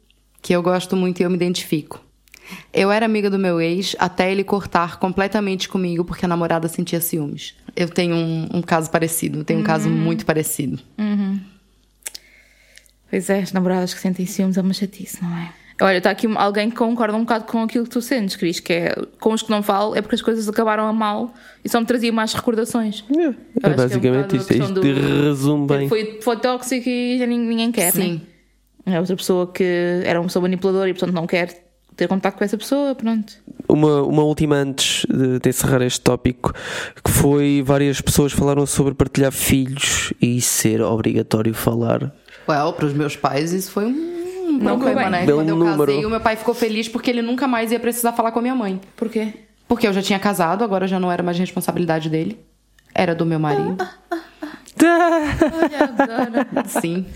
que 0.42 0.54
eu 0.54 0.62
gosto 0.62 0.96
muito 0.96 1.20
e 1.20 1.22
eu 1.24 1.30
me 1.30 1.36
identifico. 1.36 2.00
Eu 2.72 2.90
era 2.90 3.06
amiga 3.06 3.28
do 3.28 3.38
meu 3.38 3.60
ex 3.60 3.96
até 3.98 4.30
ele 4.30 4.44
cortar 4.44 4.98
completamente 4.98 5.68
comigo 5.68 6.04
porque 6.04 6.24
a 6.24 6.28
namorada 6.28 6.68
sentia 6.68 7.00
ciúmes. 7.00 7.54
Eu 7.76 7.88
tenho 7.88 8.14
um, 8.14 8.48
um 8.54 8.62
caso 8.62 8.90
parecido, 8.90 9.44
tenho 9.44 9.60
um 9.60 9.64
caso 9.64 9.88
muito 9.88 10.24
parecido. 10.26 10.78
Pois 13.10 13.28
é, 13.28 13.40
as 13.40 13.52
namoradas 13.52 13.92
que 13.92 14.00
sentem 14.00 14.24
ciúmes 14.24 14.56
é 14.56 14.60
uma 14.60 14.72
chatice, 14.72 15.22
não 15.22 15.36
é? 15.36 15.52
Olha, 15.82 15.96
está 15.96 16.10
aqui 16.10 16.26
alguém 16.36 16.68
que 16.68 16.76
concorda 16.76 17.16
um 17.16 17.20
bocado 17.20 17.44
com 17.44 17.62
aquilo 17.62 17.84
que 17.84 17.90
tu 17.90 18.02
sentes, 18.02 18.36
Cris, 18.36 18.60
que 18.60 18.72
é 18.72 18.94
com 19.18 19.32
os 19.32 19.42
que 19.42 19.50
não 19.50 19.62
falo 19.62 19.96
é 19.96 20.02
porque 20.02 20.14
as 20.14 20.20
coisas 20.20 20.46
acabaram 20.46 20.86
a 20.86 20.92
mal 20.92 21.32
e 21.64 21.68
só 21.68 21.80
me 21.80 21.86
trazia 21.86 22.12
mais 22.12 22.34
recordações. 22.34 23.02
É, 23.08 23.26
acho 23.26 23.34
que 23.34 23.66
é 23.66 23.68
um 23.68 23.76
basicamente 23.76 24.36
isto, 24.36 24.52
isto 24.52 24.80
questão 24.80 25.22
resume 25.24 25.66
bem. 25.66 25.88
Foi, 25.88 26.20
foi 26.22 26.36
tóxico 26.36 26.86
e 26.86 27.18
já 27.18 27.26
ninguém, 27.26 27.48
ninguém 27.48 27.72
quer, 27.72 27.92
Sim. 27.92 28.20
né? 28.84 28.94
É 28.94 29.00
outra 29.00 29.16
pessoa 29.16 29.50
que 29.50 30.02
era 30.04 30.20
uma 30.20 30.26
pessoa 30.26 30.42
manipuladora 30.42 30.90
e 30.90 30.92
portanto 30.92 31.14
não 31.14 31.26
quer 31.26 31.69
ter 31.96 32.08
contato 32.08 32.36
com 32.36 32.44
essa 32.44 32.56
pessoa, 32.56 32.94
pronto. 32.94 33.32
Uma, 33.68 34.02
uma 34.02 34.22
última 34.22 34.56
antes 34.56 35.04
de, 35.06 35.38
de 35.38 35.48
encerrar 35.48 35.82
este 35.82 36.00
tópico, 36.00 36.52
que 37.04 37.10
foi 37.10 37.62
várias 37.64 38.00
pessoas 38.00 38.32
falaram 38.32 38.64
sobre 38.66 38.94
partilhar 38.94 39.32
filhos 39.32 40.12
e 40.20 40.40
ser 40.40 40.80
obrigatório 40.80 41.52
falar. 41.54 42.12
Well, 42.48 42.72
para 42.72 42.86
os 42.86 42.92
meus 42.94 43.16
pais 43.16 43.52
isso 43.52 43.70
foi 43.70 43.84
um 43.86 44.52
Não 44.58 44.78
problema, 44.78 44.94
foi 44.94 44.94
bem. 44.94 45.10
né? 45.10 45.26
Deu 45.26 45.36
Quando 45.36 45.48
eu 45.50 45.54
um 45.56 45.58
número. 45.58 45.86
casei, 45.92 46.04
o 46.06 46.10
meu 46.10 46.20
pai 46.20 46.36
ficou 46.36 46.54
feliz 46.54 46.88
porque 46.88 47.10
ele 47.10 47.22
nunca 47.22 47.46
mais 47.46 47.70
ia 47.70 47.78
precisar 47.78 48.12
falar 48.12 48.32
com 48.32 48.38
a 48.38 48.42
minha 48.42 48.54
mãe. 48.54 48.80
Por 48.96 49.08
quê? 49.08 49.34
Porque 49.68 49.86
eu 49.86 49.92
já 49.92 50.02
tinha 50.02 50.18
casado, 50.18 50.64
agora 50.64 50.88
já 50.88 50.98
não 50.98 51.12
era 51.12 51.22
mais 51.22 51.38
responsabilidade 51.38 52.08
dele. 52.10 52.40
Era 52.92 53.14
do 53.14 53.24
meu 53.24 53.38
marido. 53.38 53.76
Olha 54.82 55.84
agora. 55.84 56.46
Sim. 56.66 57.06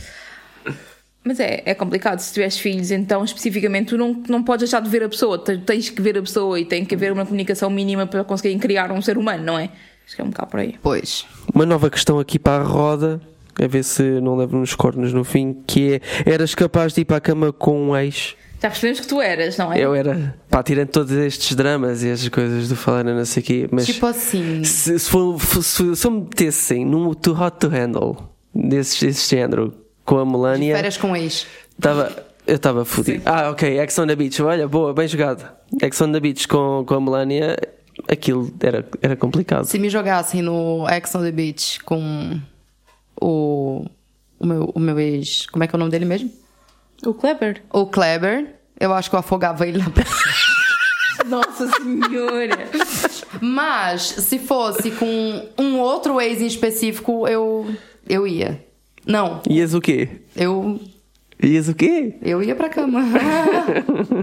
Mas 1.25 1.41
é, 1.41 1.63
é 1.65 1.75
complicado. 1.75 2.19
Se 2.21 2.33
tiveres 2.33 2.59
filhos, 2.59 2.91
então 2.91 3.25
especificamente 3.25 3.89
tu 3.89 3.99
não, 3.99 4.23
não 4.29 4.43
podes 4.43 4.69
deixar 4.69 4.81
de 4.81 4.91
ver 4.91 5.03
a 5.03 5.09
pessoa. 5.09 5.39
Tens 5.39 5.89
que 5.89 6.03
ver 6.03 6.19
a 6.19 6.21
pessoa 6.23 6.61
e 6.61 6.65
tem 6.67 6.85
que 6.85 6.95
haver 6.95 7.11
uma 7.13 7.25
comunicação 7.25 7.71
mínima 7.71 8.07
para 8.07 8.23
conseguirem 8.23 8.59
criar 8.59 8.93
um 8.93 9.01
ser 9.01 9.17
humano, 9.17 9.43
não 9.43 9.59
é? 9.59 9.71
Acho 10.07 10.17
que 10.17 10.21
é 10.21 10.25
um 10.25 10.29
bocado 10.29 10.51
por 10.51 10.61
aí. 10.61 10.75
Pois. 10.83 11.25
Uma 11.55 11.65
nova 11.65 11.89
questão 11.89 12.19
aqui 12.19 12.39
para 12.39 12.63
a 12.63 12.67
roda, 12.67 13.21
a 13.59 13.67
ver 13.67 13.83
se 13.83 14.03
não 14.21 14.37
levo 14.37 14.59
nos 14.59 14.75
cornos 14.75 15.15
no 15.15 15.25
fim, 15.25 15.63
que 15.67 15.95
é, 15.95 16.31
eras 16.31 16.55
capaz 16.55 16.93
de 16.93 17.01
ir 17.01 17.05
para 17.07 17.17
a 17.17 17.21
cama 17.21 17.53
com 17.53 17.89
um 17.89 17.97
ex? 17.97 18.37
Já 18.61 18.69
percebemos 18.71 19.01
que 19.01 19.07
tu 19.07 19.21
eras, 19.21 19.57
não 19.59 19.73
é? 19.73 19.79
Eu 19.81 19.95
era, 19.95 20.35
pá, 20.51 20.63
tirando 20.63 20.89
todos 20.89 21.13
estes 21.13 21.55
dramas 21.55 22.03
e 22.03 22.09
estas 22.09 22.29
coisas 22.29 22.69
do 22.69 22.77
falar 22.77 23.05
não 23.05 23.25
sei 23.25 23.43
o 23.43 23.47
quê, 23.47 23.69
mas 23.71 23.87
Tipo 23.87 24.07
assim. 24.07 24.63
se, 24.65 24.99
se, 24.99 25.11
for, 25.11 25.39
se, 25.41 25.97
se 25.97 26.07
eu 26.07 26.11
me 26.11 26.21
metessem 26.21 26.85
num 26.85 27.13
Too 27.13 27.39
Hot 27.39 27.59
to 27.59 27.69
Handle, 27.69 28.17
desse, 28.55 29.05
desse 29.05 29.37
género, 29.37 29.75
com 30.05 30.19
a 30.19 30.25
De 30.25 30.31
Melania, 30.31 30.75
férias 30.77 30.97
com 30.97 31.17
ex. 31.17 31.47
estava 31.77 32.35
Eu 32.47 32.57
estava 32.57 32.85
fodido. 32.85 33.23
Ah, 33.25 33.51
ok, 33.51 33.81
Ex 33.81 33.99
on 33.99 34.07
the 34.07 34.15
Beach. 34.15 34.43
Olha, 34.43 34.69
boa, 34.69 34.93
bem 34.93 35.09
jogado. 35.09 35.49
Ex 35.81 36.01
on 36.01 36.13
the 36.13 36.21
Beach 36.21 36.47
com, 36.47 36.85
com 36.87 36.95
a 36.95 37.01
Melania, 37.01 37.57
aquilo 38.07 38.53
era, 38.61 38.87
era 39.01 39.17
complicado. 39.17 39.65
Se 39.65 39.79
me 39.79 39.89
jogassem 39.89 40.43
no 40.43 40.87
Ex 40.89 41.15
on 41.15 41.23
the 41.23 41.33
Beach 41.33 41.83
com 41.85 42.39
o, 43.21 43.87
o, 44.39 44.47
meu, 44.47 44.71
o 44.75 44.79
meu 44.79 44.99
ex. 45.01 45.47
Como 45.47 45.65
é 45.65 45.67
que 45.67 45.75
é 45.75 45.77
o 45.77 45.79
nome 45.79 45.91
dele 45.91 46.05
mesmo? 46.05 46.31
O 47.05 47.15
Kleber. 47.15 47.63
O 47.73 47.87
Kleber. 47.87 48.57
Eu 48.79 48.93
acho 48.93 49.09
que 49.09 49.17
eu 49.17 49.21
afogava 49.21 49.67
ele 49.67 49.79
na. 49.79 49.87
Nossa 51.27 51.67
senhora. 51.79 52.69
Mas 53.41 54.03
se 54.03 54.39
fosse 54.39 54.91
com 54.91 55.49
um 55.59 55.79
outro 55.79 56.21
ex 56.21 56.43
em 56.43 56.47
específico, 56.47 57.27
eu, 57.27 57.75
eu 58.07 58.27
ia. 58.27 58.63
Não, 59.07 59.43
Ias 59.49 59.75
o 59.75 59.81
quê? 59.81 60.09
eu, 60.37 60.81
Ias 61.43 61.69
o 61.69 61.75
quê? 61.75 62.15
eu 62.23 62.43
ia 62.43 62.55
pra 62.55 62.69
cama. 62.69 63.01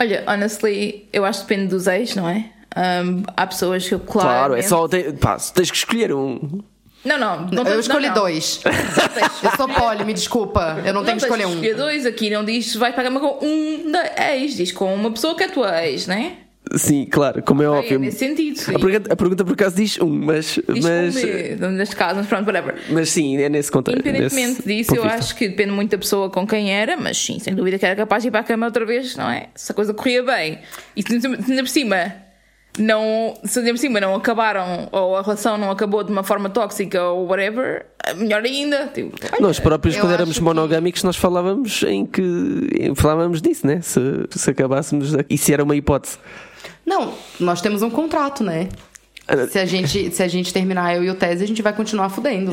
Olha, 0.00 0.24
honestly, 0.26 1.08
eu 1.12 1.24
acho 1.24 1.42
que 1.42 1.48
depende 1.48 1.68
dos 1.68 1.86
ex, 1.86 2.14
não 2.16 2.28
é? 2.28 2.50
Um, 2.76 3.22
há 3.36 3.46
pessoas 3.46 3.86
que 3.88 3.94
eu 3.94 4.00
claro. 4.00 4.28
Claro, 4.28 4.54
é 4.56 4.62
só. 4.62 4.88
Tem, 4.88 5.12
pá, 5.12 5.36
tens 5.36 5.70
que 5.70 5.76
escolher 5.76 6.12
um. 6.12 6.60
Não, 7.04 7.18
não. 7.18 7.42
não 7.46 7.62
eu 7.64 7.74
não, 7.74 7.80
escolhi 7.80 8.08
não. 8.08 8.14
dois. 8.14 8.60
Não 8.64 9.08
tens- 9.08 9.44
Eu 9.44 9.50
sou 9.56 9.68
poli, 9.68 10.04
me 10.04 10.14
desculpa. 10.14 10.82
Eu 10.84 10.92
não, 10.92 11.04
tenho 11.04 11.18
que 11.18 11.22
escolher 11.24 11.46
um. 11.46 11.50
escolher 11.50 11.76
dois 11.76 12.06
aqui, 12.06 12.30
não 12.30 12.44
diz 12.44 12.74
vai 12.74 12.92
para 12.92 13.02
a 13.02 13.04
cama 13.04 13.20
com 13.20 13.46
um 13.46 13.92
da 13.92 14.34
ex, 14.34 14.56
diz 14.56 14.72
com 14.72 14.92
uma 14.92 15.10
pessoa 15.12 15.36
que 15.36 15.44
é 15.44 15.48
tua 15.48 15.84
ex, 15.86 16.06
né? 16.06 16.38
Sim, 16.76 17.06
claro, 17.10 17.42
como 17.42 17.62
é 17.62 17.66
É 17.66 17.68
óbvio. 17.68 17.98
nesse 17.98 18.18
sentido. 18.18 18.56
sim. 18.58 18.74
A 18.74 18.78
pergunta, 18.78 19.12
a 19.12 19.16
pergunta 19.16 19.44
por 19.44 19.52
acaso 19.52 19.76
diz 19.76 20.00
um, 20.00 20.06
mas. 20.08 20.58
Diz 20.68 20.84
mas, 20.84 21.14
B, 21.14 21.56
neste 21.72 21.94
caso, 21.94 22.16
mas 22.16 22.26
pronto, 22.26 22.46
whatever. 22.46 22.76
mas 22.90 23.10
sim, 23.10 23.36
é 23.36 23.48
nesse 23.48 23.70
contexto. 23.70 23.98
Independentemente 24.00 24.48
nesse 24.48 24.62
disso, 24.68 24.94
eu 24.96 25.02
vista. 25.02 25.18
acho 25.18 25.36
que 25.36 25.48
depende 25.48 25.72
muito 25.72 25.90
da 25.90 25.98
pessoa 25.98 26.30
com 26.30 26.46
quem 26.46 26.72
era, 26.72 26.96
mas 26.96 27.18
sim, 27.18 27.38
sem 27.38 27.54
dúvida 27.54 27.78
que 27.78 27.84
era 27.84 27.94
capaz 27.94 28.22
de 28.22 28.28
ir 28.28 28.30
para 28.32 28.40
a 28.40 28.44
cama 28.44 28.66
outra 28.66 28.84
vez, 28.86 29.14
não 29.14 29.30
é? 29.30 29.48
Se 29.54 29.72
a 29.72 29.74
coisa 29.74 29.92
corria 29.92 30.22
bem 30.22 30.58
e 30.96 31.02
se 31.02 31.12
ainda 31.14 31.62
por 31.62 31.68
cima 31.68 32.14
não, 32.78 33.34
se 33.44 33.58
ainda 33.60 33.70
por 33.70 33.78
cima 33.78 34.00
não 34.00 34.14
acabaram 34.14 34.88
ou 34.90 35.16
a 35.16 35.22
relação 35.22 35.56
não 35.56 35.70
acabou 35.70 36.02
de 36.02 36.10
uma 36.10 36.24
forma 36.24 36.50
tóxica 36.50 37.00
ou 37.04 37.26
whatever, 37.28 37.86
melhor 38.16 38.42
ainda. 38.42 38.90
Tipo, 38.92 39.14
olha, 39.32 39.40
Nós 39.40 39.60
próprios, 39.60 39.96
quando 39.96 40.12
éramos 40.12 40.38
que- 40.38 40.42
monogâmicos, 40.44 41.04
nós 41.04 41.14
falávamos 41.16 41.82
em 41.84 42.04
que. 42.04 42.22
Falávamos 42.96 43.40
disso, 43.40 43.64
né? 43.66 43.80
Se, 43.80 44.00
se 44.30 44.50
acabássemos. 44.50 45.12
E 45.30 45.38
se 45.38 45.52
era 45.52 45.62
uma 45.62 45.76
hipótese. 45.76 46.18
Não, 46.84 47.14
nós 47.40 47.60
temos 47.60 47.82
um 47.82 47.90
contrato, 47.90 48.42
né? 48.44 48.68
Se 49.48 49.58
a, 49.58 49.64
gente, 49.64 50.14
se 50.14 50.22
a 50.22 50.28
gente 50.28 50.52
terminar 50.52 50.94
eu 50.94 51.02
e 51.02 51.08
o 51.08 51.14
Tese, 51.14 51.42
a 51.42 51.46
gente 51.46 51.62
vai 51.62 51.72
continuar 51.72 52.10
fudendo. 52.10 52.52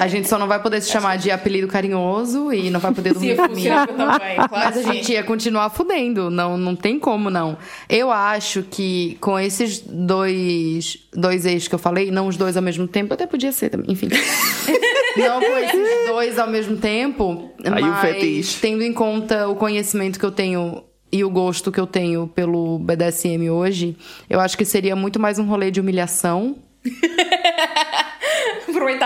A 0.00 0.08
gente 0.08 0.28
só 0.28 0.36
não 0.36 0.48
vai 0.48 0.60
poder 0.60 0.80
se 0.80 0.90
chamar 0.90 1.16
de 1.16 1.30
apelido 1.30 1.68
carinhoso 1.68 2.52
e 2.52 2.70
não 2.70 2.80
vai 2.80 2.92
poder 2.92 3.12
dormir 3.12 3.36
comigo. 3.36 3.54
funcionar 3.54 3.86
também, 3.86 4.34
claro. 4.34 4.50
Mas 4.50 4.76
a 4.78 4.82
gente 4.82 5.12
ia 5.12 5.22
continuar 5.22 5.70
fudendo, 5.70 6.28
não, 6.28 6.58
não 6.58 6.74
tem 6.74 6.98
como 6.98 7.30
não. 7.30 7.56
Eu 7.88 8.10
acho 8.10 8.64
que 8.64 9.16
com 9.20 9.38
esses 9.38 9.78
dois, 9.78 10.98
dois 11.14 11.46
ex 11.46 11.68
que 11.68 11.76
eu 11.76 11.78
falei, 11.78 12.10
não 12.10 12.26
os 12.26 12.36
dois 12.36 12.56
ao 12.56 12.62
mesmo 12.64 12.88
tempo, 12.88 13.14
até 13.14 13.24
podia 13.24 13.52
ser 13.52 13.70
também, 13.70 13.92
enfim. 13.92 14.08
não 15.16 15.40
com 15.40 15.56
esses 15.56 16.08
dois 16.08 16.36
ao 16.36 16.50
mesmo 16.50 16.76
tempo, 16.78 17.52
Aí 17.64 17.82
o 17.82 17.86
mas 17.86 18.54
tendo 18.60 18.82
em 18.82 18.92
conta 18.92 19.48
o 19.48 19.54
conhecimento 19.54 20.18
que 20.18 20.26
eu 20.26 20.32
tenho 20.32 20.82
e 21.10 21.24
o 21.24 21.30
gosto 21.30 21.72
que 21.72 21.80
eu 21.80 21.86
tenho 21.86 22.26
pelo 22.28 22.78
BDSM 22.78 23.50
hoje, 23.50 23.96
eu 24.28 24.40
acho 24.40 24.56
que 24.56 24.64
seria 24.64 24.94
muito 24.94 25.18
mais 25.18 25.38
um 25.38 25.44
rolê 25.44 25.70
de 25.70 25.80
humilhação. 25.80 26.56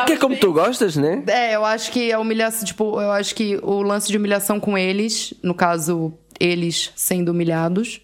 Que 0.06 0.12
é 0.12 0.16
como 0.16 0.36
tu 0.36 0.52
gostas, 0.52 0.96
né? 0.96 1.22
É, 1.26 1.56
eu 1.56 1.64
acho 1.64 1.90
que 1.90 2.12
a 2.12 2.18
humilhação, 2.18 2.64
tipo, 2.64 3.00
eu 3.00 3.10
acho 3.10 3.34
que 3.34 3.58
o 3.62 3.82
lance 3.82 4.08
de 4.08 4.16
humilhação 4.16 4.60
com 4.60 4.76
eles, 4.76 5.32
no 5.42 5.54
caso, 5.54 6.12
eles 6.38 6.92
sendo 6.94 7.30
humilhados, 7.30 8.00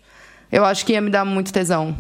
eu 0.51 0.65
acho 0.65 0.85
que 0.85 0.93
ia 0.93 1.01
me 1.01 1.11
dar 1.11 1.25
muito 1.25 1.53
tesão. 1.53 1.97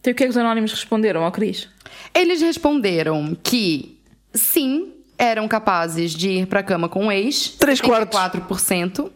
Então, 0.00 0.12
o 0.12 0.16
que 0.16 0.24
é 0.24 0.26
que 0.26 0.30
os 0.30 0.36
anónimos 0.36 0.72
responderam 0.72 1.24
ao 1.24 1.32
Cris? 1.32 1.68
Eles 2.14 2.40
responderam 2.40 3.36
que 3.42 3.98
sim, 4.32 4.92
eram 5.16 5.48
capazes 5.48 6.12
de 6.12 6.30
ir 6.30 6.46
pra 6.46 6.62
cama 6.62 6.88
com 6.88 7.06
o 7.08 7.12
ex. 7.12 7.50
Três 7.58 7.80
quartos. 7.80 8.18
4%. 8.18 9.10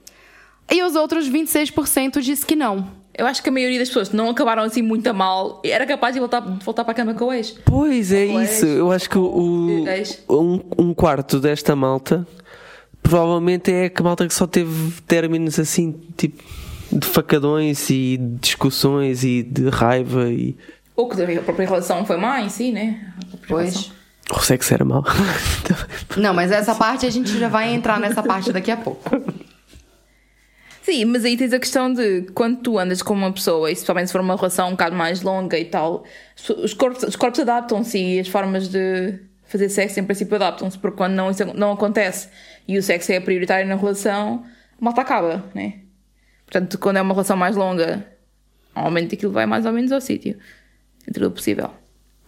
E 0.71 0.83
os 0.83 0.95
outros 0.95 1.29
26% 1.29 2.21
disse 2.21 2.47
que 2.47 2.57
não. 2.57 3.03
Eu 3.17 3.27
acho 3.27 3.43
que 3.43 3.49
a 3.51 3.53
maioria 3.53 3.79
das 3.79 3.89
pessoas 3.89 4.11
não 4.11 4.31
acabaram 4.31 4.63
assim 4.63 4.81
muito 4.81 5.07
a 5.07 5.13
mal 5.13 5.61
era 5.65 5.85
capaz 5.85 6.15
de 6.15 6.21
voltar, 6.21 6.41
de 6.41 6.65
voltar 6.65 6.83
para 6.83 6.93
a 6.93 6.95
cama 6.95 7.13
com 7.15 7.27
o 7.27 7.33
ex. 7.33 7.55
Pois 7.65 8.11
é 8.11 8.27
Com 8.27 8.41
isso. 8.41 8.65
ex, 8.65 8.77
Eu 8.79 8.91
acho 8.91 9.11
que 9.11 9.19
o, 9.19 9.85
um, 10.31 10.61
um 10.79 10.95
quarto 10.95 11.39
desta 11.39 11.77
malta 11.77 12.27
provavelmente 13.03 13.71
é 13.71 13.93
a 13.95 14.03
malta 14.03 14.27
que 14.27 14.33
só 14.33 14.47
teve 14.47 14.93
términos 15.07 15.59
assim, 15.59 15.93
tipo, 16.17 16.43
de 16.91 17.07
facadões 17.07 17.91
e 17.91 18.19
discussões 18.41 19.25
e 19.25 19.43
de 19.43 19.69
raiva 19.69 20.31
e. 20.31 20.57
Ou 20.97 21.09
que 21.09 21.21
a 21.21 21.43
própria 21.43 21.67
relação 21.67 22.07
foi 22.07 22.17
má 22.17 22.41
em 22.41 22.49
si, 22.49 22.71
né? 22.71 23.13
Pois. 23.49 23.75
relação. 23.75 23.93
O 24.35 24.41
sexo 24.41 24.73
era 24.73 24.85
mau. 24.85 25.05
Não, 26.17 26.33
mas 26.33 26.51
essa 26.51 26.75
parte 26.75 27.05
a 27.05 27.11
gente 27.11 27.39
já 27.39 27.49
vai 27.49 27.75
entrar 27.75 27.99
nessa 28.01 28.23
parte 28.23 28.53
daqui 28.53 28.71
a 28.71 28.77
pouco. 28.77 29.11
Sim, 30.83 31.05
mas 31.05 31.25
aí 31.25 31.37
tens 31.37 31.53
a 31.53 31.61
questão 31.61 31.93
de 31.95 32.23
quando 32.35 32.61
tu 32.61 32.77
andas 32.77 33.03
com 33.03 33.15
uma 33.15 33.33
pessoa, 33.33 33.71
e 33.71 33.73
especialmente 33.73 34.09
se 34.09 34.13
for 34.13 34.21
uma 34.21 34.35
relação 34.35 34.69
um 34.69 34.73
bocado 34.73 34.97
mais 34.97 35.23
longa 35.23 35.57
e 35.57 35.65
tal, 35.65 36.05
os 36.59 36.75
corpos, 36.75 37.05
os 37.05 37.15
corpos 37.15 37.39
adaptam-se 37.39 37.97
e 37.97 38.19
as 38.19 38.27
formas 38.27 38.69
de 38.69 39.21
fazer 39.45 39.69
sexo 39.69 40.01
em 40.01 40.05
princípio 40.05 40.35
adaptam-se, 40.35 40.77
porque 40.77 40.97
quando 40.97 41.13
não, 41.13 41.31
isso 41.31 41.45
não 41.55 41.71
acontece 41.71 42.29
e 42.67 42.77
o 42.77 42.83
sexo 42.83 43.13
é 43.13 43.21
prioritário 43.21 43.69
na 43.69 43.77
relação, 43.77 44.45
a 44.81 44.85
malta 44.85 45.03
acaba, 45.03 45.45
né? 45.55 45.83
Portanto, 46.45 46.77
quando 46.79 46.97
é 46.97 47.03
uma 47.03 47.15
relação 47.15 47.37
mais 47.37 47.55
longa, 47.55 48.05
normalmente 48.75 49.15
aquilo 49.15 49.31
vai 49.31 49.47
mais 49.47 49.65
ou 49.65 49.73
menos 49.73 49.93
ao 49.93 50.01
sítio, 50.01 50.37
dentro 51.07 51.29
do 51.29 51.31
possível. 51.31 51.71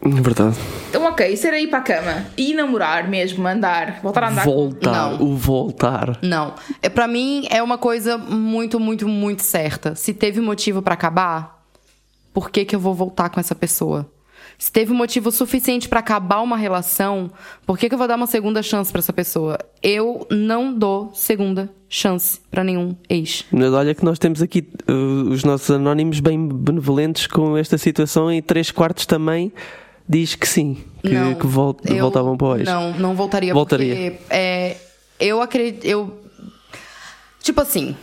Verdade. 0.04 0.56
Então, 0.90 1.04
ok, 1.06 1.26
isso 1.32 1.46
era 1.46 1.58
ir 1.58 1.68
para 1.68 1.78
a 1.78 1.82
cama 1.82 2.26
e 2.36 2.52
namorar 2.54 3.08
mesmo, 3.08 3.46
andar, 3.46 4.00
voltar 4.02 4.24
a 4.24 4.28
andar. 4.30 4.44
com- 4.44 4.50
Voltar. 4.52 4.92
Não. 5.18 5.22
O 5.22 5.36
voltar. 5.36 6.18
Não. 6.22 6.54
É, 6.82 6.88
para 6.88 7.08
mim 7.08 7.46
é 7.50 7.62
uma 7.62 7.78
coisa 7.78 8.18
muito, 8.18 8.78
muito, 8.78 9.08
muito 9.08 9.42
certa. 9.42 9.94
Se 9.94 10.12
teve 10.12 10.40
motivo 10.40 10.82
pra 10.82 10.94
acabar, 10.94 11.64
por 12.32 12.50
que, 12.50 12.64
que 12.64 12.76
eu 12.76 12.80
vou 12.80 12.94
voltar 12.94 13.30
com 13.30 13.40
essa 13.40 13.54
pessoa? 13.54 14.10
Se 14.56 14.70
teve 14.70 14.92
motivo 14.92 15.32
suficiente 15.32 15.88
pra 15.88 15.98
acabar 15.98 16.40
uma 16.40 16.56
relação, 16.56 17.28
por 17.66 17.76
que, 17.76 17.88
que 17.88 17.94
eu 17.94 17.98
vou 17.98 18.06
dar 18.06 18.14
uma 18.16 18.26
segunda 18.26 18.62
chance 18.62 18.92
pra 18.92 19.00
essa 19.00 19.12
pessoa? 19.12 19.58
Eu 19.82 20.26
não 20.30 20.72
dou 20.72 21.10
segunda 21.12 21.68
chance 21.88 22.40
pra 22.52 22.62
nenhum 22.62 22.94
ex. 23.08 23.44
Mas 23.50 23.72
olha 23.72 23.94
que 23.94 24.04
nós 24.04 24.16
temos 24.18 24.40
aqui 24.40 24.68
uh, 24.88 25.30
os 25.30 25.42
nossos 25.42 25.70
anónimos 25.72 26.20
bem 26.20 26.46
benevolentes 26.46 27.26
com 27.26 27.56
esta 27.56 27.76
situação 27.76 28.32
e 28.32 28.40
três 28.40 28.70
quartos 28.70 29.06
também 29.06 29.52
diz 30.08 30.34
que 30.34 30.46
sim, 30.48 30.78
que, 31.02 31.10
não, 31.10 31.34
que 31.34 31.44
eu- 31.44 31.50
voltavam 32.00 32.36
para 32.36 32.46
o 32.46 32.56
ex. 32.56 32.64
Não, 32.66 32.92
não 32.92 33.14
voltaria, 33.14 33.52
Voltaria. 33.54 33.94
porque 34.12 34.20
é, 34.30 34.76
eu 35.18 35.40
acredito. 35.40 35.84
Eu, 35.84 36.20
tipo 37.42 37.60
assim, 37.60 37.96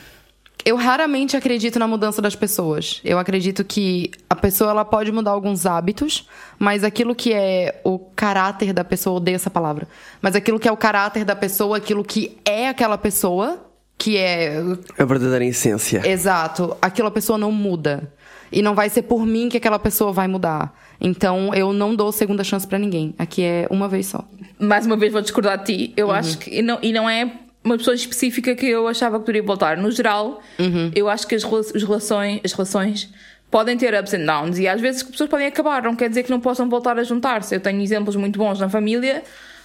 eu 0.64 0.76
raramente 0.76 1.36
acredito 1.36 1.80
na 1.80 1.88
mudança 1.88 2.22
das 2.22 2.36
pessoas. 2.36 3.02
Eu 3.04 3.18
acredito 3.18 3.64
que 3.64 4.12
a 4.30 4.36
pessoa 4.36 4.70
ela 4.72 4.86
pode 4.86 5.12
mudar 5.12 5.32
alguns 5.32 5.66
hábitos, 5.66 6.28
mas 6.60 6.84
aquilo 6.84 7.16
que 7.16 7.34
é 7.34 7.82
o 7.84 7.98
caráter 7.98 8.72
da 8.74 8.84
pessoa, 8.84 9.18
odeio 9.18 9.36
essa 9.36 9.50
palavra, 9.50 9.88
mas 10.22 10.36
aquilo 10.36 10.60
que 10.60 10.68
é 10.68 10.72
o 10.72 10.78
caráter 10.78 11.24
da 11.26 11.36
pessoa, 11.36 11.78
aquilo 11.78 12.04
que 12.04 12.38
é 12.46 12.68
aquela 12.68 12.98
pessoa, 12.98 13.66
que 13.98 14.18
é 14.18 14.58
A 14.98 15.06
verdadeira 15.06 15.46
essência. 15.46 16.02
Exato. 16.08 16.76
Aquilo 16.82 17.08
a 17.08 17.12
pessoa 17.12 17.38
não 17.38 17.52
muda. 17.52 18.12
E 18.52 18.62
não 18.62 18.76
vai 18.76 18.90
ser 18.90 19.04
por 19.04 19.26
mim 19.26 19.48
que 19.48 19.58
aquela 19.58 19.80
pessoa 19.80 20.12
vai 20.12 20.28
mudar. 20.28 20.78
Então 21.02 21.54
eu 21.54 21.74
não 21.74 21.96
dou 21.96 22.12
segunda 22.12 22.44
chance 22.44 22.66
pra 22.68 22.78
ninguém. 22.78 23.14
Aqui 23.18 23.44
é 23.44 23.68
uma 23.70 23.88
vez 23.88 24.06
só. 24.08 24.24
mais 24.60 24.86
uma 24.86 24.96
vez 24.96 25.12
vou 25.12 25.22
discordar 25.22 25.58
de 25.58 25.66
ti. 25.88 25.94
Eu 25.98 26.08
Uhum. 26.08 26.14
acho 26.14 26.38
que. 26.38 26.60
E 26.60 26.62
não, 26.62 26.78
e 26.82 26.94
não 26.94 27.10
é 27.10 27.32
uma 27.64 27.78
pessoa 27.78 27.96
específica 27.96 28.56
que 28.56 28.66
eu 28.68 28.88
achava 28.88 29.18
que 29.20 29.26
poderia 29.26 29.44
voltar. 29.44 29.76
No 29.78 29.90
geral, 29.92 30.40
Uhum. 30.60 30.92
eu 30.96 31.10
acho 31.10 31.26
que 31.28 31.36
as, 31.36 31.44
as 31.44 31.84
relações, 31.84 32.40
as 32.44 32.54
relações 32.54 33.10
podem 33.50 33.76
ter 33.78 33.94
ups 34.00 34.14
and 34.14 34.26
downs 34.26 34.58
e 34.60 34.68
às 34.68 34.80
vezes 34.80 35.02
as 35.04 35.10
pessoas 35.10 35.30
podem 35.30 35.48
acabar. 35.48 35.82
Não 35.84 35.96
quer 35.96 36.08
dizer 36.10 36.24
que 36.24 36.30
não 36.30 36.40
possam 36.40 36.70
voltar 36.70 36.98
a 37.00 37.04
juntar-se. 37.04 37.54
Eu 37.56 37.60
tenho 37.60 37.82
exemplos 37.82 38.16
muito 38.16 38.38
bons 38.38 38.60
na 38.60 38.70
família 38.70 39.24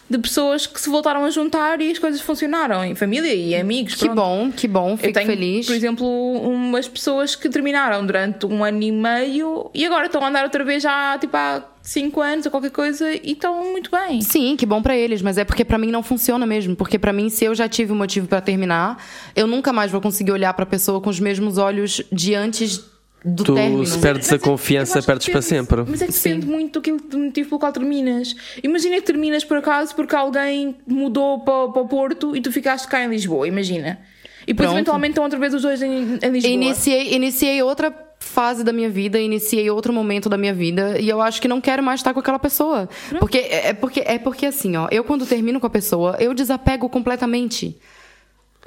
de 0.08 0.18
pessoas 0.18 0.66
que 0.66 0.80
se 0.80 0.88
voltaram 0.88 1.24
a 1.24 1.30
juntar 1.30 1.80
e 1.80 1.90
as 1.90 1.98
coisas 1.98 2.20
funcionaram. 2.20 2.84
Em 2.84 2.94
família 2.94 3.34
e 3.34 3.54
amigos. 3.56 3.94
Que 3.94 4.04
pronto. 4.06 4.16
bom, 4.16 4.52
que 4.52 4.68
bom. 4.68 4.90
Eu 4.92 4.96
Fico 4.98 5.12
tenho, 5.12 5.26
feliz. 5.26 5.66
por 5.66 5.74
exemplo, 5.74 6.06
umas 6.06 6.86
pessoas 6.86 7.34
que 7.34 7.48
terminaram 7.48 8.04
durante 8.06 8.46
um 8.46 8.62
ano 8.62 8.82
e 8.82 8.92
meio 8.92 9.70
e 9.74 9.84
agora 9.84 10.06
estão 10.06 10.22
a 10.24 10.28
andar 10.28 10.44
outra 10.44 10.64
vez 10.64 10.82
já 10.82 11.18
tipo 11.18 11.36
há 11.36 11.62
5 11.82 12.20
anos 12.20 12.46
ou 12.46 12.50
qualquer 12.50 12.70
coisa 12.70 13.12
e 13.12 13.32
estão 13.32 13.62
muito 13.72 13.90
bem. 13.90 14.20
Sim, 14.20 14.56
que 14.56 14.64
bom 14.66 14.80
pra 14.82 14.96
eles, 14.96 15.22
mas 15.22 15.38
é 15.38 15.44
porque 15.44 15.64
pra 15.64 15.78
mim 15.78 15.90
não 15.90 16.02
funciona 16.02 16.46
mesmo, 16.46 16.74
porque 16.76 16.98
pra 16.98 17.12
mim 17.12 17.28
se 17.28 17.44
eu 17.44 17.54
já 17.54 17.68
tive 17.68 17.92
um 17.92 17.96
motivo 17.96 18.26
pra 18.28 18.40
terminar, 18.40 19.02
eu 19.34 19.46
nunca 19.46 19.72
mais 19.72 19.90
vou 19.90 20.00
conseguir 20.00 20.32
olhar 20.32 20.52
pra 20.54 20.66
pessoa 20.66 21.00
com 21.00 21.10
os 21.10 21.18
mesmos 21.20 21.58
olhos 21.58 22.00
de 22.12 22.34
antes 22.34 22.80
do 23.24 23.42
Tu 23.44 23.54
término. 23.54 23.84
se 23.86 23.98
perdes 23.98 24.28
a 24.28 24.32
Mas 24.32 24.40
é- 24.42 24.44
eu 24.44 24.50
confiança, 24.50 25.02
perdes 25.02 25.28
para 25.28 25.42
sempre. 25.42 25.84
Mas 25.88 26.00
é 26.02 26.06
que 26.06 26.12
depende 26.12 26.46
muito 26.46 26.78
daquilo 26.78 26.98
do 27.00 27.18
motivo 27.18 27.48
pelo 27.48 27.58
qual 27.58 27.72
terminas. 27.72 28.34
Imagina 28.62 28.96
que 28.96 29.02
terminas 29.02 29.44
por 29.44 29.56
acaso 29.58 29.94
porque 29.94 30.14
alguém 30.14 30.76
mudou 30.86 31.40
para, 31.40 31.68
para 31.72 31.82
o 31.82 31.88
Porto 31.88 32.36
e 32.36 32.40
tu 32.40 32.52
ficaste 32.52 32.86
cá 32.86 33.02
em 33.04 33.08
Lisboa, 33.08 33.48
imagina. 33.48 33.98
E 34.42 34.52
depois, 34.52 34.66
Pronto. 34.68 34.76
eventualmente, 34.76 35.10
estão 35.12 35.24
outra 35.24 35.38
vez 35.40 35.52
os 35.54 35.62
dois 35.62 35.82
em, 35.82 36.18
em 36.22 36.30
Lisboa. 36.30 36.52
Iniciei, 36.54 37.14
iniciei 37.14 37.62
outra 37.62 37.92
fase 38.20 38.62
da 38.64 38.72
minha 38.72 38.88
vida, 38.88 39.20
iniciei 39.20 39.68
outro 39.70 39.92
momento 39.92 40.28
da 40.28 40.38
minha 40.38 40.54
vida 40.54 40.98
e 41.00 41.08
eu 41.08 41.20
acho 41.20 41.40
que 41.42 41.48
não 41.48 41.60
quero 41.60 41.82
mais 41.82 42.00
estar 42.00 42.14
com 42.14 42.20
aquela 42.20 42.38
pessoa. 42.38 42.88
Porque 43.18 43.38
é 43.38 43.72
porque 43.72 44.00
é 44.06 44.18
porque 44.18 44.46
assim, 44.46 44.76
ó, 44.76 44.86
eu 44.90 45.02
quando 45.02 45.26
termino 45.26 45.58
com 45.58 45.66
a 45.66 45.70
pessoa, 45.70 46.16
eu 46.20 46.32
desapego 46.32 46.88
completamente. 46.88 47.76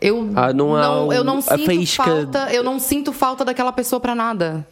Eu 0.02 0.32
Ah, 0.36 0.54
não 0.54 0.72
um- 1.08 1.14
eu 1.14 1.24
não 1.24 1.42
sinto 1.42 1.66
faísca- 1.66 2.04
falta, 2.04 2.54
eu 2.54 2.64
não 2.64 2.80
sinto 2.80 3.12
falta 3.12 3.44
daquela 3.44 3.72
pessoa 3.72 4.00
pra 4.00 4.16
nada. 4.16 4.66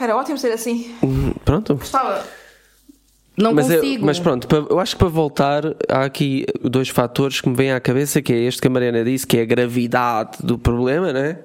Era 0.00 0.16
ótimo 0.16 0.38
ser 0.38 0.52
assim. 0.52 0.94
Hum, 1.02 1.32
Pronto. 1.44 1.74
Gostava. 1.74 2.24
Não 3.36 3.52
Mas, 3.52 3.70
eu- 3.70 3.80
consigo. 3.80 4.06
mas 4.06 4.18
pronto, 4.18 4.48
eu 4.68 4.80
acho 4.80 4.94
que 4.96 4.98
para 4.98 5.08
voltar, 5.08 5.62
há 5.88 6.04
aqui 6.04 6.44
dois 6.62 6.88
fatores 6.88 7.40
que 7.40 7.48
me 7.48 7.54
vêm 7.54 7.70
à 7.72 7.78
cabeça, 7.78 8.20
que 8.20 8.32
é 8.32 8.36
este 8.36 8.60
que 8.60 8.66
a 8.66 8.70
Mariana 8.70 9.04
disse, 9.04 9.24
que 9.26 9.36
é 9.38 9.42
a 9.42 9.44
gravidade 9.44 10.38
do 10.42 10.58
problema, 10.58 11.12
né? 11.12 11.38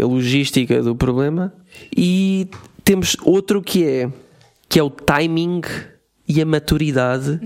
A 0.00 0.04
logística 0.04 0.80
do 0.82 0.94
problema. 0.94 1.52
E 1.96 2.48
temos 2.84 3.16
outro 3.22 3.60
que 3.62 3.84
é, 3.84 4.08
que 4.68 4.78
é 4.78 4.82
o 4.82 4.90
timing 4.90 5.62
e 6.28 6.40
a 6.40 6.46
maturidade. 6.46 7.40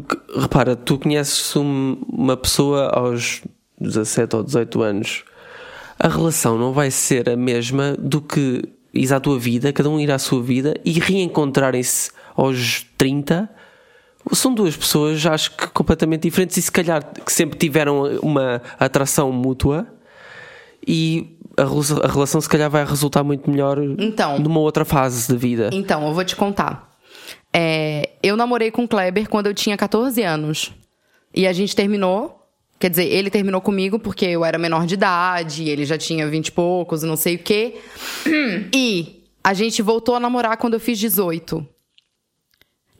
Porque, 0.00 0.16
repara, 0.40 0.74
tu 0.74 0.98
conheces 0.98 1.54
um- 1.54 1.96
uma 2.08 2.36
pessoa 2.36 2.88
aos 2.88 3.42
17 3.80 4.34
ou 4.36 4.42
18 4.42 4.82
anos, 4.82 5.22
a 5.98 6.08
relação 6.08 6.58
não 6.58 6.72
vai 6.72 6.90
ser 6.90 7.28
a 7.28 7.36
mesma 7.36 7.94
do 7.98 8.20
que 8.20 8.62
ires 8.92 9.12
à 9.12 9.20
tua 9.20 9.38
vida, 9.38 9.72
cada 9.72 9.88
um 9.88 10.00
ir 10.00 10.10
à 10.10 10.18
sua 10.18 10.42
vida 10.42 10.74
e 10.84 10.92
reencontrarem-se 10.98 12.10
aos 12.36 12.84
30. 12.98 13.48
São 14.32 14.52
duas 14.54 14.76
pessoas, 14.76 15.24
acho 15.26 15.50
que 15.56 15.66
completamente 15.68 16.22
diferentes 16.22 16.56
e 16.56 16.62
se 16.62 16.72
calhar 16.72 17.04
que 17.24 17.32
sempre 17.32 17.56
tiveram 17.58 18.02
uma 18.22 18.60
atração 18.80 19.30
mútua 19.30 19.86
e 20.86 21.36
a, 21.56 21.62
rela- 21.62 22.04
a 22.04 22.08
relação 22.10 22.40
se 22.40 22.48
calhar 22.48 22.68
vai 22.70 22.84
resultar 22.84 23.22
muito 23.22 23.48
melhor 23.50 23.78
Então. 23.98 24.38
numa 24.38 24.60
outra 24.60 24.84
fase 24.84 25.30
de 25.32 25.38
vida. 25.38 25.70
Então, 25.72 26.06
eu 26.06 26.12
vou 26.14 26.24
te 26.24 26.34
contar. 26.34 26.90
É, 27.56 28.10
eu 28.20 28.36
namorei 28.36 28.72
com 28.72 28.82
o 28.82 28.88
Kleber 28.88 29.28
quando 29.28 29.46
eu 29.46 29.54
tinha 29.54 29.76
14 29.76 30.20
anos. 30.22 30.72
E 31.32 31.46
a 31.46 31.52
gente 31.52 31.76
terminou. 31.76 32.40
Quer 32.80 32.90
dizer, 32.90 33.04
ele 33.04 33.30
terminou 33.30 33.60
comigo 33.60 33.98
porque 33.98 34.24
eu 34.24 34.44
era 34.44 34.58
menor 34.58 34.84
de 34.84 34.94
idade, 34.94 35.68
ele 35.68 35.84
já 35.84 35.96
tinha 35.96 36.28
20 36.28 36.48
e 36.48 36.52
poucos 36.52 37.04
não 37.04 37.16
sei 37.16 37.36
o 37.36 37.38
quê. 37.38 37.76
E 38.74 39.24
a 39.42 39.54
gente 39.54 39.80
voltou 39.80 40.16
a 40.16 40.20
namorar 40.20 40.56
quando 40.56 40.74
eu 40.74 40.80
fiz 40.80 40.98
18. 40.98 41.64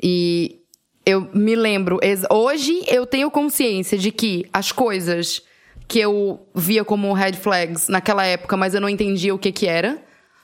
E 0.00 0.60
eu 1.04 1.28
me 1.34 1.56
lembro. 1.56 1.98
Hoje 2.30 2.84
eu 2.86 3.04
tenho 3.04 3.30
consciência 3.30 3.98
de 3.98 4.12
que 4.12 4.46
as 4.52 4.70
coisas 4.70 5.42
que 5.88 5.98
eu 5.98 6.46
via 6.54 6.84
como 6.84 7.12
red 7.12 7.32
flags 7.32 7.88
naquela 7.88 8.24
época, 8.24 8.56
mas 8.56 8.74
eu 8.74 8.80
não 8.80 8.88
entendia 8.88 9.34
o 9.34 9.38
que 9.38 9.50
que 9.50 9.66
era, 9.66 10.02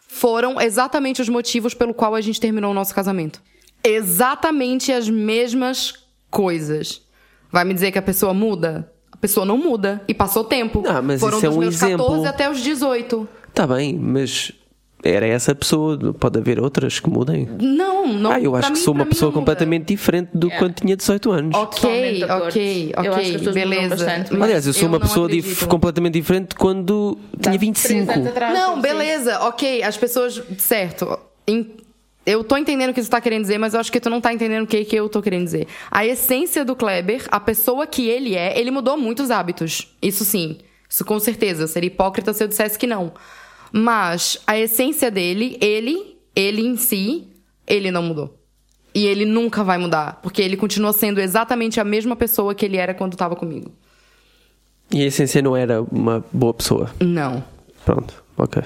foram 0.09 0.61
exatamente 0.61 1.23
os 1.23 1.29
motivos 1.29 1.73
pelo 1.73 1.95
qual 1.95 2.15
a 2.15 2.21
gente 2.21 2.41
terminou 2.41 2.73
o 2.73 2.75
nosso 2.75 2.95
casamento. 2.95 3.41
Exatamente 3.83 4.93
as 4.93 5.09
mesmas 5.09 5.95
coisas. 6.31 7.03
Vai 7.51 7.65
me 7.65 7.75
dizer 7.75 7.91
que 7.91 7.99
a 7.99 8.03
pessoa 8.03 8.33
muda? 8.35 8.91
A 9.13 9.17
pessoa 9.17 9.45
não 9.45 9.59
muda. 9.59 10.03
E 10.09 10.15
passou 10.15 10.45
tempo. 10.45 10.83
Ah, 10.87 11.03
mas 11.03 11.21
Foram 11.21 11.37
isso 11.39 11.47
é 11.47 11.49
dos 11.49 11.57
um 11.57 11.61
meus 11.61 11.75
exemplo. 11.75 12.07
14 12.07 12.27
até 12.29 12.51
os 12.51 12.61
18. 12.61 13.29
Está 13.49 13.67
Tá 13.67 13.75
bem, 13.75 13.95
mas 13.99 14.53
era 15.03 15.27
essa 15.27 15.55
pessoa, 15.55 15.99
pode 16.15 16.39
haver 16.39 16.61
outras 16.61 17.01
que 17.01 17.09
mudem. 17.11 17.49
Não, 17.61 18.07
não. 18.07 18.31
Ah, 18.33 18.41
eu 18.41 18.55
acho 18.55 18.69
que 18.69 18.75
mim- 18.75 18.79
sou 18.81 18.95
uma 18.95 19.07
pessoa 19.07 19.31
não 19.31 19.39
completamente 19.39 19.87
diferente 19.87 20.31
do 20.35 20.49
que 20.51 20.57
quando 20.59 20.75
tinha 20.75 20.95
18 20.97 21.31
anos. 21.33 21.57
Ok, 21.57 22.15
de 22.19 22.25
ok, 22.25 22.93
Eu 22.97 23.13
acho 23.15 23.29
que 23.31 23.35
as 23.37 23.41
ok, 23.43 23.53
beleza. 23.53 23.89
bastante, 23.97 24.33
Mas 24.33 24.43
Aliás, 24.43 24.67
eu 24.67 24.73
sou 24.73 24.89
uma 24.89 24.99
não 24.99 25.07
pessoa 25.07 25.29
dif- 25.29 25.67
completamente 25.67 26.15
diferente 26.15 26.55
quando 26.55 27.19
tinha 27.41 27.59
25. 27.59 27.89
Três 28.05 28.09
anos 28.11 28.27
atrás, 28.29 28.55
Não, 28.59 28.77
sim. 28.77 28.83
beleza, 28.83 29.41
ok. 29.41 29.83
As 29.83 29.97
pessoas. 29.97 30.41
Certo. 30.59 31.19
Em- 31.49 31.77
Eu 32.31 32.45
tô 32.45 32.57
entendendo 32.57 32.91
o 32.91 32.95
que 32.95 33.03
você 33.03 33.11
tá 33.11 33.21
querendo 33.21 33.43
dizer, 33.43 33.59
mas 33.59 33.75
eu 33.75 33.81
acho 33.81 33.91
que 33.91 33.99
tu 33.99 34.09
não 34.09 34.21
tá 34.21 34.33
entendendo 34.33 34.63
o 34.63 34.67
que, 34.67 34.85
que 34.85 34.95
eu 34.95 35.09
tô 35.09 35.21
querendo 35.21 35.43
dizer. 35.43 35.67
A 35.91 36.07
essência 36.07 36.65
do 36.65 36.77
Kleber, 36.77 37.27
a 37.29 37.41
pessoa 37.41 37.89
que 37.89 38.09
ele 38.09 38.37
é, 38.37 38.57
ele 38.57 38.71
mudou 38.71 38.97
muitos 38.97 39.33
hábitos. 39.33 39.89
Isso 40.01 40.25
sim. 40.25 40.59
Isso 40.89 41.05
com 41.05 41.19
certeza. 41.19 41.67
Seria 41.67 41.89
hipócrita 41.89 42.33
se 42.33 42.45
eu 42.45 42.47
dissesse 42.47 42.79
que 42.79 42.87
não. 42.87 43.13
Mas 43.73 44.39
a 44.47 44.57
essência 44.57 45.11
dele, 45.11 45.59
ele, 45.61 46.19
ele 46.37 46.63
em 46.63 46.77
si, 46.77 47.27
ele 47.67 47.91
não 47.91 48.05
mudou. 48.05 48.39
E 48.95 49.07
ele 49.07 49.25
nunca 49.25 49.65
vai 49.65 49.79
mudar. 49.79 50.21
Porque 50.23 50.41
ele 50.41 50.57
continua 50.57 50.93
sendo 50.93 51.21
exatamente 51.21 51.81
a 51.81 51.85
mesma 51.85 52.15
pessoa 52.15 52.55
que 52.55 52.65
ele 52.65 52.77
era 52.77 52.95
quando 52.95 53.17
tava 53.17 53.35
comigo. 53.35 53.73
E 54.93 55.03
a 55.03 55.07
essência 55.07 55.43
não 55.43 55.57
era 55.57 55.83
uma 55.83 56.25
boa 56.33 56.55
pessoa. 56.55 56.93
Não. 57.01 57.43
Pronto, 57.85 58.23
ok. 58.37 58.63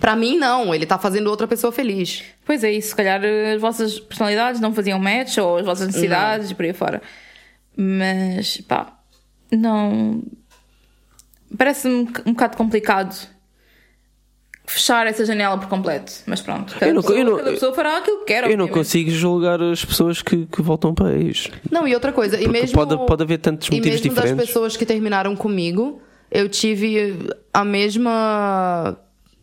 Pra 0.00 0.14
mim, 0.14 0.36
não. 0.36 0.74
Ele 0.74 0.84
tá 0.86 0.98
fazendo 0.98 1.28
outra 1.28 1.46
pessoa 1.48 1.72
feliz. 1.72 2.22
Pois 2.44 2.62
é, 2.62 2.70
isso. 2.72 2.88
Se 2.90 2.96
calhar 2.96 3.24
eh, 3.24 3.54
as 3.54 3.60
vossas 3.60 3.98
personalidades 3.98 4.60
não 4.60 4.72
faziam 4.74 4.98
match 4.98 5.38
ou 5.38 5.56
as 5.56 5.64
vossas 5.64 5.86
necessidades 5.86 6.50
e 6.50 6.54
por 6.54 6.64
aí 6.64 6.72
fora. 6.72 7.00
Mas, 7.76 8.60
pá, 8.62 8.98
não. 9.50 10.22
Parece-me 11.56 11.94
um 11.94 12.04
boc- 12.04 12.22
um 12.26 12.32
bocado 12.32 12.56
complicado 12.56 13.28
fechar 14.66 15.06
essa 15.06 15.24
janela 15.24 15.56
por 15.56 15.68
completo. 15.68 16.12
Mas 16.26 16.42
pronto, 16.42 16.74
cada, 16.74 16.88
Eu 16.88 16.94
não- 16.94 17.00
pessoa, 17.02 17.18
eu 17.18 17.24
não- 17.24 17.36
cada 17.38 17.50
pessoa 17.52 17.74
fará 17.74 17.96
aquilo 17.96 18.18
que 18.18 18.24
quer. 18.26 18.50
Eu 18.50 18.58
não 18.58 18.68
consigo 18.68 19.10
julgar 19.10 19.62
as 19.62 19.82
pessoas 19.84 20.20
que, 20.20 20.44
que 20.46 20.60
voltam 20.60 20.94
para 20.94 21.14
ex. 21.16 21.48
Não, 21.70 21.88
e 21.88 21.94
outra 21.94 22.12
coisa, 22.12 22.38
e 22.38 22.46
mesmo 22.46 22.74
pode- 22.74 22.94
pode 23.06 23.22
haver 23.22 23.38
tantos 23.38 23.68
e 23.68 23.70
motivos 23.76 24.00
mesmo 24.02 24.14
das 24.36 24.46
pessoas 24.46 24.76
que 24.76 24.84
terminaram 24.84 25.34
comigo, 25.34 26.02
eu 26.30 26.46
tive 26.50 27.30
a 27.54 27.64
mesma 27.64 28.94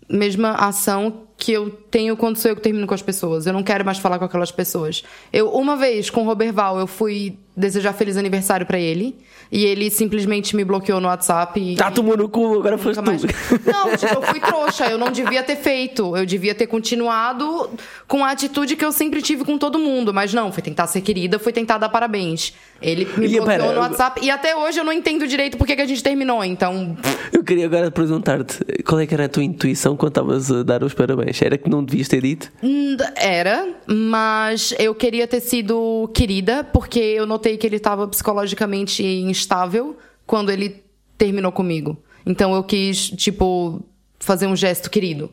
mesma 0.10 0.52
ação 0.54 1.28
que 1.38 1.52
eu 1.52 1.70
tenho 1.92 2.16
quando 2.16 2.38
sou 2.38 2.52
eu 2.52 2.56
que 2.56 2.62
termino 2.62 2.88
com 2.88 2.94
as 2.94 3.02
pessoas. 3.02 3.46
Eu 3.46 3.54
não 3.54 3.64
quero 3.64 3.84
mais 3.86 3.98
falar 3.98 4.18
com 4.20 4.26
aquelas 4.26 4.52
pessoas. 4.52 5.04
Eu 5.34 5.50
uma 5.50 5.76
vez 5.76 6.10
com 6.10 6.22
o 6.22 6.26
Roberval, 6.26 6.80
eu 6.80 6.88
fui 6.88 7.38
desejar 7.58 7.94
feliz 7.94 8.18
aniversário 8.18 8.66
pra 8.66 8.78
ele 8.78 9.16
e 9.50 9.66
ele 9.66 9.90
simplesmente 9.90 10.56
me 10.56 10.66
bloqueou 10.66 11.00
no 11.00 11.08
WhatsApp 11.08 11.58
e 11.60 11.76
Tá 11.76 11.90
tomando 11.90 12.24
no 12.24 12.30
cu, 12.30 12.60
agora 12.60 12.78
foste 12.78 12.98
Nunca 12.98 13.12
mais. 13.12 13.22
Não, 13.24 13.96
tipo, 13.96 14.14
eu 14.14 14.22
fui 14.24 14.40
trouxa, 14.42 14.88
eu 14.88 14.98
não 14.98 15.10
devia 15.12 15.42
ter 15.42 15.56
feito. 15.56 16.18
Eu 16.18 16.26
devia 16.26 16.54
ter 16.54 16.68
continuado 16.68 17.70
com 18.08 18.26
a 18.26 18.32
atitude 18.32 18.76
que 18.76 18.84
eu 18.84 18.92
sempre 18.92 19.22
tive 19.22 19.46
com 19.46 19.58
todo 19.58 19.80
mundo. 19.80 20.14
Mas 20.14 20.34
não, 20.34 20.52
foi 20.52 20.64
tentar 20.64 20.88
ser 20.88 21.02
querida, 21.02 21.40
foi 21.40 21.54
tentar 21.54 21.78
dar 21.78 21.90
parabéns. 21.90 22.54
Ele 22.82 23.06
me 23.18 23.28
E, 23.28 23.38
bloqueou 23.38 23.46
pera, 23.46 23.72
no 23.72 23.80
WhatsApp 23.80 24.20
e 24.24 24.30
até 24.30 24.56
hoje 24.56 24.80
eu 24.80 24.84
não 24.84 24.92
entendo 24.92 25.26
direito 25.26 25.58
por 25.58 25.66
que 25.66 25.76
que 25.76 25.82
a 25.82 25.86
gente 25.86 26.04
terminou. 26.04 26.44
Então, 26.44 26.98
Eu 27.32 27.44
queria 27.44 27.66
agora 27.66 27.90
perguntar-te 27.90 28.60
qual 28.84 29.00
é 29.00 29.06
que 29.08 29.14
era 29.14 29.26
a 29.26 29.30
tua 29.30 29.44
intuição 29.44 29.96
quando 29.96 30.12
estavas 30.12 30.52
a 30.52 30.64
dar 30.64 30.84
os 30.84 30.94
parabéns? 30.94 31.35
Era 31.44 31.58
que 31.58 31.70
não 31.70 31.84
devias 31.84 32.08
ter 32.08 32.22
dito? 32.22 32.52
hum, 32.62 32.96
era, 33.16 33.68
mas 33.88 34.74
eu 34.80 34.94
queria 34.94 35.28
ter 35.28 35.42
sido 35.42 36.10
querida 36.14 36.64
porque 36.64 37.00
eu 37.00 37.26
notei 37.26 37.58
que 37.58 37.66
ele 37.66 37.78
estava 37.78 38.08
psicologicamente 38.08 39.04
instável 39.04 39.98
quando 40.26 40.52
ele 40.52 40.84
terminou 41.18 41.52
comigo. 41.52 41.98
Então 42.26 42.54
eu 42.56 42.64
quis, 42.64 43.10
tipo, 43.10 43.84
fazer 44.20 44.48
um 44.48 44.56
gesto 44.56 44.90
querido. 44.90 45.32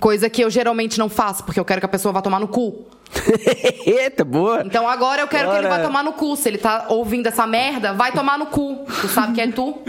Coisa 0.00 0.30
que 0.30 0.42
eu 0.42 0.48
geralmente 0.48 0.98
não 0.98 1.08
faço, 1.08 1.44
porque 1.44 1.58
eu 1.60 1.64
quero 1.64 1.80
que 1.80 1.86
a 1.86 1.88
pessoa 1.88 2.12
vá 2.12 2.22
tomar 2.22 2.40
no 2.40 2.48
cu. 2.48 2.86
Eita, 3.84 4.24
boa! 4.24 4.62
Então 4.64 4.88
agora 4.88 5.22
eu 5.22 5.28
quero 5.28 5.50
que 5.50 5.56
ele 5.56 5.66
Bora. 5.66 5.78
vá 5.78 5.84
tomar 5.84 6.04
no 6.04 6.12
cu. 6.12 6.36
Se 6.36 6.48
ele 6.48 6.58
tá 6.58 6.86
ouvindo 6.88 7.26
essa 7.26 7.46
merda, 7.46 7.92
vai 7.92 8.12
tomar 8.12 8.38
no 8.38 8.46
cu. 8.46 8.84
Tu 9.00 9.08
sabe 9.08 9.34
que 9.34 9.40
é 9.40 9.48
tu. 9.50 9.78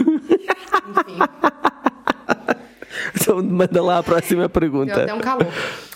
Enfim, 0.90 1.18
Então 3.14 3.42
manda 3.42 3.82
lá 3.82 3.98
a 3.98 4.02
próxima 4.02 4.42
deu 4.42 4.50
pergunta. 4.50 5.02
até 5.02 5.14
um 5.14 5.20
calor. 5.20 5.46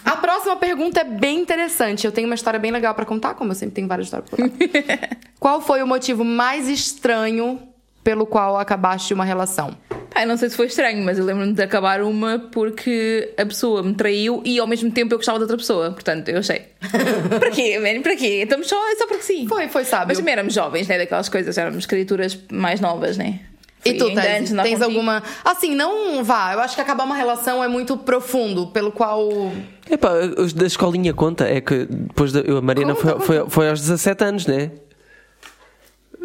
A 0.05 0.17
próxima 0.17 0.57
pergunta 0.57 1.01
é 1.01 1.05
bem 1.05 1.41
interessante. 1.41 2.07
Eu 2.07 2.13
tenho 2.13 2.27
uma 2.27 2.35
história 2.35 2.59
bem 2.59 2.71
legal 2.71 2.95
pra 2.95 3.05
contar, 3.05 3.35
como 3.35 3.53
eu 3.53 3.55
sempre 3.55 3.75
tenho 3.75 3.89
várias 3.89 4.07
histórias 4.07 4.29
pra 4.29 4.49
contar. 4.49 5.17
Qual 5.41 5.61
foi 5.61 5.83
o 5.83 5.87
motivo 5.87 6.25
mais 6.25 6.69
estranho 6.69 7.61
pelo 8.03 8.27
qual 8.27 8.59
acabaste 8.59 9.13
uma 9.13 9.25
relação? 9.25 9.77
Eu 10.17 10.29
não 10.29 10.37
sei 10.37 10.49
se 10.49 10.57
foi 10.57 10.67
estranho, 10.67 11.05
mas 11.05 11.19
eu 11.19 11.25
lembro-me 11.25 11.53
de 11.53 11.63
acabar 11.63 12.01
uma 12.01 12.39
porque 12.39 13.35
a 13.37 13.45
pessoa 13.45 13.83
me 13.83 13.95
traiu 13.95 14.41
e 14.45 14.61
ao 14.61 14.67
mesmo 14.67 14.91
tempo 14.91 15.13
eu 15.13 15.19
gostava 15.19 15.39
de 15.39 15.43
outra 15.43 15.57
pessoa. 15.57 15.91
Portanto, 15.91 16.29
eu 16.29 16.39
achei. 16.39 16.67
para 17.41 17.51
quê, 17.51 17.79
man? 17.79 18.01
Para 18.01 18.15
quê? 18.15 18.43
Estamos 18.45 18.69
só, 18.69 18.77
é 18.93 18.95
só 18.95 19.07
porque 19.09 19.25
sim. 19.25 19.49
Foi, 19.49 19.67
foi, 19.69 19.85
sabe? 19.85 20.09
Mas 20.09 20.19
também 20.19 20.33
éramos 20.33 20.55
jovens, 20.55 20.87
né? 20.87 20.99
Daquelas 20.99 21.29
coisas, 21.29 21.59
éramos 21.59 21.85
criaturas 21.85 22.39
mais 22.53 22.81
novas, 22.81 23.17
né? 23.17 23.41
E 23.85 23.95
tu, 23.95 24.07
ainda 24.07 24.23
tens, 24.23 24.53
contigo. 24.53 24.85
alguma. 24.85 25.23
Assim, 25.45 25.75
não 25.75 26.25
vá. 26.25 26.53
Eu 26.55 26.61
acho 26.61 26.75
que 26.75 26.81
acabar 26.81 27.05
uma 27.05 27.17
relação 27.17 27.63
é 27.63 27.69
muito 27.69 27.97
profundo, 27.97 28.69
pelo 28.69 28.91
qual. 28.91 29.29
Epá, 29.91 30.13
os 30.39 30.53
da 30.53 30.67
escolinha 30.67 31.13
conta, 31.13 31.47
é 31.47 31.61
que 31.61 31.87
depois 31.87 32.33
da, 32.33 32.41
eu, 32.41 32.57
a 32.57 32.63
Mariana 32.63 32.95
Conta, 32.95 33.21
foi, 33.21 33.39
foi, 33.39 33.51
foi 33.51 33.69
aos 33.69 33.81
17 33.81 34.25
anos, 34.25 34.47
né? 34.47 34.71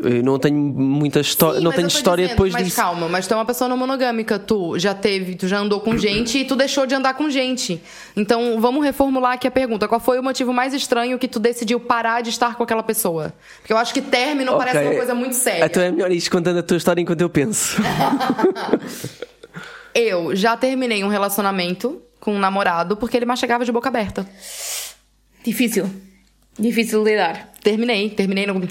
Eu 0.02 0.24
não 0.24 0.39
tenho 0.39 0.56
muita 0.58 1.20
história, 1.20 1.60
não 1.60 1.68
mas 1.72 1.76
tenho 1.76 1.88
história 1.88 2.24
dizendo, 2.24 2.36
depois 2.36 2.54
mas 2.54 2.64
disso. 2.66 2.76
calma, 2.76 3.10
mas 3.10 3.28
tu 3.28 3.34
é 3.34 3.38
uma 3.38 3.45
pessoa 3.45 3.68
não 3.68 3.76
monogâmica. 3.76 4.39
Tu 4.39 4.80
já 4.80 4.93
teve, 4.93 5.36
tu 5.36 5.47
já 5.47 5.60
andou 5.60 5.82
com 5.82 5.97
gente 5.97 6.38
e 6.39 6.45
tu 6.45 6.56
deixou 6.56 6.86
de 6.86 6.95
andar 6.95 7.14
com 7.16 7.30
gente. 7.30 7.82
Então, 8.16 8.60
vamos 8.62 8.84
reformular 8.84 9.34
aqui 9.34 9.47
a 9.47 9.52
pergunta. 9.52 9.88
Qual 9.88 10.00
foi 10.00 10.18
o 10.20 10.24
motivo 10.24 10.54
mais 10.54 10.74
estranho 10.74 11.20
que 11.20 11.28
tu 11.28 11.39
decidiu 11.39 11.80
parar 11.80 12.22
de 12.22 12.30
estar 12.30 12.56
com 12.56 12.64
aquela 12.64 12.84
pessoa? 12.84 13.34
Porque 13.60 13.74
eu 13.74 13.78
acho 13.78 13.93
que 13.93 14.02
término 14.02 14.56
parece 14.58 14.78
Ok. 14.78 14.89
uma 14.89 14.95
coisa 14.95 15.14
muito 15.14 15.36
séria. 15.36 15.66
Então 15.66 15.84
é 15.84 15.91
melhor 15.91 16.12
ir 16.12 16.30
contando 16.30 16.60
a 16.60 16.64
tua 16.64 16.78
história 16.78 17.02
enquanto 17.02 17.22
eu 17.22 17.30
penso. 17.30 17.78
Eu 19.93 20.36
já 20.36 20.56
terminei 20.56 21.04
um 21.04 21.08
relacionamento 21.08 22.02
com 22.20 22.36
um 22.36 22.39
namorado 22.39 22.95
porque 22.95 23.18
ele 23.18 23.26
mais 23.26 23.39
chegava 23.39 23.66
de 23.66 23.72
boca 23.72 23.89
aberta. 23.89 24.26
Difícil. 25.43 25.89
Difícil 26.58 27.04
de 27.04 27.10
lidar. 27.12 27.52
Terminei, 27.64 28.10
terminei 28.10 28.45
no... 28.45 28.62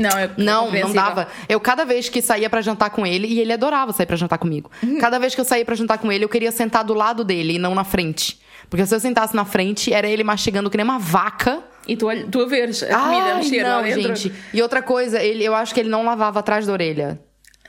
Não, 0.00 0.18
é 0.18 0.30
Não, 0.36 0.70
não 0.70 0.92
dava. 0.92 1.28
Eu 1.48 1.60
cada 1.60 1.84
vez 1.84 2.08
que 2.08 2.22
saía 2.22 2.48
pra 2.48 2.60
jantar 2.60 2.90
com 2.90 3.06
ele, 3.06 3.26
e 3.26 3.40
ele 3.40 3.52
adorava 3.52 3.92
sair 3.92 4.06
pra 4.06 4.16
jantar 4.16 4.38
comigo. 4.38 4.70
Cada 5.00 5.18
vez 5.18 5.34
que 5.34 5.40
eu 5.40 5.44
saía 5.44 5.64
pra 5.64 5.74
jantar 5.74 5.98
com 5.98 6.10
ele, 6.10 6.24
eu 6.24 6.28
queria 6.28 6.50
sentar 6.50 6.84
do 6.84 6.94
lado 6.94 7.24
dele 7.24 7.54
e 7.54 7.58
não 7.58 7.74
na 7.74 7.84
frente. 7.84 8.40
Porque 8.68 8.86
se 8.86 8.94
eu 8.94 9.00
sentasse 9.00 9.34
na 9.34 9.44
frente, 9.44 9.92
era 9.92 10.08
ele 10.08 10.22
mastigando 10.22 10.70
que 10.70 10.76
nem 10.76 10.84
uma 10.84 10.98
vaca. 10.98 11.62
E 11.88 11.96
tu, 11.96 12.06
tu 12.30 12.42
a 12.42 12.46
veres 12.46 12.82
a 12.84 12.98
comida 12.98 13.34
mexer 13.36 13.62
não, 13.62 13.84
gente. 13.84 14.32
E 14.54 14.62
outra 14.62 14.80
coisa, 14.80 15.20
ele, 15.20 15.42
eu 15.42 15.54
acho 15.54 15.74
que 15.74 15.80
ele 15.80 15.88
não 15.88 16.04
lavava 16.04 16.38
atrás 16.38 16.66
da 16.66 16.72
orelha. 16.72 17.20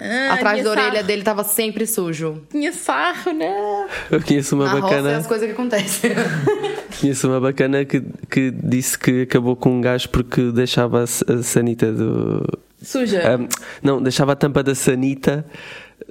Ah, 0.04 0.34
atrás 0.34 0.64
da 0.64 0.72
orelha 0.72 0.92
sarro. 0.94 1.04
dele 1.08 1.22
tava 1.22 1.44
sempre 1.44 1.86
sujo. 1.86 2.42
Tinha 2.50 2.74
sarro, 2.74 3.32
não. 3.34 3.88
Eu 4.10 4.22
conheço 4.22 4.56
uma 4.56 4.66
Na 4.66 4.72
roça 4.72 4.86
é 4.86 4.90
bacana, 4.90 5.18
as 5.18 5.28
coisas 5.28 5.48
que 5.48 5.54
acontecem. 5.54 6.12
conheço 7.00 7.28
uma 7.28 7.40
bacana 7.40 7.86
que, 7.86 8.02
que 8.30 8.50
disse 8.52 8.98
que 8.98 9.22
acabou 9.22 9.56
com 9.56 9.78
um 9.78 9.82
gajo 9.82 10.10
porque 10.10 10.52
deixava 10.52 11.04
a, 11.04 11.08
sanita 11.44 11.92
do. 11.92 12.44
Suja. 12.82 13.22
Ah, 13.24 13.58
não, 13.84 14.02
deixava 14.02 14.32
a 14.32 14.36
tampa 14.36 14.64
da 14.64 14.74
sanita 14.74 15.46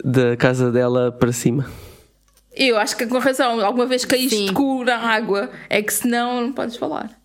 da 0.04 0.36
casa 0.36 0.70
dela 0.70 1.10
para 1.10 1.32
cima. 1.32 1.68
Eu 2.54 2.78
acho 2.78 2.96
que 2.96 3.06
com 3.06 3.18
razão, 3.18 3.60
alguma 3.60 3.86
vez 3.86 4.04
caíste 4.04 4.36
Sim. 4.36 4.54
cu 4.54 4.84
na 4.84 4.96
água, 4.96 5.50
é 5.68 5.82
que 5.82 5.92
senão 5.92 6.40
não 6.42 6.52
podes 6.52 6.76
falar. 6.76 7.19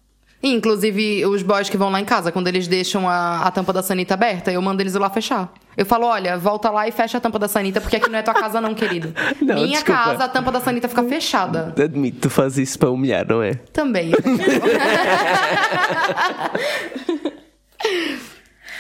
Inclusive, 0.48 1.26
os 1.26 1.42
boys 1.42 1.70
que 1.70 1.76
vão 1.76 1.90
lá 1.90 2.00
em 2.00 2.06
casa, 2.06 2.32
quando 2.32 2.48
eles 2.48 2.68
deixam 2.68 3.10
a, 3.10 3.42
a 3.48 3.52
tampa 3.52 3.74
da 3.74 3.82
sanita 3.82 4.14
aberta, 4.14 4.52
eu 4.52 4.62
mando 4.62 4.80
eles 4.80 4.94
ir 4.94 5.00
lá 5.00 5.10
fechar. 5.10 5.52
Eu 5.76 5.88
falo, 5.88 6.06
olha, 6.06 6.38
volta 6.38 6.70
lá 6.70 6.88
e 6.88 6.92
fecha 6.92 7.18
a 7.18 7.22
tampa 7.22 7.40
da 7.40 7.48
sanita, 7.48 7.82
porque 7.82 7.96
aqui 7.96 8.10
não 8.12 8.20
é 8.20 8.22
tua 8.22 8.36
casa 8.36 8.62
não, 8.62 8.76
querido. 8.76 9.12
Não, 9.42 9.56
Minha 9.56 9.68
desculpa. 9.80 10.04
casa, 10.04 10.24
a 10.26 10.30
tampa 10.30 10.52
da 10.52 10.60
sanita 10.62 10.88
fica 10.88 11.04
fechada. 11.04 11.74
Admito, 11.84 12.20
tu 12.22 12.30
fazes 12.30 12.70
isso 12.70 12.78
para 12.80 12.92
humilhar, 12.92 13.28
não 13.28 13.42
é? 13.42 13.56
Também. 13.74 14.12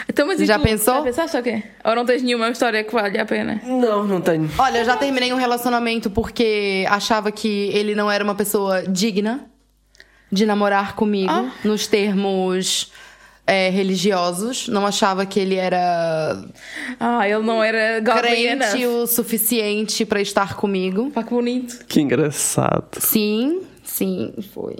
Então, 0.07 0.27
mas 0.27 0.39
Já 0.39 0.59
tu? 0.59 0.63
pensou? 0.63 0.93
Já 0.95 1.01
pensaste 1.01 1.37
o 1.37 1.43
quê? 1.43 1.63
Ou 1.83 1.95
não 1.95 2.05
tens 2.05 2.21
nenhuma 2.21 2.49
história 2.49 2.83
que 2.83 2.93
valha 2.93 3.23
a 3.23 3.25
pena? 3.25 3.59
Não, 3.65 4.05
não 4.05 4.21
tenho. 4.21 4.49
Olha, 4.57 4.77
eu 4.79 4.85
já 4.85 4.95
terminei 4.95 5.33
um 5.33 5.37
relacionamento 5.37 6.09
porque 6.11 6.85
achava 6.89 7.31
que 7.31 7.69
ele 7.73 7.95
não 7.95 8.09
era 8.09 8.23
uma 8.23 8.35
pessoa 8.35 8.83
digna 8.83 9.45
de 10.31 10.45
namorar 10.45 10.95
comigo, 10.95 11.31
Ah. 11.31 11.51
nos 11.63 11.87
termos 11.87 12.91
é, 13.47 13.69
religiosos. 13.69 14.67
Não 14.67 14.85
achava 14.87 15.25
que 15.25 15.39
ele 15.39 15.55
era 15.55 16.43
Ah, 16.99 17.29
ele 17.29 17.43
não 17.43 17.63
era 17.63 18.01
crente 18.01 18.85
o 18.87 19.05
suficiente 19.05 20.03
pra 20.05 20.19
estar 20.19 20.55
comigo. 20.55 21.11
Pá, 21.11 21.23
que 21.23 21.29
bonito. 21.29 21.85
Que 21.85 22.01
engraçado. 22.01 22.97
Sim, 22.99 23.61
sim, 23.83 24.33
foi. 24.53 24.75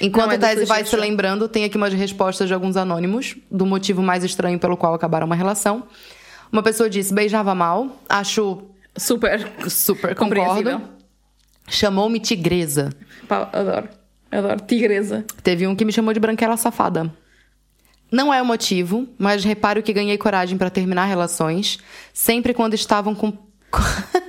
Enquanto 0.00 0.26
Não 0.26 0.32
é 0.32 0.36
a 0.36 0.38
Tese 0.54 0.64
vai 0.64 0.84
se 0.84 0.94
lembrando, 0.96 1.48
tem 1.48 1.64
aqui 1.64 1.76
umas 1.76 1.92
respostas 1.92 2.46
de 2.46 2.54
alguns 2.54 2.76
anônimos 2.76 3.34
do 3.50 3.66
motivo 3.66 4.00
mais 4.02 4.22
estranho 4.22 4.58
pelo 4.60 4.76
qual 4.76 4.94
acabaram 4.94 5.26
uma 5.26 5.34
relação. 5.36 5.82
Uma 6.52 6.62
pessoa 6.62 6.88
disse: 6.88 7.12
beijava 7.12 7.52
mal, 7.54 8.00
acho 8.08 8.62
Super 8.96 9.50
super 9.68 10.14
compreensível. 10.14 10.74
concordo. 10.78 10.94
Chamou-me 11.68 12.20
tigresa. 12.20 12.90
Adoro. 13.28 13.88
Adoro. 14.38 14.60
Tigresa. 14.60 15.24
Teve 15.42 15.66
um 15.66 15.74
que 15.76 15.84
me 15.84 15.92
chamou 15.92 16.12
de 16.12 16.20
branquela 16.20 16.56
safada. 16.56 17.12
Não 18.10 18.32
é 18.32 18.40
o 18.40 18.44
motivo, 18.44 19.08
mas 19.18 19.44
reparo 19.44 19.82
que 19.82 19.92
ganhei 19.92 20.16
coragem 20.18 20.56
pra 20.56 20.70
terminar 20.70 21.06
relações, 21.06 21.78
sempre 22.12 22.54
quando 22.54 22.74
estavam 22.74 23.14
com. 23.14 23.32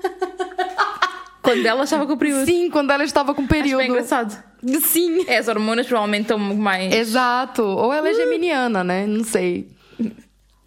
Quando 1.41 1.63
ela 1.63 1.83
estava 1.83 2.07
com 2.07 2.17
período. 2.17 2.43
Sim, 2.43 2.71
quando 2.71 2.89
ela 2.89 3.03
estava 3.03 3.35
com 3.35 3.41
Acho 3.41 3.49
período. 3.49 3.77
bem 3.77 3.89
engraçado. 3.89 4.35
Sim. 4.81 5.25
É, 5.27 5.37
as 5.37 5.47
hormonas 5.47 5.85
provavelmente 5.85 6.23
estão 6.23 6.39
mais. 6.39 6.91
Exato. 6.91 7.61
Ou 7.61 7.93
ela 7.93 8.09
é 8.09 8.15
geminiana, 8.15 8.83
né? 8.83 9.05
Não 9.05 9.23
sei. 9.23 9.69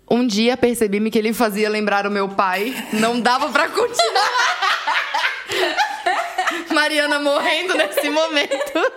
Um 0.08 0.24
dia 0.24 0.56
percebi-me 0.56 1.10
que 1.10 1.18
ele 1.18 1.32
fazia 1.32 1.68
lembrar 1.68 2.06
o 2.06 2.10
meu 2.12 2.28
pai. 2.28 2.72
Não 2.92 3.20
dava 3.20 3.48
pra 3.48 3.68
continuar. 3.68 4.30
Mariana 6.72 7.18
morrendo 7.18 7.74
nesse 7.74 8.08
momento. 8.08 8.92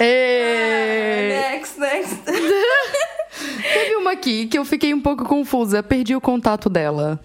É... 0.00 1.50
Next, 1.52 1.78
next. 1.78 2.16
Teve 2.24 3.96
uma 3.96 4.12
aqui 4.12 4.46
que 4.46 4.58
eu 4.58 4.64
fiquei 4.64 4.92
um 4.92 5.00
pouco 5.00 5.24
confusa. 5.24 5.82
Perdi 5.82 6.14
o 6.16 6.20
contato 6.20 6.68
dela. 6.68 7.20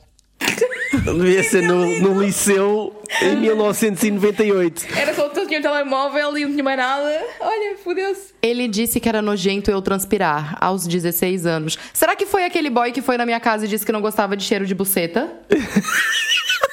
Devia 1.04 1.44
ser 1.44 1.62
no, 1.62 1.86
no 2.00 2.22
liceu 2.22 2.94
em 3.22 3.36
1998. 3.36 4.88
Era 4.98 5.14
quando 5.14 5.38
eu 5.38 5.48
tinha 5.48 5.60
um 5.60 5.62
telemóvel 5.62 6.38
e 6.38 6.46
não 6.46 6.52
tinha 6.52 6.64
mais 6.64 6.78
nada. 6.78 7.26
Olha, 7.40 7.78
fodeu-se. 7.84 8.34
Ele 8.42 8.68
disse 8.68 9.00
que 9.00 9.08
era 9.08 9.22
nojento 9.22 9.70
eu 9.70 9.82
transpirar 9.82 10.58
aos 10.60 10.88
16 10.88 11.46
anos. 11.46 11.78
Será 11.94 12.16
que 12.16 12.26
foi 12.26 12.46
aquele 12.46 12.70
boy 12.70 12.92
que 12.92 13.02
foi 13.02 13.18
na 13.18 13.26
minha 13.26 13.40
casa 13.40 13.66
e 13.66 13.68
disse 13.68 13.86
que 13.86 13.92
não 13.92 14.02
gostava 14.02 14.36
de 14.36 14.44
cheiro 14.44 14.66
de 14.66 14.74
buceta? 14.74 15.32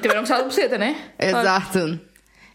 E 0.00 0.02
também 0.02 0.16
não 0.16 0.22
gostava 0.22 0.42
de 0.42 0.48
buceta, 0.48 0.78
né? 0.78 0.96
Exato. 1.18 2.00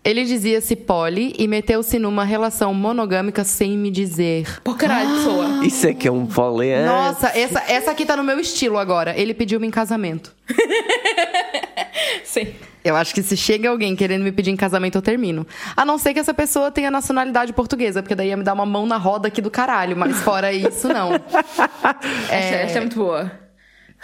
Ele 0.03 0.23
dizia-se 0.23 0.75
poli 0.75 1.33
e 1.37 1.47
meteu-se 1.47 1.99
numa 1.99 2.23
relação 2.23 2.73
monogâmica 2.73 3.43
sem 3.43 3.77
me 3.77 3.91
dizer. 3.91 4.61
Pô, 4.63 4.73
caralho, 4.73 5.09
pessoa. 5.09 5.45
Isso 5.65 5.87
é 5.87 5.93
que 5.93 6.07
é 6.07 6.11
um 6.11 6.25
polé. 6.25 6.85
Nossa, 6.85 7.29
essa, 7.29 7.63
essa 7.67 7.91
aqui 7.91 8.05
tá 8.05 8.15
no 8.15 8.23
meu 8.23 8.39
estilo 8.39 8.77
agora. 8.77 9.15
Ele 9.17 9.33
pediu-me 9.33 9.67
em 9.67 9.71
casamento. 9.71 10.33
Sim. 12.23 12.53
Eu 12.83 12.95
acho 12.95 13.15
que 13.15 13.23
se 13.23 13.35
chega 13.35 13.69
alguém 13.69 13.95
querendo 13.95 14.23
me 14.23 14.31
pedir 14.31 14.51
em 14.51 14.55
casamento, 14.55 14.95
eu 14.95 15.01
termino. 15.01 15.45
A 15.75 15.83
não 15.83 15.97
ser 15.97 16.13
que 16.13 16.19
essa 16.19 16.35
pessoa 16.35 16.71
tenha 16.71 16.91
nacionalidade 16.91 17.53
portuguesa, 17.53 18.03
porque 18.03 18.13
daí 18.13 18.27
ia 18.29 18.37
me 18.37 18.43
dar 18.43 18.53
uma 18.53 18.65
mão 18.65 18.85
na 18.85 18.97
roda 18.97 19.27
aqui 19.27 19.41
do 19.41 19.49
caralho. 19.49 19.97
Mas 19.97 20.17
fora 20.17 20.53
isso, 20.53 20.87
não. 20.87 21.13
Esta, 22.29 22.55
esta 22.57 22.77
é 22.77 22.81
muito 22.81 22.97
boa. 22.97 23.44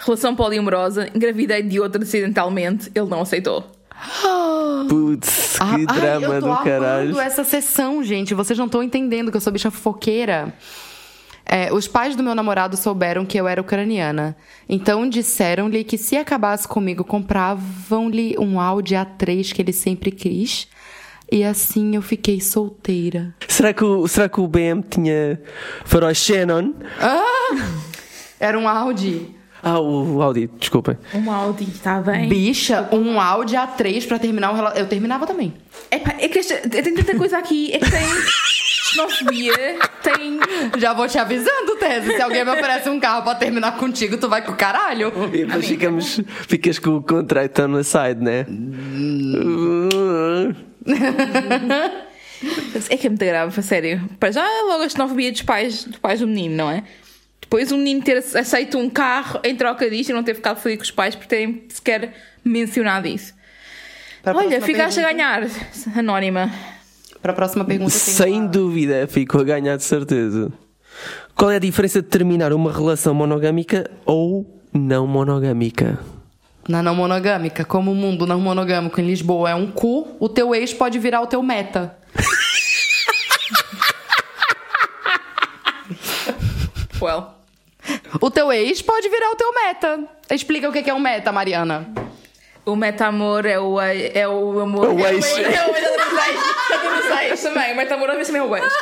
Relação 0.04 0.34
poliamorosa, 0.34 1.08
engravidei 1.14 1.62
de 1.62 1.78
outra 1.78 2.02
acidentalmente, 2.02 2.90
ele 2.94 3.06
não 3.06 3.20
aceitou. 3.22 3.64
Putz, 4.88 5.52
que 5.58 5.62
Ah, 5.62 5.74
ai, 5.74 5.86
drama 5.86 6.34
eu 6.34 6.40
tô 6.40 6.48
do 6.48 6.64
caralho. 6.64 7.20
essa 7.20 7.44
sessão, 7.44 8.02
gente. 8.02 8.34
Vocês 8.34 8.58
não 8.58 8.66
estão 8.66 8.82
entendendo 8.82 9.30
que 9.30 9.36
eu 9.36 9.40
sou 9.40 9.52
bicha 9.52 9.70
fofoqueira. 9.70 10.52
É, 11.44 11.72
os 11.72 11.86
pais 11.86 12.16
do 12.16 12.22
meu 12.22 12.34
namorado 12.34 12.76
souberam 12.76 13.24
que 13.24 13.38
eu 13.38 13.46
era 13.46 13.60
ucraniana. 13.60 14.36
Então 14.68 15.08
disseram-lhe 15.08 15.84
que 15.84 15.98
se 15.98 16.16
acabasse 16.16 16.66
comigo, 16.66 17.04
compravam-lhe 17.04 18.36
um 18.38 18.60
Audi 18.60 18.94
A3 18.94 19.52
que 19.52 19.62
ele 19.62 19.72
sempre 19.72 20.10
quis. 20.10 20.66
E 21.30 21.44
assim 21.44 21.94
eu 21.94 22.02
fiquei 22.02 22.40
solteira. 22.40 23.34
Será 23.48 23.72
que, 23.72 23.84
o, 23.84 24.06
será 24.08 24.28
que 24.28 24.40
o 24.40 24.46
BM 24.46 24.82
tinha 24.88 25.40
faróis 25.84 26.18
Shannon? 26.18 26.74
Era 28.38 28.58
um 28.58 28.68
Audi. 28.68 29.34
Ah, 29.62 29.78
o, 29.78 30.16
o 30.16 30.22
Audi, 30.22 30.50
desculpem. 30.58 30.98
Um 31.14 31.30
Audi, 31.30 31.64
está 31.64 32.00
bem. 32.00 32.28
Bicha, 32.28 32.88
um 32.90 33.20
Audi 33.20 33.54
A3 33.54 34.08
pra 34.08 34.18
terminar 34.18 34.50
um 34.50 34.54
relacionamento. 34.54 34.84
Eu 34.84 34.88
terminava 34.88 35.26
também. 35.26 35.54
Epá, 35.90 36.14
é 36.18 36.28
que 36.28 36.42
tem 36.42 36.94
tanta 36.94 37.16
coisa 37.16 37.38
aqui, 37.38 37.72
é 37.72 37.78
que 37.78 37.88
tem 37.88 38.02
xenofobia, 38.92 39.78
tem. 40.02 40.40
Já 40.78 40.92
vou 40.92 41.06
te 41.06 41.16
avisando, 41.16 41.76
Tese. 41.76 42.16
Se 42.16 42.22
alguém 42.22 42.44
me 42.44 42.50
oferece 42.50 42.90
um 42.90 42.98
carro 42.98 43.22
pra 43.22 43.36
terminar 43.36 43.76
contigo, 43.76 44.16
tu 44.16 44.28
vai 44.28 44.42
com 44.42 44.50
o 44.50 44.56
caralho. 44.56 45.12
E 45.32 45.44
depois 45.44 45.66
ficamos, 45.66 46.20
ficas 46.48 46.80
com 46.80 46.96
o 46.96 47.02
contrato 47.02 47.62
on 47.62 47.74
the 47.74 47.84
side, 47.84 48.20
né? 48.20 48.44
É 52.90 52.96
que 52.96 53.06
é 53.06 53.10
muito 53.10 53.24
grave, 53.24 53.54
a 53.56 53.62
sério. 53.62 54.02
Para 54.18 54.32
já, 54.32 54.44
logo 54.66 54.82
a 54.82 54.88
xenofobia 54.88 55.30
dos 55.30 55.42
pais, 55.42 55.84
dos 55.84 55.98
pais 55.98 56.18
do 56.18 56.26
menino, 56.26 56.56
não 56.56 56.70
é? 56.70 56.82
Depois 57.52 57.70
o 57.70 57.76
menino 57.76 58.00
ter 58.00 58.16
aceito 58.16 58.78
um 58.78 58.88
carro 58.88 59.38
em 59.44 59.54
troca 59.54 59.90
disto 59.90 60.08
e 60.08 60.12
não 60.14 60.22
ter 60.22 60.34
ficado 60.34 60.58
feliz 60.58 60.78
com 60.78 60.84
os 60.84 60.90
pais 60.90 61.14
por 61.14 61.26
terem 61.26 61.64
sequer 61.68 62.14
mencionado 62.42 63.06
isso. 63.06 63.34
Para 64.22 64.32
a 64.32 64.36
Olha, 64.38 64.58
ficaste 64.62 64.98
a 64.98 65.02
pergunta. 65.02 65.22
ganhar, 65.22 65.50
anónima. 65.94 66.50
Para 67.20 67.32
a 67.32 67.34
próxima 67.34 67.62
pergunta, 67.62 67.90
Sem 67.90 68.46
dúvida, 68.46 69.06
fico 69.06 69.38
a 69.38 69.44
ganhar 69.44 69.76
de 69.76 69.84
certeza. 69.84 70.50
Qual 71.36 71.50
é 71.50 71.56
a 71.56 71.58
diferença 71.58 72.00
de 72.00 72.08
terminar 72.08 72.54
uma 72.54 72.72
relação 72.72 73.12
monogâmica 73.12 73.90
ou 74.06 74.62
não 74.72 75.06
monogâmica? 75.06 75.98
Na 76.66 76.82
não 76.82 76.94
monogâmica, 76.94 77.66
como 77.66 77.92
o 77.92 77.94
mundo 77.94 78.26
não 78.26 78.40
monogâmico 78.40 78.98
em 78.98 79.06
Lisboa 79.06 79.50
é 79.50 79.54
um 79.54 79.70
cu, 79.70 80.16
o 80.18 80.26
teu 80.26 80.54
ex 80.54 80.72
pode 80.72 80.98
virar 80.98 81.20
o 81.20 81.26
teu 81.26 81.42
meta. 81.42 81.98
Well. 86.98 87.41
O 88.20 88.30
teu 88.30 88.52
ex 88.52 88.82
pode 88.82 89.08
virar 89.08 89.30
o 89.30 89.36
teu 89.36 89.52
meta. 89.54 90.00
Explica 90.30 90.68
o 90.68 90.72
que 90.72 90.88
é 90.88 90.94
um 90.94 91.00
meta, 91.00 91.32
Mariana. 91.32 91.88
O 92.64 92.76
meta-amor 92.76 93.44
é 93.44 93.58
o, 93.58 93.80
é 93.80 94.28
o 94.28 94.60
amor. 94.60 94.88
O 94.90 95.06
ex. 95.06 95.26
É 95.26 95.40
o 95.40 95.40
ex, 95.40 95.48
é 95.48 95.66
o 95.66 95.76
ex, 95.76 96.40
é 96.70 97.14
o 97.14 97.18
ex 97.30 97.42
também. 97.42 97.72
O 97.72 97.76
meta-amor 97.76 98.10
às 98.10 98.16
vezes 98.16 98.32
também 98.32 98.42
é 98.42 98.50
o 98.50 98.56
ex. 98.56 98.72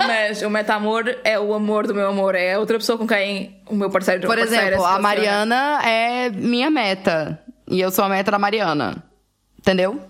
Mas 0.00 0.42
o 0.42 0.50
meta-amor 0.50 1.18
é 1.22 1.38
o 1.38 1.54
amor 1.54 1.86
do 1.86 1.94
meu 1.94 2.08
amor. 2.08 2.34
É 2.34 2.58
outra 2.58 2.78
pessoa 2.78 2.98
com 2.98 3.06
quem 3.06 3.60
o 3.66 3.76
meu 3.76 3.90
parceiro 3.90 4.26
Por 4.26 4.38
exemplo, 4.38 4.84
a. 4.84 4.98
Mariana 4.98 5.80
é 5.84 6.30
minha 6.30 6.70
meta. 6.70 7.38
E 7.70 7.80
eu 7.80 7.90
sou 7.90 8.04
a 8.04 8.08
meta 8.08 8.30
da 8.30 8.38
Mariana. 8.38 9.04
Entendeu? 9.58 10.00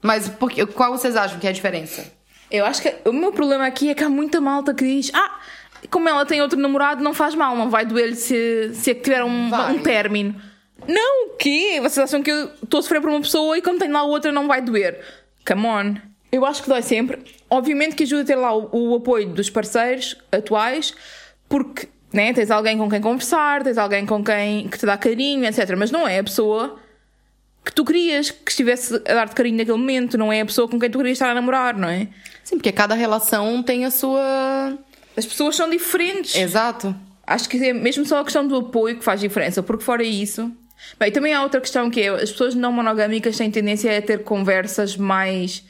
Mas 0.00 0.28
por 0.28 0.50
que- 0.50 0.64
qual 0.66 0.92
vocês 0.92 1.16
acham 1.16 1.38
que 1.38 1.46
é 1.46 1.50
a 1.50 1.52
diferença? 1.52 2.10
Eu 2.50 2.64
acho 2.64 2.80
que 2.82 2.94
o 3.04 3.12
meu 3.12 3.30
problema 3.32 3.66
aqui 3.66 3.90
é 3.90 3.94
que 3.94 4.02
há 4.02 4.08
muita 4.08 4.40
malta 4.40 4.72
que 4.72 4.84
diz: 4.84 5.10
Ah, 5.14 5.38
como 5.88 6.08
ela 6.08 6.26
tem 6.26 6.42
outro 6.42 6.58
namorado, 6.58 7.02
não 7.02 7.14
faz 7.14 7.34
mal, 7.34 7.56
não 7.56 7.70
vai 7.70 7.84
doer-lhe 7.86 8.16
se, 8.16 8.70
se 8.74 8.90
é 8.90 8.94
tiver 8.94 9.24
um, 9.24 9.50
Vai. 9.50 9.74
um 9.74 9.78
término. 9.78 10.34
Não, 10.86 11.28
o 11.28 11.36
quê? 11.36 11.78
Vocês 11.80 11.98
acham 11.98 12.22
que 12.22 12.30
eu 12.30 12.50
estou 12.62 12.80
a 12.80 12.82
sofrer 12.82 13.00
por 13.00 13.10
uma 13.10 13.20
pessoa 13.20 13.56
e 13.56 13.62
quando 13.62 13.78
tenho 13.78 13.92
lá 13.92 14.02
outra 14.02 14.32
não 14.32 14.46
vai 14.46 14.60
doer? 14.60 15.00
Come 15.46 15.66
on. 15.66 15.94
Eu 16.32 16.44
acho 16.46 16.62
que 16.62 16.68
dói 16.68 16.82
sempre. 16.82 17.18
Obviamente 17.48 17.96
que 17.96 18.04
ajuda 18.04 18.22
a 18.22 18.24
ter 18.24 18.36
lá 18.36 18.54
o, 18.54 18.68
o 18.72 18.94
apoio 18.94 19.28
dos 19.28 19.50
parceiros 19.50 20.16
atuais, 20.30 20.94
porque 21.48 21.88
né, 22.12 22.32
tens 22.32 22.50
alguém 22.50 22.78
com 22.78 22.88
quem 22.88 23.00
conversar, 23.00 23.62
tens 23.62 23.78
alguém 23.78 24.06
com 24.06 24.22
quem 24.22 24.68
que 24.68 24.78
te 24.78 24.86
dá 24.86 24.96
carinho, 24.96 25.44
etc. 25.44 25.74
Mas 25.76 25.90
não 25.90 26.06
é 26.06 26.18
a 26.18 26.24
pessoa 26.24 26.78
que 27.64 27.72
tu 27.72 27.84
querias 27.84 28.30
que 28.30 28.50
estivesse 28.50 28.94
a 28.94 29.14
dar-te 29.14 29.34
carinho 29.34 29.58
naquele 29.58 29.76
momento, 29.76 30.16
não 30.16 30.32
é 30.32 30.40
a 30.40 30.46
pessoa 30.46 30.68
com 30.68 30.78
quem 30.78 30.90
tu 30.90 30.98
querias 30.98 31.16
estar 31.16 31.30
a 31.30 31.34
namorar, 31.34 31.76
não 31.76 31.88
é? 31.88 32.08
Sim, 32.42 32.56
porque 32.56 32.72
cada 32.72 32.94
relação 32.94 33.62
tem 33.62 33.84
a 33.84 33.90
sua. 33.90 34.78
As 35.16 35.26
pessoas 35.26 35.56
são 35.56 35.68
diferentes. 35.68 36.34
Exato. 36.34 36.94
Acho 37.26 37.48
que 37.48 37.56
é 37.64 37.72
mesmo 37.72 38.04
só 38.04 38.20
a 38.20 38.24
questão 38.24 38.46
do 38.46 38.56
apoio 38.56 38.98
que 38.98 39.04
faz 39.04 39.20
diferença, 39.20 39.62
porque 39.62 39.84
fora 39.84 40.02
isso. 40.02 40.50
Bem, 40.98 41.12
também 41.12 41.32
há 41.32 41.42
outra 41.42 41.60
questão 41.60 41.90
que 41.90 42.00
é 42.00 42.08
as 42.08 42.30
pessoas 42.30 42.54
não 42.54 42.72
monogâmicas 42.72 43.36
têm 43.36 43.50
tendência 43.50 43.96
a 43.96 44.02
ter 44.02 44.24
conversas 44.24 44.96
mais 44.96 45.64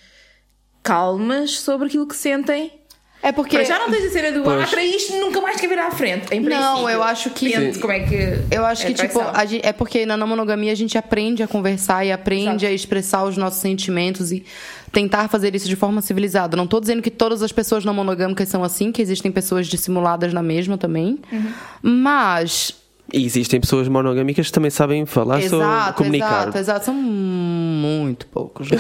calmas 0.83 1.61
sobre 1.61 1.89
aquilo 1.89 2.07
que 2.07 2.17
sentem. 2.17 2.80
É 3.23 3.33
porque. 3.33 3.57
Para 3.57 3.65
já 3.67 3.79
não 3.79 3.91
tens 3.91 4.07
a 4.07 4.11
cena 4.11 4.33
do 4.33 4.43
Pois. 4.43 4.73
ah, 4.73 4.83
isto 4.83 5.13
nunca 5.17 5.41
mais 5.43 5.61
quer 5.61 5.69
vir 5.69 5.79
à 5.79 5.91
frente. 5.91 6.33
Em 6.35 6.41
Não, 6.41 6.89
eu 6.89 7.03
acho 7.03 7.29
que- 7.31 7.53
como 7.79 7.93
é 7.93 8.01
que. 8.01 8.39
Eu 8.51 8.65
acho 8.65 8.83
é 8.83 8.87
que, 8.87 8.95
tipo, 8.95 9.19
traição. 9.19 9.33
a 9.41 9.45
gen- 9.45 9.61
é 9.63 9.73
porque 9.73 10.07
na 10.07 10.17
não 10.17 10.27
monogamia 10.27 10.73
a 10.73 10.75
gente 10.75 10.97
aprende 10.97 11.43
a 11.43 11.47
conversar 11.49 12.05
e 12.05 12.11
aprende 12.13 12.49
Exato. 12.65 12.67
a 12.67 12.71
expressar 12.73 13.25
os 13.25 13.37
nossos 13.37 13.61
sentimentos 13.61 14.33
e 14.33 14.43
tentar 14.91 15.29
fazer 15.29 15.55
isso 15.55 15.69
de 15.69 15.77
forma 15.77 16.01
civilizada. 16.01 16.57
Não 16.57 16.67
tô 16.67 16.81
dizendo 16.81 17.03
que 17.03 17.11
todas 17.11 17.43
as 17.43 17.53
pessoas 17.53 17.85
não 17.85 17.93
monogâmicas 17.93 18.49
são 18.49 18.65
assim, 18.65 18.91
que 18.91 19.03
existem 19.03 19.31
pessoas 19.31 19.67
dissimuladas 19.67 20.33
na 20.33 20.43
mesma 20.43 20.79
também. 20.79 21.19
Uhum. 21.31 21.53
Mas. 21.83 22.80
E 23.13 23.25
existem 23.25 23.61
pessoas 23.61 23.89
monogâmicas 23.89 24.47
que 24.47 24.53
também 24.53 24.71
sabem 24.71 25.05
falar 25.07 25.41
sobre 25.43 25.65
exato, 25.67 25.95
comunicar. 25.95 26.43
exato, 26.43 26.59
exato. 26.59 26.85
São 26.87 26.95
muito 26.95 28.27
poucos. 28.27 28.71
né? 28.71 28.79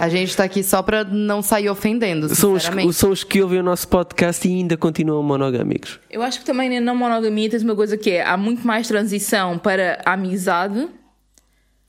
a 0.00 0.08
gente 0.08 0.36
tá 0.36 0.44
aqui 0.44 0.62
só 0.62 0.82
pra 0.82 1.04
não 1.04 1.42
sair 1.42 1.68
ofendendo, 1.68 2.34
São 2.34 2.54
os, 2.54 2.62
são 2.96 3.10
os 3.10 3.24
que 3.24 3.42
ouvem 3.42 3.60
o 3.60 3.62
nosso 3.62 3.86
podcast 3.88 4.46
e 4.46 4.50
ainda 4.52 4.76
continuam 4.76 5.22
monogâmicos. 5.22 6.00
Eu 6.10 6.22
acho 6.22 6.40
que 6.40 6.44
também 6.44 6.68
na 6.68 6.80
não 6.80 6.96
monogamia 6.96 7.50
tens 7.50 7.62
uma 7.62 7.76
coisa 7.76 7.96
que 7.96 8.10
é 8.10 8.24
há 8.24 8.36
muito 8.36 8.66
mais 8.66 8.88
transição 8.88 9.58
para 9.58 10.00
a 10.04 10.12
amizade, 10.12 10.88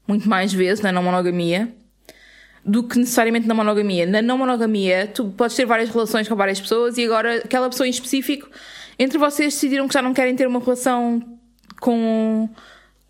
muito 0.07 0.27
mais 0.27 0.51
vezes 0.53 0.83
na 0.83 0.91
não 0.91 1.03
monogamia, 1.03 1.73
do 2.65 2.83
que 2.83 2.97
necessariamente 2.97 3.47
na 3.47 3.53
monogamia. 3.53 4.05
Na 4.05 4.21
não 4.21 4.37
monogamia, 4.37 5.07
tu 5.07 5.25
podes 5.37 5.55
ter 5.55 5.65
várias 5.65 5.89
relações 5.89 6.27
com 6.27 6.35
várias 6.35 6.59
pessoas 6.59 6.97
e 6.97 7.05
agora 7.05 7.37
aquela 7.37 7.69
pessoa 7.69 7.87
em 7.87 7.91
específico, 7.91 8.49
entre 8.97 9.17
vocês 9.17 9.53
decidiram 9.53 9.87
que 9.87 9.93
já 9.93 10.01
não 10.01 10.13
querem 10.13 10.35
ter 10.35 10.47
uma 10.47 10.59
relação 10.59 11.21
com 11.83 12.49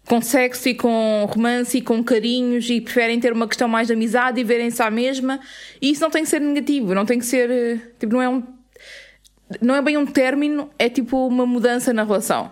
com 0.06 0.22
sexo 0.22 0.68
e 0.68 0.76
com 0.76 1.26
romance 1.30 1.78
e 1.78 1.82
com 1.82 2.04
carinhos 2.04 2.70
e 2.70 2.82
preferem 2.82 3.22
ter 3.22 3.32
uma 3.32 3.48
questão 3.48 3.70
mais 3.70 3.88
de 3.88 3.94
amizade 3.94 4.42
e 4.42 4.44
verem-se 4.44 4.82
à 4.82 4.92
mesma 4.92 5.40
e 5.82 5.92
isso 5.92 6.02
não 6.02 6.10
tem 6.10 6.24
que 6.24 6.30
ser 6.30 6.42
negativo, 6.42 6.94
não 6.94 7.06
tem 7.06 7.20
que 7.20 7.26
ser 7.26 7.50
eh, 7.50 7.80
tipo, 8.00 8.14
não 8.14 8.22
é 8.22 8.28
um 8.28 8.44
não 9.62 9.76
é 9.76 9.82
bem 9.82 9.98
um 9.98 10.06
término, 10.06 10.70
é 10.80 10.90
tipo 10.90 11.28
uma 11.28 11.46
mudança 11.46 11.94
na 11.94 12.04
relação. 12.04 12.52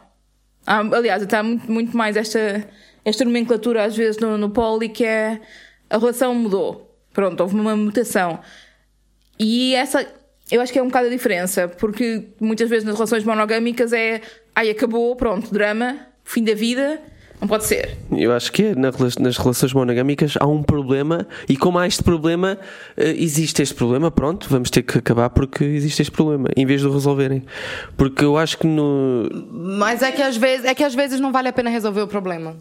Há, 0.66 0.80
aliás, 0.80 1.26
há 1.34 1.44
muito, 1.44 1.72
muito 1.72 1.98
mais 1.98 2.16
esta, 2.16 2.68
esta 3.04 3.26
nomenclatura 3.26 3.84
às 3.84 3.98
vezes 3.98 4.22
no, 4.22 4.38
no 4.38 4.52
poli 4.52 4.88
que 4.88 5.04
é 5.04 5.42
a 5.90 5.98
relação 5.98 6.36
mudou. 6.36 6.96
Pronto, 7.12 7.42
houve 7.42 7.56
uma 7.56 7.76
mutação. 7.76 8.40
E 9.40 9.74
essa, 9.74 10.06
eu 10.52 10.62
acho 10.62 10.72
que 10.72 10.78
é 10.78 10.84
um 10.84 10.88
bocado 10.88 11.08
a 11.08 11.10
diferença, 11.10 11.68
porque 11.68 12.28
muitas 12.40 12.70
vezes 12.70 12.86
nas 12.86 12.96
relações 12.96 13.24
monogâmicas 13.24 13.92
é 13.92 14.22
ai, 14.56 14.70
acabou, 14.70 15.16
pronto, 15.16 15.52
drama, 15.52 16.11
fim 16.32 16.44
da 16.44 16.54
vida, 16.54 17.02
não 17.42 17.48
pode 17.48 17.66
ser. 17.66 17.98
Eu 18.12 18.32
acho 18.34 18.52
que 18.52 18.66
é, 18.66 18.76
nas 18.76 19.38
relações 19.38 19.74
monogâmicas 19.74 20.36
há 20.40 20.46
um 20.46 20.62
problema 20.62 21.28
e 21.50 21.58
como 21.58 21.80
há 21.80 21.88
este 21.88 22.04
problema, 22.04 22.60
eh, 22.96 23.16
existe 23.18 23.64
este 23.64 23.74
problema, 23.74 24.12
pronto, 24.12 24.48
vamos 24.48 24.70
ter 24.70 24.84
que 24.84 25.00
acabar 25.00 25.30
porque 25.32 25.64
existe 25.64 26.04
este 26.04 26.12
problema, 26.12 26.50
em 26.56 26.68
vez 26.68 26.82
de 26.82 26.88
o 26.88 26.94
resolverem. 26.94 27.44
Porque 27.98 28.24
eu 28.24 28.38
acho 28.38 28.60
que 28.60 28.68
no. 28.68 29.28
Mas 29.52 30.04
é 30.04 30.12
que, 30.12 30.22
às 30.22 30.38
vezes, 30.38 30.68
é 30.68 30.76
que 30.76 30.84
às 30.84 30.94
vezes 30.94 31.20
não 31.20 31.32
vale 31.32 31.48
a 31.48 31.54
pena 31.54 31.72
resolver 31.72 32.02
o 32.02 32.08
problema. 32.08 32.56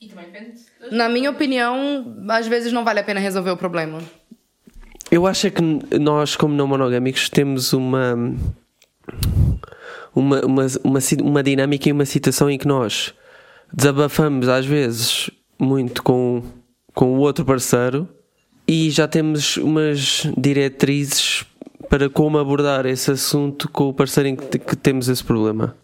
E 0.00 0.08
também 0.08 0.26
depende. 0.26 0.60
Na 0.92 1.08
minha 1.08 1.30
opinião, 1.30 2.16
às 2.28 2.46
vezes 2.46 2.72
não 2.72 2.84
vale 2.84 3.00
a 3.00 3.04
pena 3.04 3.18
resolver 3.18 3.50
o 3.50 3.56
problema. 3.56 3.98
Eu 5.10 5.26
acho 5.26 5.48
é 5.48 5.50
que 5.50 5.62
nós, 5.98 6.36
como 6.36 6.54
não 6.54 6.68
monogâmicos, 6.68 7.28
temos 7.28 7.72
uma. 7.72 8.34
Uma, 10.16 10.40
uma, 10.44 10.66
uma, 10.82 10.98
uma 11.22 11.42
dinâmica 11.42 11.88
e 11.88 11.92
uma 11.92 12.06
situação 12.06 12.50
em 12.50 12.58
que 12.58 12.66
nós 12.66 13.12
desabafamos 13.72 14.48
às 14.48 14.64
vezes 14.64 15.30
muito 15.58 16.02
com, 16.02 16.42
com 16.94 17.14
o 17.14 17.18
outro 17.18 17.44
parceiro 17.44 18.08
e 18.66 18.90
já 18.90 19.06
temos 19.06 19.58
umas 19.58 20.26
diretrizes 20.36 21.44
para 21.88 22.08
como 22.08 22.38
abordar 22.38 22.86
esse 22.86 23.10
assunto 23.10 23.68
com 23.68 23.88
o 23.88 23.94
parceiro 23.94 24.28
em 24.30 24.36
que, 24.36 24.58
que 24.58 24.74
temos 24.74 25.08
esse 25.08 25.22
problema. 25.22 25.76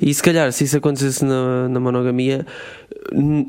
E 0.00 0.12
se 0.12 0.22
calhar, 0.22 0.50
se 0.52 0.64
isso 0.64 0.76
acontecesse 0.76 1.24
na, 1.24 1.68
na 1.68 1.78
monogamia, 1.78 2.46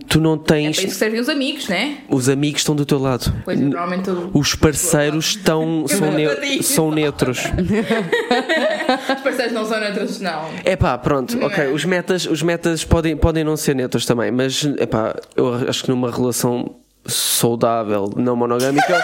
tu 0.08 0.20
não 0.20 0.34
É 0.36 0.38
tens. 0.38 0.76
para 0.78 0.86
isso 0.86 0.94
que 0.94 1.00
servem 1.00 1.20
os 1.20 1.30
amigos, 1.30 1.68
né? 1.68 1.98
Os 2.10 2.28
amigos 2.30 2.62
estão 2.62 2.76
do 2.76 2.86
teu 2.86 2.98
lado. 3.00 3.32
Pois 3.46 3.60
normalmente 3.60 4.10
o- 4.10 4.32
Os 4.34 4.56
parceiros 4.56 5.28
estão, 5.30 5.86
são, 5.88 6.12
neu- 6.12 6.64
são 6.64 6.92
neutros. 6.92 7.40
os 9.16 9.22
parceiros 9.22 9.54
não 9.54 9.66
são 9.66 9.80
neutros, 9.80 10.20
não. 10.20 10.50
É 10.64 10.76
pá, 10.76 10.98
pronto, 10.98 11.38
Não 11.38 11.48
ok. 11.48 11.66
é? 11.66 11.68
Os 11.70 11.86
metas, 11.86 12.26
os 12.26 12.42
metas 12.42 12.84
podem, 12.84 13.16
podem 13.16 13.44
não 13.44 13.56
ser 13.58 13.76
neutros 13.76 14.06
também, 14.06 14.32
mas 14.32 14.64
é 14.78 14.86
pá, 14.86 15.16
eu 15.36 15.54
acho 15.70 15.84
que 15.84 15.90
numa 15.90 16.12
relação 16.12 16.76
saudável, 17.06 18.12
não 18.16 18.36
monogâmica, 18.36 19.04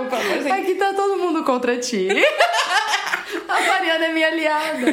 Desculpa, 0.00 0.16
mas 0.28 0.42
sim. 0.42 0.50
Aqui 0.50 0.74
tá 0.74 0.92
todo 0.94 1.16
mundo 1.16 1.44
contra 1.44 1.76
ti. 1.78 2.08
A 3.48 3.60
Mariana 3.60 4.06
é 4.06 4.12
minha 4.12 4.28
aliada. 4.28 4.86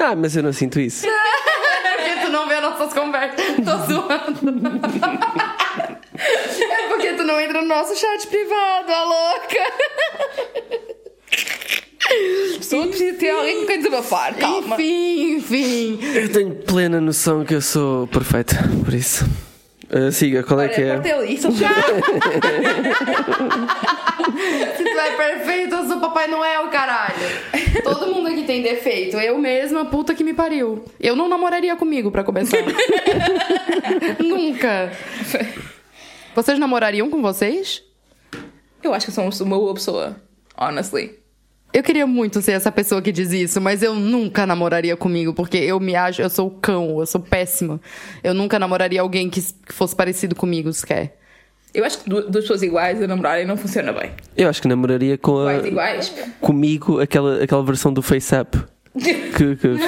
ah, 0.00 0.16
mas 0.16 0.36
eu 0.36 0.42
não 0.42 0.52
sinto 0.52 0.78
isso. 0.80 1.06
Porque 1.06 2.20
tu 2.22 2.30
não 2.30 2.46
vê 2.46 2.60
nossas 2.60 2.92
conversas. 2.92 3.44
Tô 3.56 3.92
zoando. 3.92 4.40
É 6.58 6.88
porque 6.88 7.12
tu 7.14 7.24
não 7.24 7.40
entra 7.40 7.62
no 7.62 7.68
nosso 7.68 7.96
chat 7.96 8.26
privado, 8.26 8.92
a 8.92 9.04
louca. 9.04 9.72
Só 12.60 12.86
precisa 12.86 13.16
ter 13.16 13.30
alguém 13.30 13.60
com 13.60 13.66
quem 13.66 13.78
desabafar, 13.78 14.34
calma. 14.36 14.76
Enfim, 14.76 15.36
enfim. 15.36 15.98
Eu 16.14 16.32
tenho 16.32 16.54
plena 16.56 17.00
noção 17.00 17.44
que 17.44 17.54
eu 17.54 17.62
sou 17.62 18.06
perfeita, 18.06 18.56
por 18.84 18.92
isso. 18.94 19.24
Ah, 19.92 20.10
siga, 20.12 20.42
qual 20.44 20.60
é 20.60 20.68
que 20.68 20.80
Olha, 20.80 20.90
é? 20.90 20.94
corta 20.94 21.14
ali, 21.16 21.36
só 21.40 21.50
já. 21.50 21.68
Se 24.76 24.84
tu 24.84 25.00
é 25.00 25.16
perfeito, 25.16 25.74
eu 25.74 25.88
sou 25.88 25.98
Papai 26.00 26.28
Noel, 26.28 26.68
caralho. 26.68 27.16
Todo 27.82 28.14
mundo 28.14 28.28
aqui 28.28 28.44
tem 28.44 28.62
defeito. 28.62 29.16
Eu 29.18 29.36
mesma, 29.38 29.84
puta 29.84 30.14
que 30.14 30.22
me 30.22 30.32
pariu. 30.32 30.84
Eu 31.00 31.16
não 31.16 31.28
namoraria 31.28 31.74
comigo, 31.74 32.10
pra 32.10 32.22
começar. 32.22 32.58
Nunca. 34.20 34.92
Vocês 36.34 36.58
namorariam 36.58 37.10
com 37.10 37.20
vocês? 37.20 37.82
Eu 38.82 38.94
acho 38.94 39.06
que 39.06 39.12
sou 39.12 39.24
uma 39.40 39.56
boa 39.58 39.74
pessoa, 39.74 40.16
honestly. 40.56 41.19
Eu 41.72 41.82
queria 41.84 42.06
muito 42.06 42.42
ser 42.42 42.52
essa 42.52 42.72
pessoa 42.72 43.00
que 43.00 43.12
diz 43.12 43.30
isso, 43.32 43.60
mas 43.60 43.82
eu 43.82 43.94
nunca 43.94 44.44
namoraria 44.44 44.96
comigo, 44.96 45.32
porque 45.32 45.56
eu 45.56 45.78
me 45.78 45.94
acho, 45.94 46.20
eu 46.20 46.28
sou 46.28 46.48
o 46.48 46.50
cão, 46.50 46.98
eu 46.98 47.06
sou 47.06 47.20
péssima. 47.20 47.80
Eu 48.24 48.34
nunca 48.34 48.58
namoraria 48.58 49.00
alguém 49.00 49.30
que, 49.30 49.40
que 49.40 49.72
fosse 49.72 49.94
parecido 49.94 50.34
comigo, 50.34 50.72
sequer. 50.72 51.16
Eu 51.72 51.84
acho 51.84 51.98
que 52.02 52.10
du- 52.10 52.22
duas 52.28 52.42
pessoas 52.44 52.62
iguais 52.62 53.00
a 53.00 53.06
namorarem 53.06 53.46
não 53.46 53.56
funciona 53.56 53.92
bem. 53.92 54.10
Eu 54.36 54.48
acho 54.48 54.60
que 54.60 54.66
namoraria 54.66 55.16
com 55.16 55.38
a, 55.46 55.54
Iguais, 55.58 56.08
iguais. 56.08 56.12
comigo 56.40 57.00
aquela, 57.00 57.44
aquela 57.44 57.62
versão 57.62 57.92
do 57.92 58.02
FaceApp 58.02 58.58
que, 58.98 59.14
que, 59.14 59.56
que, 59.56 59.76
que. 59.78 59.80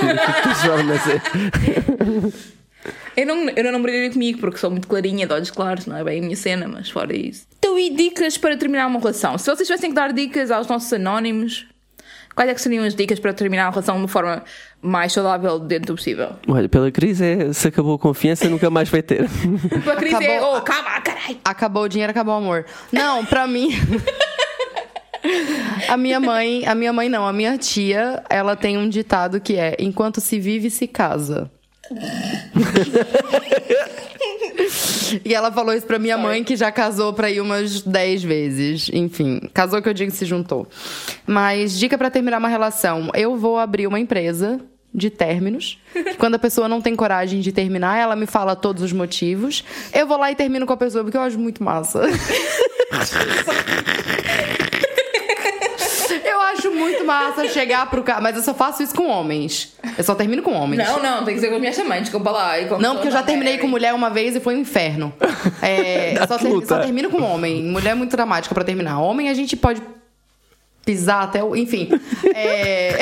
Eu 3.16 3.26
não, 3.26 3.48
eu 3.50 3.64
não 3.64 3.72
namoraria 3.72 4.10
comigo 4.10 4.38
porque 4.40 4.58
sou 4.58 4.70
muito 4.70 4.86
clarinha, 4.88 5.26
de 5.26 5.32
olhos 5.32 5.50
claros, 5.50 5.86
não 5.86 5.96
é 5.96 6.04
bem 6.04 6.20
a 6.20 6.22
minha 6.22 6.36
cena, 6.36 6.66
mas 6.68 6.88
fora 6.88 7.14
isso. 7.14 7.46
Então, 7.58 7.78
e 7.78 7.90
dicas 7.90 8.38
para 8.38 8.56
terminar 8.56 8.86
uma 8.86 8.98
relação? 8.98 9.36
Se 9.36 9.44
vocês 9.46 9.66
tivessem 9.68 9.90
que 9.90 9.96
dar 9.96 10.12
dicas 10.12 10.50
aos 10.50 10.66
nossos 10.66 10.92
anónimos, 10.92 11.66
quais 12.34 12.50
é 12.50 12.54
que 12.54 12.60
seriam 12.60 12.84
as 12.84 12.94
dicas 12.94 13.18
para 13.18 13.32
terminar 13.32 13.66
a 13.66 13.70
relação 13.70 13.96
de 13.96 14.02
uma 14.02 14.08
forma 14.08 14.42
mais 14.80 15.12
saudável 15.12 15.58
dentro 15.58 15.88
do 15.88 15.94
possível? 15.96 16.30
Olha, 16.48 16.68
pela 16.68 16.90
crise 16.90 17.24
é, 17.24 17.52
se 17.52 17.68
acabou 17.68 17.94
a 17.94 17.98
confiança, 17.98 18.48
nunca 18.48 18.70
mais 18.70 18.88
vai 18.88 19.02
ter. 19.02 19.24
A 19.90 19.96
crise 19.96 20.24
é, 20.24 20.36
Acabou- 20.38 20.56
oh, 20.58 20.62
calma, 20.62 21.00
caralho. 21.00 21.38
Acabou 21.44 21.82
o 21.84 21.88
dinheiro, 21.88 22.10
acabou 22.10 22.34
o 22.34 22.38
amor. 22.38 22.64
Não, 22.90 23.24
pra 23.24 23.46
mim. 23.46 23.70
A 25.88 25.96
minha 25.96 26.18
mãe, 26.18 26.66
a 26.66 26.74
minha 26.74 26.92
mãe 26.92 27.08
não, 27.08 27.24
a 27.26 27.32
minha 27.32 27.56
tia, 27.56 28.24
ela 28.28 28.56
tem 28.56 28.76
um 28.76 28.88
ditado 28.88 29.40
que 29.40 29.54
é: 29.56 29.76
enquanto 29.78 30.20
se 30.20 30.38
vive, 30.40 30.68
se 30.68 30.88
casa. 30.88 31.48
e 35.24 35.34
ela 35.34 35.50
falou 35.52 35.74
isso 35.74 35.86
pra 35.86 35.98
minha 35.98 36.16
mãe, 36.16 36.44
que 36.44 36.56
já 36.56 36.70
casou 36.70 37.12
pra 37.12 37.30
ir 37.30 37.40
umas 37.40 37.82
10 37.82 38.22
vezes. 38.22 38.90
Enfim, 38.92 39.40
casou 39.52 39.80
que 39.82 39.88
eu 39.88 39.94
digo 39.94 40.10
que 40.10 40.16
se 40.16 40.24
juntou. 40.24 40.66
Mas 41.26 41.78
dica 41.78 41.96
pra 41.98 42.10
terminar 42.10 42.38
uma 42.38 42.48
relação: 42.48 43.10
eu 43.14 43.36
vou 43.36 43.58
abrir 43.58 43.86
uma 43.86 44.00
empresa 44.00 44.60
de 44.94 45.08
términos. 45.10 45.78
Quando 46.18 46.34
a 46.34 46.38
pessoa 46.38 46.68
não 46.68 46.80
tem 46.80 46.94
coragem 46.94 47.40
de 47.40 47.52
terminar, 47.52 47.98
ela 47.98 48.14
me 48.14 48.26
fala 48.26 48.54
todos 48.54 48.82
os 48.82 48.92
motivos. 48.92 49.64
Eu 49.92 50.06
vou 50.06 50.18
lá 50.18 50.30
e 50.30 50.34
termino 50.34 50.66
com 50.66 50.72
a 50.72 50.76
pessoa, 50.76 51.02
porque 51.04 51.16
eu 51.16 51.22
acho 51.22 51.38
muito 51.38 51.62
massa. 51.62 52.02
Eu 56.66 56.70
acho 56.70 56.78
muito 56.78 57.04
massa 57.04 57.48
chegar 57.48 57.88
pro 57.90 58.02
cara. 58.02 58.20
Mas 58.20 58.36
eu 58.36 58.42
só 58.42 58.54
faço 58.54 58.82
isso 58.82 58.94
com 58.94 59.06
homens. 59.08 59.74
Eu 59.96 60.04
só 60.04 60.14
termino 60.14 60.42
com 60.42 60.52
homens. 60.52 60.86
Não, 60.86 61.02
não, 61.02 61.24
tem 61.24 61.34
que 61.34 61.40
ser 61.40 61.48
com 61.48 61.56
a 61.56 61.58
minha 61.58 61.84
mãe, 61.84 62.00
desculpa 62.00 62.30
lá. 62.30 62.58
E 62.60 62.66
com 62.66 62.78
Não, 62.78 62.94
porque 62.94 63.08
eu 63.08 63.12
já 63.12 63.22
terminei 63.22 63.54
Mary. 63.54 63.62
com 63.62 63.68
mulher 63.68 63.94
uma 63.94 64.10
vez 64.10 64.36
e 64.36 64.40
foi 64.40 64.54
um 64.56 64.60
inferno. 64.60 65.12
É, 65.60 66.14
Dá 66.14 66.26
só, 66.26 66.38
ter- 66.38 66.66
só 66.66 66.78
termino 66.80 67.08
com 67.10 67.22
homem. 67.22 67.62
Mulher 67.62 67.90
é 67.90 67.94
muito 67.94 68.10
dramática 68.16 68.54
pra 68.54 68.64
terminar. 68.64 68.98
Homem 69.00 69.28
a 69.28 69.34
gente 69.34 69.56
pode 69.56 69.80
pisar 70.84 71.22
até 71.22 71.42
o. 71.42 71.54
Enfim. 71.54 71.88
É, 72.34 72.96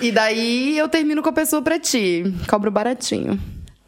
e 0.00 0.10
daí 0.10 0.78
eu 0.78 0.88
termino 0.88 1.22
com 1.22 1.28
a 1.28 1.32
pessoa 1.32 1.60
pra 1.62 1.78
ti. 1.78 2.24
Cobro 2.48 2.70
baratinho. 2.70 3.38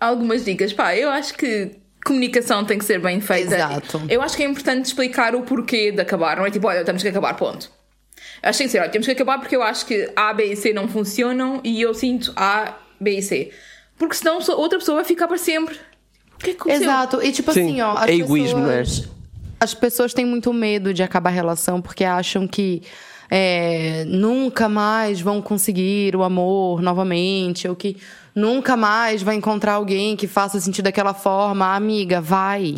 Algumas 0.00 0.44
dicas, 0.44 0.72
pá, 0.72 0.94
eu 0.94 1.09
acho 1.09 1.34
que 1.34 1.70
comunicação 2.05 2.64
tem 2.64 2.78
que 2.78 2.84
ser 2.84 3.00
bem 3.00 3.20
feita. 3.20 3.55
Exato. 3.55 4.02
Eu 4.09 4.22
acho 4.22 4.36
que 4.36 4.42
é 4.42 4.46
importante 4.46 4.86
explicar 4.86 5.34
o 5.34 5.42
porquê 5.42 5.90
de 5.90 6.00
acabar, 6.00 6.36
não 6.36 6.46
é 6.46 6.50
tipo, 6.50 6.66
olha, 6.66 6.84
temos 6.84 7.02
que 7.02 7.09
acabar, 7.09 7.34
ponto. 7.34 7.70
Acho 8.42 8.59
que 8.59 8.59
tem 8.59 8.66
que 8.66 8.72
ser, 8.72 8.80
olha, 8.80 8.90
temos 8.90 9.07
que 9.07 9.12
acabar 9.12 9.38
porque 9.38 9.57
eu 9.57 9.62
acho 9.62 9.86
que 9.86 10.11
A, 10.14 10.32
B 10.32 10.52
e 10.52 10.57
C 10.57 10.72
não 10.72 10.86
funcionam 10.86 11.61
e 11.64 11.80
eu 11.80 11.94
sinto 11.94 12.32
A, 12.36 12.74
B 13.00 13.18
e 13.18 13.22
C. 13.22 13.50
Porque 13.96 14.14
senão 14.14 14.38
outra 14.57 14.78
pessoa 14.78 14.96
vai 14.96 15.05
ficar 15.05 15.26
para 15.26 15.38
sempre. 15.38 15.76
O 16.34 16.38
que 16.38 16.50
é 16.50 16.55
que? 16.55 16.70
Exato. 16.70 17.22
E 17.22 17.32
tipo 17.32 17.52
Sim, 17.52 17.62
assim, 17.62 17.80
ó. 17.80 17.96
As 17.96 18.09
é 18.11 18.14
egoísmo, 18.14 18.61
não 18.61 18.70
é? 18.70 18.78
pessoas, 18.78 19.09
As 19.61 19.74
pessoas 19.74 20.14
têm 20.14 20.26
muito 20.26 20.52
medo 20.52 20.92
de 20.92 21.02
acabar 21.02 21.30
a 21.30 21.32
relação 21.32 21.80
porque 21.80 22.05
acham 22.05 22.46
que 22.46 22.82
é, 23.30 24.05
nunca 24.07 24.68
mais 24.68 25.20
vão 25.20 25.40
conseguir 25.40 26.14
o 26.14 26.22
amor 26.22 26.82
novamente, 26.82 27.66
ou 27.66 27.74
que 27.74 27.96
nunca 28.35 28.76
mais 28.76 29.22
vai 29.22 29.35
encontrar 29.35 29.74
alguém 29.74 30.16
que 30.16 30.26
faça 30.26 30.61
sentido 30.61 30.85
daquela 30.85 31.14
forma. 31.14 31.74
Amiga, 31.74 32.20
vai. 32.20 32.76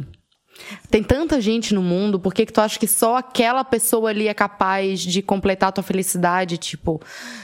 Tem 0.91 1.03
tanta 1.03 1.41
gente 1.41 1.75
no 1.75 1.83
mundo, 1.83 2.19
por 2.19 2.33
que 2.33 2.47
que 2.47 2.53
tu 2.53 2.61
acha 2.61 2.79
que 2.79 2.87
só 2.87 3.17
aquela 3.17 3.63
pessoa 3.63 4.11
ali 4.11 4.29
é 4.29 4.35
capaz 4.35 5.01
de 5.01 5.21
completar 5.21 5.73
tua 5.73 5.85
felicidade? 5.85 6.57
Tipo, 6.57 7.01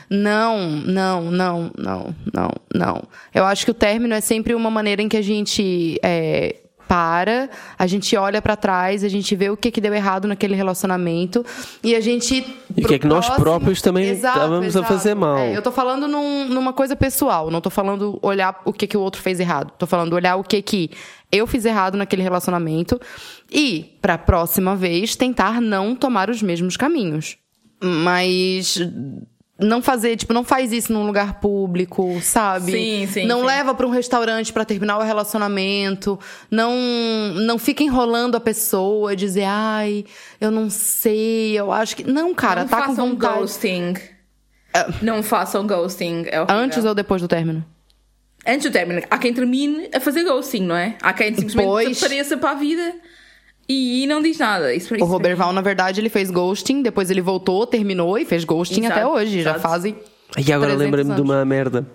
não, 0.09 0.69
não, 0.69 1.31
não, 1.31 1.71
não, 1.77 2.15
não, 2.33 2.51
não. 2.75 3.03
Eu 3.35 3.45
acho 3.45 3.65
que 3.65 3.71
o 3.71 3.75
término 3.75 4.15
é 4.15 4.21
sempre 4.21 4.55
uma 4.55 4.71
maneira 4.71 5.03
em 5.03 5.09
que 5.09 5.17
a 5.17 5.23
gente 5.23 5.99
é, 6.03 6.62
para, 6.89 7.49
a 7.79 7.87
gente 7.87 8.17
olha 8.17 8.43
pra 8.43 8.57
trás, 8.57 9.03
a 9.05 9.09
gente 9.09 9.35
vê 9.35 9.49
o 9.51 9.57
que 9.57 9.71
que 9.71 9.81
deu 9.81 9.95
errado 9.95 10.29
naquele 10.29 10.55
relacionamento 10.55 11.45
e 11.83 11.95
a 11.95 12.01
gente 12.01 12.45
E 12.77 12.85
o 12.85 12.89
que 12.89 12.95
é 12.95 12.99
que 12.99 13.07
nós 13.07 13.29
próprios 13.31 13.81
também 13.81 14.11
estávamos 14.11 14.77
a 14.77 14.83
fazer 14.85 15.15
mal. 15.15 15.39
É, 15.39 15.57
eu 15.57 15.63
tô 15.63 15.73
falando 15.73 16.07
num- 16.07 16.49
numa 16.49 16.73
coisa 16.73 16.95
pessoal, 16.95 17.51
não 17.51 17.61
tô 17.61 17.71
falando 17.71 18.19
olhar 18.23 18.61
o 18.65 18.73
que, 18.73 18.87
que 18.87 18.97
o 18.97 19.01
outro 19.01 19.21
fez 19.23 19.41
errado. 19.41 19.73
Tô 19.79 19.87
falando 19.87 20.13
olhar 20.13 20.37
o 20.37 20.45
que 20.45 20.61
que 20.61 20.91
eu 21.31 21.47
fiz 21.47 21.65
errado 21.65 21.97
naquele 21.97 22.23
relacionamento 22.23 23.01
e, 23.51 23.97
pra 24.03 24.19
próxima 24.19 24.77
vez, 24.77 25.17
tentar 25.17 25.61
não 25.61 25.95
tomar 25.97 26.29
os 26.29 26.43
mesmos 26.43 26.77
caminhos. 26.77 27.37
Mas 27.83 28.79
não 29.63 29.81
fazer, 29.83 30.17
tipo, 30.17 30.33
não 30.33 30.45
faz 30.45 30.73
isso 30.73 30.93
num 30.93 31.07
lugar 31.07 31.41
público, 31.41 32.21
sabe? 32.21 32.73
Sim, 32.73 33.07
sim, 33.11 33.27
Não 33.27 33.41
sim. 33.41 33.47
leva 33.47 33.75
pra 33.75 33.87
um 33.87 33.91
restaurante 33.91 34.53
pra 34.53 34.65
terminar 34.65 34.99
o 34.99 35.03
relacionamento. 35.03 36.19
Não 36.51 36.73
não 37.37 37.59
fica 37.59 37.83
enrolando 37.83 38.37
a 38.37 38.41
pessoa, 38.41 39.15
dizer, 39.17 39.45
ai, 39.47 40.05
eu 40.41 40.51
não 40.51 40.69
sei, 40.71 41.59
eu 41.59 41.71
acho 41.73 41.97
que. 41.97 42.05
Não, 42.05 42.35
cara, 42.35 42.63
não 42.63 42.69
tá 42.69 42.83
com 42.83 42.89
façam 42.89 43.09
vontade. 43.11 43.39
ghosting. 43.41 43.95
Não 45.03 45.23
façam 45.23 45.67
ghosting. 45.67 46.25
É. 46.27 46.45
Antes 46.49 46.85
ou 46.85 46.95
depois 46.95 47.21
do 47.21 47.29
término? 47.29 47.65
Antes 48.47 48.69
do 48.69 48.73
término, 48.73 49.03
há 49.09 49.19
quem 49.19 49.33
termine 49.33 49.89
a 49.95 50.01
fazer 50.01 50.25
ghosting, 50.25 50.63
não 50.63 50.75
é? 50.77 50.97
Há 51.01 51.13
quem 51.13 51.29
simplesmente 51.35 51.67
Pois. 51.67 51.89
desapareça 51.91 52.37
para 52.37 52.51
a 52.51 52.55
vida 52.55 52.95
e 53.69 54.07
não 54.07 54.21
diz 54.23 54.39
nada. 54.39 54.75
Isso, 54.75 54.93
O 54.93 54.97
isso 54.97 55.07
Robert 55.07 55.37
Val, 55.37 55.53
na 55.53 55.61
verdade, 55.61 56.01
ele 56.01 56.09
fez 56.09 56.31
ghosting, 56.31 56.83
depois 56.83 57.11
ele 57.11 57.21
voltou, 57.21 57.67
terminou 57.67 58.19
e 58.19 58.25
fez 58.25 58.45
ghosting 58.45 58.81
Exato, 58.85 58.93
até 59.01 59.07
hoje. 59.07 59.43
Já 59.43 59.51
exato. 59.51 59.61
fazem. 59.61 59.97
E 60.37 60.53
agora 60.53 60.75
300 60.77 60.79
lembra-me 60.79 61.15
de 61.15 61.21
uma 61.21 61.45
merda. 61.45 61.87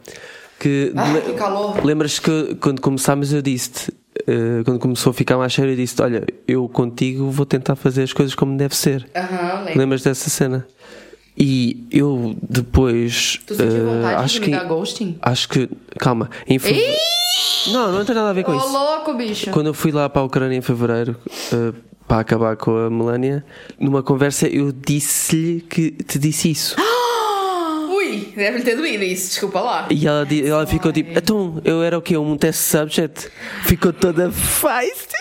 Que, 0.59 0.91
Ai, 0.95 1.21
que 1.21 1.33
calor. 1.33 1.83
Lembras 1.85 2.17
que 2.19 2.55
quando 2.59 2.81
começámos 2.81 3.31
eu 3.31 3.41
disse 3.43 3.93
eh, 4.27 4.63
quando 4.65 4.79
começou 4.79 5.11
a 5.11 5.13
ficar 5.13 5.37
mais 5.37 5.53
sério, 5.53 5.73
eu 5.73 5.75
disse: 5.75 6.01
Olha, 6.01 6.25
eu 6.47 6.67
contigo 6.67 7.29
vou 7.29 7.45
tentar 7.45 7.75
fazer 7.75 8.01
as 8.03 8.11
coisas 8.13 8.33
como 8.33 8.57
deve 8.57 8.75
ser. 8.75 9.07
Aham, 9.15 9.59
lembro. 9.65 9.79
Lembras 9.79 10.01
dessa 10.01 10.29
cena? 10.31 10.65
E 11.37 11.85
eu 11.91 12.35
depois. 12.41 13.39
Tu 13.45 13.53
sentiu 13.53 13.77
eh, 13.77 13.95
vontade 13.95 14.23
acho 14.23 14.33
de 14.35 14.41
que, 14.41 14.49
me 14.51 14.57
dar 14.57 14.63
ghosting? 14.65 15.17
Acho 15.21 15.49
que. 15.49 15.69
Calma. 15.99 16.29
Em 16.47 16.57
fe- 16.57 16.73
Não, 17.67 17.91
não 17.91 18.05
tem 18.05 18.15
nada 18.15 18.29
a 18.29 18.33
ver 18.33 18.43
com 18.43 18.51
Ô, 18.51 18.57
isso. 18.57 18.67
louco, 18.71 19.13
bicho. 19.13 19.51
Quando 19.51 19.67
eu 19.67 19.73
fui 19.73 19.91
lá 19.91 20.07
para 20.09 20.21
a 20.21 20.25
Ucrânia 20.25 20.55
em 20.57 20.61
fevereiro 20.61 21.15
eh, 21.53 21.73
para 22.07 22.19
acabar 22.21 22.55
com 22.55 22.75
a 22.77 22.89
Melania, 22.89 23.43
numa 23.79 24.01
conversa 24.03 24.47
eu 24.47 24.71
disse-lhe 24.71 25.61
que 25.61 25.91
te 25.91 26.17
disse 26.19 26.51
isso. 26.51 26.75
Ui, 27.89 28.31
deve-lhe 28.35 28.63
ter 28.63 28.75
doído 28.75 29.03
isso, 29.03 29.29
desculpa 29.29 29.59
lá. 29.59 29.87
E 29.89 30.07
ela, 30.07 30.25
di- 30.25 30.47
ela 30.47 30.65
ficou 30.67 30.91
tipo, 30.93 31.11
então 31.17 31.59
eu 31.65 31.81
era 31.83 31.97
o 31.97 32.01
quê? 32.01 32.15
Um 32.17 32.37
test 32.37 32.59
subject? 32.59 33.29
Ficou 33.65 33.91
toda 33.91 34.31
feisty. 34.31 35.15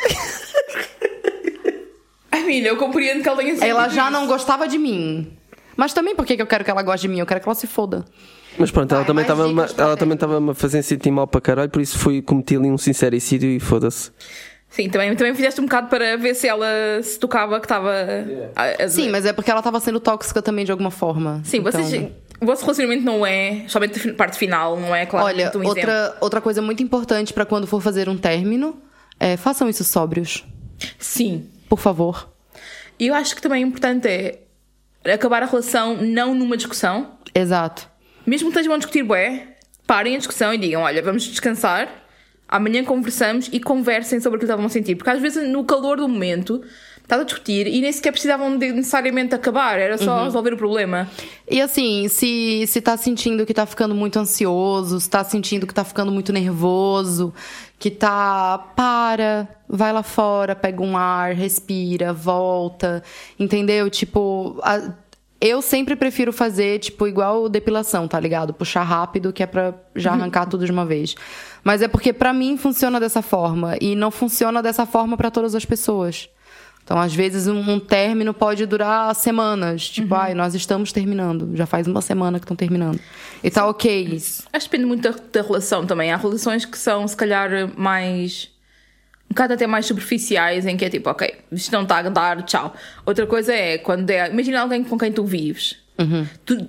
Ai, 2.31 2.43
milha, 2.45 2.69
eu 2.69 2.77
compreendo 2.77 3.23
que 3.23 3.29
ela 3.29 3.39
tenha 3.39 3.55
sentido 3.55 3.69
Ela 3.69 3.89
já 3.89 4.03
isso. 4.05 4.13
não 4.13 4.27
gostava 4.27 4.69
de 4.69 4.79
mim. 4.79 5.33
Mas 5.77 5.93
também 5.93 6.15
por 6.15 6.25
que 6.27 6.37
que 6.37 6.43
eu 6.43 6.47
quero 6.47 6.65
que 6.65 6.71
ela 6.71 6.83
goste 6.83 7.03
de 7.07 7.13
mim? 7.13 7.21
Eu 7.21 7.27
quero 7.27 7.41
que 7.41 7.49
ela 7.49 7.55
se 7.55 7.67
foda. 7.67 8.05
Mas 8.59 8.71
pronto, 8.71 8.95
ela 8.95 9.05
também 9.05 9.23
estava 9.23 9.43
para 9.53 9.85
ela 9.85 9.95
ter. 9.97 9.99
também 10.01 10.15
estava 10.15 10.51
a 10.51 10.55
fazer 10.55 10.83
sentir 10.83 11.11
mal 11.11 11.27
para 11.27 11.41
caralho, 11.41 11.71
por 11.71 11.81
isso 11.83 11.99
fui 11.99 12.23
cometi 12.23 12.57
ali 12.57 12.71
um 12.71 12.79
sincericídio 12.79 13.51
e 13.51 13.61
foda-se. 13.61 14.11
Sim, 14.69 14.91
também, 14.91 15.15
também 15.15 15.35
fizeste 15.35 15.61
um 15.61 15.65
bocado 15.65 15.89
para 15.89 16.17
ver 16.17 16.35
se 16.35 16.47
ela 16.49 16.67
se 17.03 17.19
tocava 17.19 17.59
que 17.61 17.67
estava. 17.67 17.91
a- 18.55 18.85
a- 18.85 18.89
Sim, 18.89 19.09
mas 19.11 19.25
é 19.25 19.33
porque 19.33 19.51
ela 19.51 19.63
tava 19.63 19.79
sendo 19.81 20.01
tóxica 20.01 20.43
também 20.43 20.65
de 20.65 20.71
alguma 20.73 20.91
forma. 20.91 21.41
Sim, 21.45 21.59
Então- 21.59 21.73
vocês. 21.73 22.11
O 22.39 22.45
vosso 22.45 22.63
relacionamento 22.63 23.03
não 23.03 23.25
é, 23.25 23.65
somente 23.67 24.11
a 24.11 24.13
parte 24.15 24.37
final, 24.37 24.79
não 24.79 24.95
é 24.95 25.07
claro. 25.07 25.25
Olha, 25.27 25.45
um 25.55 25.63
exemplo. 25.63 25.69
outra, 25.69 26.17
outra 26.21 26.41
coisa 26.43 26.61
muito 26.61 26.83
importante 26.83 27.33
pra 27.33 27.47
quando 27.47 27.67
for 27.67 27.81
fazer 27.81 28.11
um 28.11 28.17
término 28.19 28.77
é 29.19 29.39
façam 29.39 29.71
isso 29.71 29.83
sóbrios. 29.85 30.45
Sim. 30.99 31.47
Por 31.67 31.79
favor. 31.79 32.29
E 32.99 33.07
eu 33.07 33.15
acho 33.15 33.35
que 33.35 33.41
também 33.41 33.63
é 33.63 33.67
importante 33.67 34.07
é 34.07 35.13
acabar 35.13 35.43
a 35.43 35.47
relação 35.47 35.97
não 36.03 36.35
numa 36.35 36.59
discussão. 36.59 37.13
Exato. 37.35 37.89
Mesmo 38.27 38.51
que 38.51 38.57
estejam 38.57 38.75
a 38.75 38.79
discutir 38.79 39.03
bué, 39.03 39.49
parem 39.87 40.15
a 40.17 40.19
discussão 40.19 40.53
e 40.53 40.59
digam, 40.59 40.83
olha, 40.83 41.01
vamos 41.03 41.23
descansar, 41.25 41.89
amanhã 42.49 42.85
conversamos 42.85 43.49
e 43.53 43.61
conversem 43.61 44.21
sobre 44.21 44.37
o 44.37 44.41
que 44.41 44.45
estavam 44.45 44.67
a 44.67 44.69
sentir. 44.69 44.97
Porque 44.97 45.11
às 45.11 45.21
vezes 45.21 45.49
no 45.49 45.65
calor 45.65 45.97
do 45.99 46.09
momento 46.09 46.63
estás 47.03 47.21
a 47.21 47.25
discutir 47.25 47.69
e 47.69 47.81
nem 47.81 47.93
sequer 47.93 48.11
precisavam 48.11 48.59
de 48.59 48.73
necessariamente 48.73 49.33
acabar, 49.33 49.79
era 49.79 49.97
só 49.97 50.25
resolver 50.25 50.53
o 50.55 50.57
problema. 50.57 51.09
E 51.49 51.61
assim, 51.61 52.09
se, 52.09 52.65
se 52.67 52.81
tá 52.81 52.97
sentindo 52.97 53.47
que 53.47 53.55
tá 53.55 53.65
ficando 53.65 53.95
muito 53.95 54.19
ansioso, 54.19 54.99
se 54.99 55.09
tá 55.09 55.23
sentindo 55.23 55.69
que 55.69 55.75
tá 55.75 55.85
ficando 55.85 56.11
muito 56.11 56.33
nervoso, 56.33 57.33
que 57.79 57.93
tá. 57.93 58.59
Para, 58.75 59.47
vai 59.69 59.93
lá 59.93 60.03
fora, 60.03 60.57
pega 60.57 60.83
um 60.83 60.97
ar, 60.97 61.33
respira, 61.33 62.13
volta. 62.13 63.05
Entendeu? 63.39 63.89
Tipo. 63.89 64.59
a- 64.65 64.93
eu 65.41 65.61
sempre 65.61 65.95
prefiro 65.95 66.33
fazer, 66.33 66.79
tipo, 66.79 67.07
igual 67.07 67.49
depilação, 67.49 68.09
tá 68.09 68.19
ligado? 68.19 68.55
Puxar 68.55 68.83
rápido, 68.83 69.33
que 69.33 69.43
é 69.43 69.47
pra 69.47 69.75
já 69.95 70.13
arrancar 70.13 70.47
tudo 70.47 70.65
de 70.65 70.73
uma 70.73 70.87
vez. 70.87 71.15
Mas 71.63 71.83
é 71.83 71.89
porque 71.89 72.13
pra 72.13 72.33
mim 72.33 72.57
funciona 72.57 72.99
dessa 72.99 73.21
forma. 73.21 73.77
E 73.81 73.95
não 73.95 74.11
funciona 74.11 74.63
dessa 74.63 74.87
forma 74.87 75.17
pra 75.17 75.31
todas 75.31 75.55
as 75.55 75.65
pessoas. 75.65 76.29
Então, 76.83 76.99
às 76.99 77.13
vezes, 77.13 77.49
um, 77.49 77.59
um 77.59 77.81
término 77.81 78.33
pode 78.33 78.65
durar 78.65 79.13
semanas. 79.15 79.91
Tipo, 79.91 80.15
ai, 80.15 80.35
nós 80.35 80.55
estamos 80.55 80.93
terminando. 80.93 81.51
Já 81.57 81.67
faz 81.67 81.87
uma 81.89 82.01
semana 82.01 82.39
que 82.39 82.45
estão 82.45 82.57
terminando. 82.57 83.01
E 83.43 83.51
tá 83.51 83.67
ok 83.67 84.05
isso. 84.05 84.45
Acho 84.53 84.67
que 84.67 84.77
depende 84.77 84.87
muito 84.87 85.03
da, 85.03 85.11
da 85.33 85.43
relação 85.43 85.85
também. 85.85 86.13
Há 86.13 86.17
relações 86.17 86.65
que 86.65 86.79
são, 86.79 87.07
se 87.07 87.17
calhar, 87.17 87.51
mais. 87.77 88.49
Um 89.29 89.35
bocado 89.37 89.55
até 89.55 89.67
mais 89.67 89.85
superficiais, 89.87 90.67
em 90.67 90.77
que 90.77 90.85
é 90.85 90.89
tipo, 90.89 91.11
ok, 91.11 91.35
isto 91.53 91.71
não 91.73 91.83
está 91.83 91.99
a 91.99 92.03
dar, 92.09 92.43
tchau. 92.43 92.75
Outra 93.05 93.27
coisa 93.27 93.53
é 93.53 93.77
quando 93.77 94.09
é. 94.11 94.31
Imagina 94.31 94.61
alguém 94.61 94.83
com 94.85 94.97
quem 94.97 95.13
tu 95.13 95.25
vives. 95.25 95.77
Tu, 96.45 96.67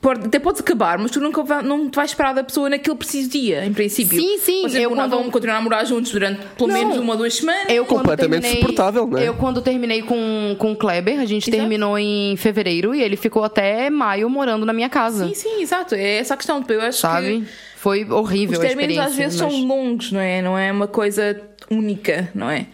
pode, 0.00 0.26
até 0.26 0.38
podes 0.38 0.60
acabar, 0.60 0.98
mas 0.98 1.10
tu 1.12 1.20
nunca 1.20 1.42
vai, 1.42 1.62
não 1.62 1.88
te 1.88 1.94
vais 1.96 2.10
esperar 2.10 2.34
da 2.34 2.42
pessoa 2.42 2.68
naquele 2.68 2.96
preciso 2.96 3.30
dia, 3.30 3.64
em 3.64 3.72
princípio. 3.72 4.18
Sim, 4.20 4.38
sim, 4.38 4.62
Vocês 4.62 4.82
eu 4.82 4.90
quando- 4.90 5.10
vão 5.10 5.30
continuar 5.30 5.58
a 5.58 5.60
morar 5.60 5.84
juntos 5.84 6.10
durante 6.12 6.40
pelo 6.56 6.68
Não. 6.68 6.74
menos 6.74 6.96
uma 6.98 7.12
ou 7.12 7.18
duas 7.18 7.34
semanas. 7.36 7.66
Eu, 7.68 7.84
Completamente 7.86 8.42
terminei- 8.42 8.60
suportável, 8.62 9.06
né? 9.06 9.28
Eu, 9.28 9.34
quando 9.34 9.62
terminei 9.62 10.02
com, 10.02 10.56
com 10.58 10.72
o 10.72 10.76
Kleber, 10.76 11.20
a 11.20 11.24
gente 11.26 11.48
Exato. 11.48 11.56
terminou 11.58 11.98
em 11.98 12.36
fevereiro 12.36 12.94
e 12.94 13.02
ele 13.02 13.16
ficou 13.16 13.44
até 13.44 13.88
maio 13.88 14.28
morando 14.28 14.66
na 14.66 14.72
minha 14.72 14.88
casa. 14.88 15.26
Sim, 15.28 15.34
sim, 15.34 15.62
exato. 15.62 15.94
É 15.94 16.16
essa 16.16 16.34
a 16.34 16.36
questão. 16.36 16.62
Eu 16.68 16.80
acho 16.82 16.98
Sabe? 16.98 17.40
que 17.40 17.46
Foi 17.80 18.04
horrível 18.10 18.58
os 18.58 18.64
a 18.64 18.68
términos 18.68 18.90
experiência. 18.96 19.04
às 19.04 19.16
vezes 19.16 19.40
mas- 19.40 19.52
são 19.52 19.64
longos, 19.66 20.12
não 20.12 20.20
é? 20.20 20.42
Não 20.42 20.58
é 20.58 20.70
uma 20.70 20.86
coisa 20.86 21.40
única, 21.70 22.28
não 22.34 22.50
é? 22.50 22.66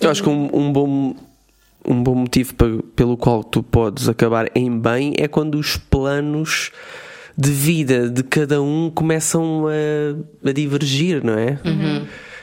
Eu 0.00 0.10
acho 0.10 0.22
que 0.22 0.28
um, 0.28 0.50
um 0.52 0.72
bom 0.72 1.14
um 1.86 2.02
bom 2.02 2.14
motivo 2.16 2.52
pelo 2.96 3.16
qual 3.16 3.42
tu 3.44 3.62
podes 3.62 4.08
acabar 4.08 4.50
em 4.54 4.76
bem 4.78 5.14
é 5.16 5.26
quando 5.28 5.54
os 5.56 5.76
planos 5.76 6.70
de 7.36 7.50
vida 7.50 8.10
de 8.10 8.22
cada 8.24 8.60
um 8.60 8.90
começam 8.90 9.66
a, 9.68 10.48
a 10.48 10.52
divergir, 10.52 11.24
não 11.24 11.34
é? 11.38 11.56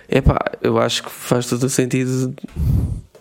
Epá, 0.09 0.39
eu 0.61 0.80
acho 0.80 1.03
que 1.03 1.11
faz 1.11 1.45
todo 1.47 1.63
o 1.63 1.69
sentido 1.69 2.34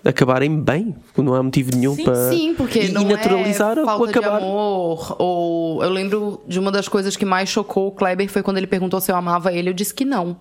acabarem 0.05 0.61
bem, 0.61 0.95
não 1.17 1.35
há 1.35 1.43
motivo 1.43 1.71
nenhum 1.75 1.95
Sim, 1.95 2.05
para 2.05 2.31
Sim, 2.31 2.55
porque 2.55 2.81
e, 2.81 2.93
não 2.93 3.03
e 3.03 3.05
naturalizar 3.07 3.79
é 3.79 3.83
o 3.83 3.85
falta 3.85 4.13
de 4.13 4.19
acabar. 4.19 4.37
amor. 4.37 5.17
Ou 5.19 5.83
eu 5.83 5.91
lembro 5.91 6.43
de 6.47 6.59
uma 6.59 6.71
das 6.71 6.89
coisas 6.89 7.17
que 7.17 7.25
mais 7.25 7.49
chocou 7.49 7.89
o 7.89 7.93
Kleber 7.93 8.29
foi 8.31 8.43
quando 8.43 8.59
ele 8.59 8.67
perguntou 8.67 9.01
se 9.01 9.11
eu 9.11 9.17
amava 9.17 9.53
ele. 9.53 9.71
Eu 9.71 9.75
disse 9.75 9.95
que 9.95 10.05
não. 10.05 10.37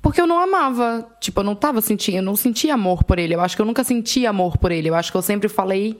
Porque 0.00 0.20
eu 0.20 0.26
não 0.26 0.40
amava. 0.40 1.06
Tipo, 1.20 1.40
eu 1.40 1.44
não 1.44 1.54
tava 1.54 1.80
sentindo, 1.80 2.16
eu 2.16 2.22
não 2.22 2.36
sentia 2.36 2.74
amor 2.74 3.04
por 3.04 3.18
ele. 3.18 3.34
Eu 3.34 3.40
acho 3.40 3.54
que 3.54 3.62
eu 3.62 3.66
nunca 3.66 3.84
senti 3.84 4.26
amor 4.26 4.56
por 4.56 4.72
ele. 4.72 4.88
Eu 4.88 4.94
acho 4.94 5.10
que 5.10 5.16
eu 5.18 5.22
sempre 5.22 5.48
falei 5.48 5.98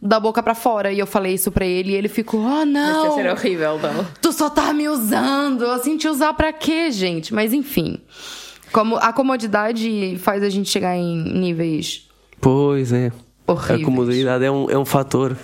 da 0.00 0.20
boca 0.20 0.42
pra 0.42 0.54
fora. 0.54 0.92
E 0.92 0.98
eu 0.98 1.06
falei 1.06 1.34
isso 1.34 1.50
pra 1.50 1.64
ele 1.64 1.92
e 1.92 1.94
ele 1.94 2.08
ficou, 2.08 2.40
oh 2.40 2.66
não. 2.66 3.02
Deve 3.02 3.14
ser 3.14 3.30
horrível, 3.30 3.78
não. 3.78 4.06
Tu 4.20 4.32
só 4.32 4.50
tá 4.50 4.72
me 4.74 4.88
usando. 4.88 5.64
Eu 5.64 5.70
assim, 5.72 5.96
te 5.96 6.06
usar 6.06 6.34
pra 6.34 6.52
quê, 6.52 6.90
gente? 6.90 7.32
Mas 7.32 7.54
enfim. 7.54 7.98
Como 8.72 8.96
a 8.96 9.12
comodidade 9.12 10.16
faz 10.18 10.42
a 10.42 10.48
gente 10.48 10.68
chegar 10.68 10.94
em 10.96 11.16
níveis 11.16 12.09
Pois 12.40 12.92
é. 12.92 13.12
horríveis. 13.46 13.82
A 13.82 13.84
comodidade 13.84 14.44
é 14.44 14.50
um, 14.50 14.70
é 14.70 14.78
um 14.78 14.84
fator. 14.84 15.36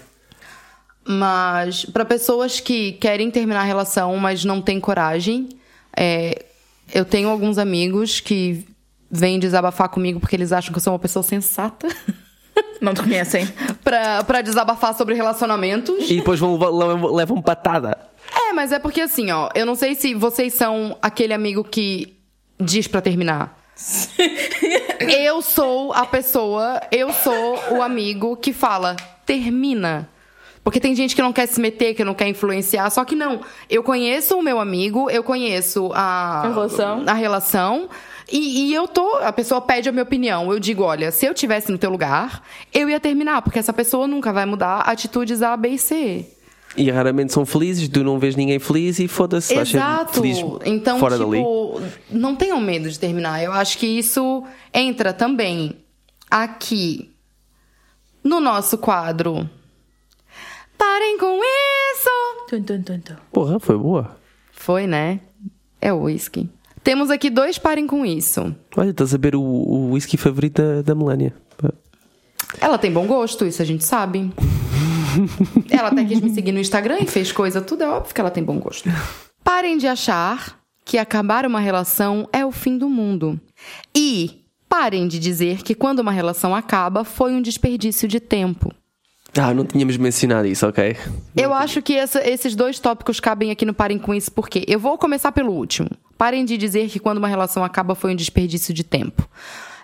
Mas 1.07 1.85
para 1.85 2.05
pessoas 2.05 2.59
que 2.59 2.93
querem 2.93 3.31
terminar 3.31 3.61
a 3.61 3.65
relação, 3.65 4.17
mas 4.17 4.45
não 4.45 4.61
têm 4.61 4.81
coragem, 4.81 5.49
é, 5.97 6.45
eu 6.93 7.05
tenho 7.05 7.29
alguns 7.29 7.59
amigos 7.59 8.19
que 8.21 8.67
vêm 9.11 9.39
desabafar 9.39 9.89
comigo 9.89 10.19
porque 10.19 10.35
eles 10.35 10.53
acham 10.53 10.73
que 10.73 10.79
eu 10.79 10.83
sou 10.83 10.93
uma 10.93 10.99
pessoa 10.99 11.23
sensata 11.23 11.87
Não 12.81 12.93
te 12.93 13.03
conhecem. 13.03 13.47
pra, 13.85 14.25
pra 14.25 14.43
desabafar 14.43 14.95
sobre 14.95 15.15
relacionamentos. 15.15 16.11
E 16.11 16.17
depois 16.17 16.39
vão 16.41 16.59
levam, 16.59 17.15
levam 17.15 17.43
patada. 17.43 17.97
É, 18.35 18.53
mas 18.53 18.73
é 18.73 18.79
porque 18.79 19.01
assim, 19.01 19.31
ó, 19.31 19.49
eu 19.55 19.65
não 19.65 19.75
sei 19.75 19.95
se 19.95 20.15
vocês 20.15 20.55
são 20.55 20.97
aquele 21.01 21.33
amigo 21.33 21.63
que 21.65 22.17
diz 22.61 22.87
pra 22.87 23.01
terminar. 23.01 23.59
eu 25.01 25.43
sou 25.43 25.93
a 25.93 26.07
pessoa, 26.07 26.81
eu 26.91 27.13
sou 27.13 27.59
o 27.73 27.83
amigo 27.83 28.37
que 28.37 28.53
fala, 28.53 28.97
termina. 29.25 30.09
Porque 30.65 30.81
tem 30.81 30.97
gente 30.97 31.15
que 31.15 31.23
não 31.23 31.33
quer 31.33 31.47
se 31.47 31.61
meter, 31.61 31.95
que 31.95 32.03
não 32.03 32.15
quer 32.15 32.27
influenciar, 32.27 32.91
só 32.91 33.05
que 33.05 33.15
não. 33.15 33.41
Eu 33.71 33.85
conheço 33.85 34.37
o 34.37 34.43
meu 34.43 34.59
amigo, 34.59 35.09
eu 35.09 35.23
conheço 35.23 35.93
a, 35.95 36.41
A 36.41 36.49
relação. 36.49 37.05
a 37.07 37.13
relação 37.13 37.89
e, 38.31 38.71
e 38.71 38.75
eu 38.75 38.89
tô. 38.89 39.19
A 39.19 39.33
pessoa 39.33 39.61
pede 39.61 39.89
a 39.89 39.93
minha 39.93 40.03
opinião. 40.03 40.51
Eu 40.51 40.59
digo, 40.59 40.83
olha, 40.83 41.13
se 41.13 41.25
eu 41.25 41.33
tivesse 41.33 41.71
no 41.71 41.79
teu 41.79 41.89
lugar, 41.91 42.43
eu 42.75 42.91
ia 42.91 42.99
terminar, 42.99 43.43
porque 43.43 43.61
essa 43.61 43.73
pessoa 43.73 44.09
nunca 44.09 44.33
vai 44.33 44.45
mudar 44.45 44.81
atitudes 44.81 45.41
A, 45.41 45.57
B 45.57 45.69
e 45.69 45.79
C. 45.79 46.36
E 46.77 46.91
raramente 46.91 47.33
são 47.33 47.47
felizes, 47.47 47.89
tu 47.89 48.05
não 48.05 48.19
vês 48.19 48.37
ninguém 48.37 48.59
feliz 48.59 48.99
e 48.99 49.09
foda-se, 49.09 49.55
vais 49.55 49.69
ser 49.69 49.81
feliz 50.13 50.39
Então, 50.65 50.99
fora 50.99 51.17
dali. 51.19 51.39
tipo, 51.39 51.81
não 52.11 52.37
tenham 52.37 52.61
medo 52.61 52.91
de 52.91 52.99
terminar. 52.99 53.43
Eu 53.43 53.53
acho 53.53 53.79
que 53.79 53.87
isso 53.87 54.45
entra 54.75 55.13
também 55.13 55.77
aqui 56.31 57.11
no 58.23 58.41
nosso 58.41 58.77
quadro. 58.77 59.49
Parem 60.77 61.17
com 61.19 61.41
isso! 61.43 62.11
Tum, 62.51 62.63
tum, 62.63 62.83
tum, 62.83 63.01
tum. 63.01 63.15
Porra, 63.33 63.59
foi 63.59 63.79
boa. 63.79 64.17
Foi, 64.53 64.87
né? 64.87 65.21
É 65.81 65.93
o 65.93 66.03
whisky. 66.03 66.49
Temos 66.85 67.11
aqui 67.11 67.31
dois 67.31 67.59
parem 67.59 67.87
com 67.87 68.05
isso. 68.05 68.55
Olha, 68.77 68.91
estás 68.91 69.15
a 69.15 69.19
ver 69.19 69.35
o, 69.35 69.41
o 69.41 69.93
whisky 69.93 70.17
favorito 70.17 70.61
da, 70.61 70.83
da 70.83 70.95
Melania. 70.95 71.33
Ela 72.61 72.79
tem 72.79 72.93
bom 72.93 73.07
gosto, 73.07 73.45
isso 73.47 73.61
a 73.63 73.65
gente 73.65 73.85
sabe. 73.85 74.31
ela 75.71 75.89
até 75.89 76.05
quis 76.05 76.21
me 76.21 76.31
seguir 76.31 76.53
no 76.53 76.61
Instagram 76.61 76.99
e 77.01 77.07
fez 77.07 77.33
coisa, 77.33 77.61
tudo 77.61 77.83
é 77.85 77.89
óbvio 77.89 78.15
que 78.15 78.21
ela 78.21 78.31
tem 78.31 78.43
bom 78.45 78.59
gosto. 78.59 78.89
Parem 79.43 79.77
de 79.79 79.87
achar 79.87 80.59
que 80.85 80.99
acabar 80.99 81.47
uma 81.47 81.61
relação 81.61 82.29
é 82.33 82.45
o 82.45 82.53
fim 82.53 82.77
do 82.79 82.89
mundo. 82.89 83.41
E 83.95 84.43
parem 84.69 85.07
de 85.09 85.19
dizer 85.19 85.63
que 85.63 85.75
quando 85.75 86.01
uma 86.01 86.13
relação 86.13 86.55
acaba 86.55 87.05
foi 87.05 87.33
um 87.33 87.43
desperdício 87.43 88.07
de 88.09 88.21
tempo. 88.21 88.73
Ah, 89.39 89.53
não 89.53 89.67
tínhamos 89.67 89.97
mencionado 89.99 90.47
isso, 90.49 90.67
ok? 90.67 90.97
Eu 91.37 91.53
acho 91.53 91.83
que 91.83 91.95
essa- 91.95 92.27
esses 92.27 92.55
dois 92.57 92.79
tópicos 92.79 93.21
cabem 93.21 93.51
aqui 93.51 93.67
no 93.67 93.75
Parem 93.75 93.99
com 93.99 94.15
isso, 94.15 94.33
porque 94.33 94.65
eu 94.67 94.79
vou 94.81 94.97
começar 94.97 95.31
pelo 95.31 95.53
último. 95.53 95.91
Parem 96.17 96.45
de 96.45 96.57
dizer 96.57 96.89
que 96.89 96.99
quando 96.99 97.19
uma 97.19 97.29
relação 97.29 97.63
acaba 97.63 97.95
foi 97.95 98.13
um 98.13 98.17
desperdício 98.17 98.73
de 98.73 98.83
tempo. 98.83 99.29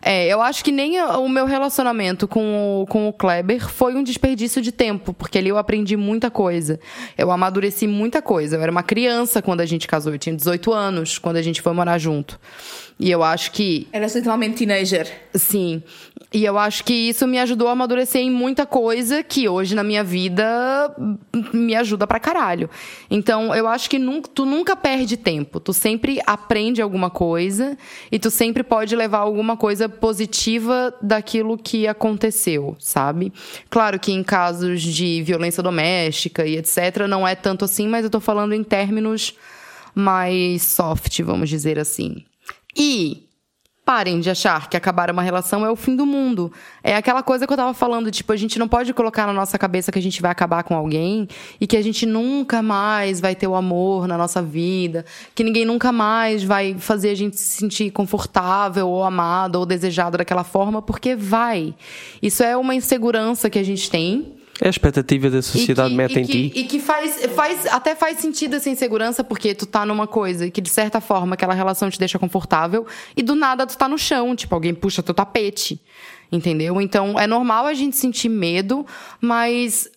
É, 0.05 0.27
eu 0.27 0.43
acho 0.43 0.65
que 0.65 0.73
nem 0.73 1.01
o 1.01 1.29
meu 1.29 1.47
relacionamento 1.47 2.27
com 2.27 2.83
o, 2.83 2.87
com 2.87 3.09
o 3.09 3.13
Kleber 3.13 3.69
foi 3.69 3.95
um 3.95 4.03
desperdício 4.03 4.61
de 4.61 4.73
tempo, 4.73 5.15
porque 5.15 5.39
ali 5.39 5.49
eu 5.49 5.57
aprendi 5.57 5.97
muita 5.97 6.29
coisa. 6.29 6.81
Eu 7.17 7.31
amadureci 7.31 7.87
muita 7.87 8.21
coisa. 8.21 8.57
Eu 8.57 8.63
era 8.63 8.73
uma 8.73 8.83
criança 8.83 9.41
quando 9.41 9.61
a 9.61 9.67
gente 9.67 9.87
casou, 9.87 10.13
eu 10.13 10.19
tinha 10.19 10.35
18 10.35 10.73
anos 10.73 11.19
quando 11.19 11.37
a 11.37 11.43
gente 11.43 11.63
foi 11.63 11.73
morar 11.73 11.99
junto. 11.99 12.39
E 12.99 13.11
eu 13.11 13.23
acho 13.23 13.51
que 13.53 13.89
Era 13.93 14.07
literalmente 14.07 14.57
teenager. 14.59 15.11
Sim. 15.35 15.83
E 16.33 16.45
eu 16.45 16.59
acho 16.59 16.85
que 16.85 16.95
isso 16.95 17.27
me 17.27 17.39
ajudou 17.39 17.69
a 17.69 17.73
amadurecer 17.73 18.23
em 18.23 18.31
muita 18.31 18.65
coisa 18.65 19.23
que 19.23 19.49
hoje 19.49 19.75
na 19.75 19.85
minha 19.85 20.03
vida 20.03 20.95
me 21.53 21.75
ajuda 21.75 22.07
pra 22.07 22.19
caralho. 22.19 22.71
Então, 23.11 23.55
eu 23.55 23.69
acho 23.69 23.91
que 23.91 23.99
nunca, 23.99 24.31
tu 24.33 24.47
nunca 24.47 24.75
perde 24.75 25.17
tempo. 25.17 25.61
Tu 25.61 25.75
sempre 25.75 26.21
aprende 26.27 26.81
alguma 26.81 27.11
coisa 27.11 27.77
e 28.11 28.19
tu 28.19 28.31
sempre 28.31 28.63
pode 28.63 28.97
levar 28.97 29.19
alguma 29.19 29.57
coisa 29.57 29.89
positiva 29.89 30.95
daquilo 31.03 31.59
que 31.59 31.87
aconteceu, 31.87 32.77
sabe? 32.79 33.31
Claro 33.69 34.01
que 34.01 34.13
em 34.13 34.23
casos 34.23 34.81
de 34.81 35.23
violência 35.23 35.63
doméstica 35.63 36.47
e 36.47 36.57
etc, 36.57 37.07
não 37.09 37.29
é 37.29 37.35
tanto 37.35 37.65
assim, 37.65 37.87
mas 37.87 38.05
eu 38.05 38.11
tô 38.11 38.21
falando 38.21 38.55
em 38.55 38.65
términos 38.65 39.35
mais 39.95 40.63
soft, 40.63 41.21
vamos 41.21 41.51
dizer 41.51 41.79
assim. 41.79 42.25
E 42.77 43.29
parem 43.85 44.21
de 44.21 44.31
achar 44.31 44.69
que 44.69 44.77
acabar 44.77 45.11
uma 45.11 45.23
relação 45.23 45.67
é 45.67 45.71
o 45.71 45.77
fim 45.77 45.97
do 45.97 46.07
mundo. 46.07 46.53
É 46.83 46.95
aquela 46.95 47.23
coisa 47.23 47.47
que 47.47 47.53
eu 47.53 47.57
tava 47.57 47.75
falando, 47.75 48.11
tipo, 48.11 48.33
a 48.33 48.37
gente 48.37 48.59
não 48.59 48.69
pode 48.69 48.95
colocar 48.95 49.27
na 49.27 49.33
nossa 49.33 49.59
cabeça 49.59 49.91
que 49.91 49.99
a 49.99 50.03
gente 50.03 50.23
vai 50.23 50.31
acabar 50.31 50.63
com 50.63 50.75
alguém 50.75 51.29
e 51.61 51.67
que 51.67 51.77
a 51.77 51.83
gente 51.83 52.07
nunca 52.07 52.63
mais 52.63 53.21
vai 53.21 53.35
ter 53.35 53.47
o 53.47 53.55
amor 53.55 54.07
na 54.07 54.17
nossa 54.17 54.41
vida, 54.41 55.05
que 55.35 55.43
ninguém 55.43 55.65
nunca 55.65 55.91
mais 55.91 56.45
vai 56.45 56.77
fazer 56.79 57.11
a 57.11 57.15
gente 57.15 57.37
se 57.37 57.59
sentir 57.59 57.91
confortável 57.91 58.89
ou 58.89 59.03
amado 59.03 59.57
ou 59.57 59.67
desejado 59.67 60.17
daquela 60.17 60.45
forma, 60.45 60.81
porque 60.81 61.17
vai. 61.17 61.75
Isso 62.23 62.43
é 62.43 62.57
uma 62.57 62.75
insegurança 62.75 63.51
que 63.51 63.59
a 63.59 63.65
gente 63.65 63.91
tem. 63.91 64.42
É 64.65 64.69
a 64.69 64.71
expectativa 64.71 65.29
da 65.29 65.43
sociedade 65.43 65.93
mete 65.93 66.15
e 66.15 66.21
em 66.21 66.25
que, 66.25 66.51
ti. 66.51 66.61
E 66.61 66.65
que 66.65 66.79
faz, 66.79 67.27
faz, 67.35 67.67
até 67.67 67.97
faz 67.97 68.19
sentido 68.19 68.55
essa 68.55 68.71
insegurança, 68.71 69.25
porque 69.25 69.57
tu 69.57 69.67
tá 69.67 69.85
numa 69.85 70.07
coisa 70.07 70.49
que, 70.53 70.61
de 70.61 70.71
certa 70.71 71.01
forma, 71.01 71.35
aquela 71.35 71.53
relação 71.53 71.91
te 71.91 71.99
deixa 71.99 72.17
confortável, 72.17 72.87
e 73.17 73.25
do 73.25 73.35
nada 73.35 73.67
tu 73.67 73.77
tá 73.77 73.89
no 73.89 73.99
chão, 73.99 74.37
tipo, 74.37 74.55
alguém 74.55 74.73
puxa 74.73 75.03
teu 75.03 75.13
tapete. 75.13 75.83
Entendeu? 76.31 76.81
Então, 76.81 77.19
é 77.19 77.27
normal 77.27 77.67
a 77.67 77.75
gente 77.75 77.97
sentir 77.97 78.29
medo, 78.29 78.87
mas 79.21 79.91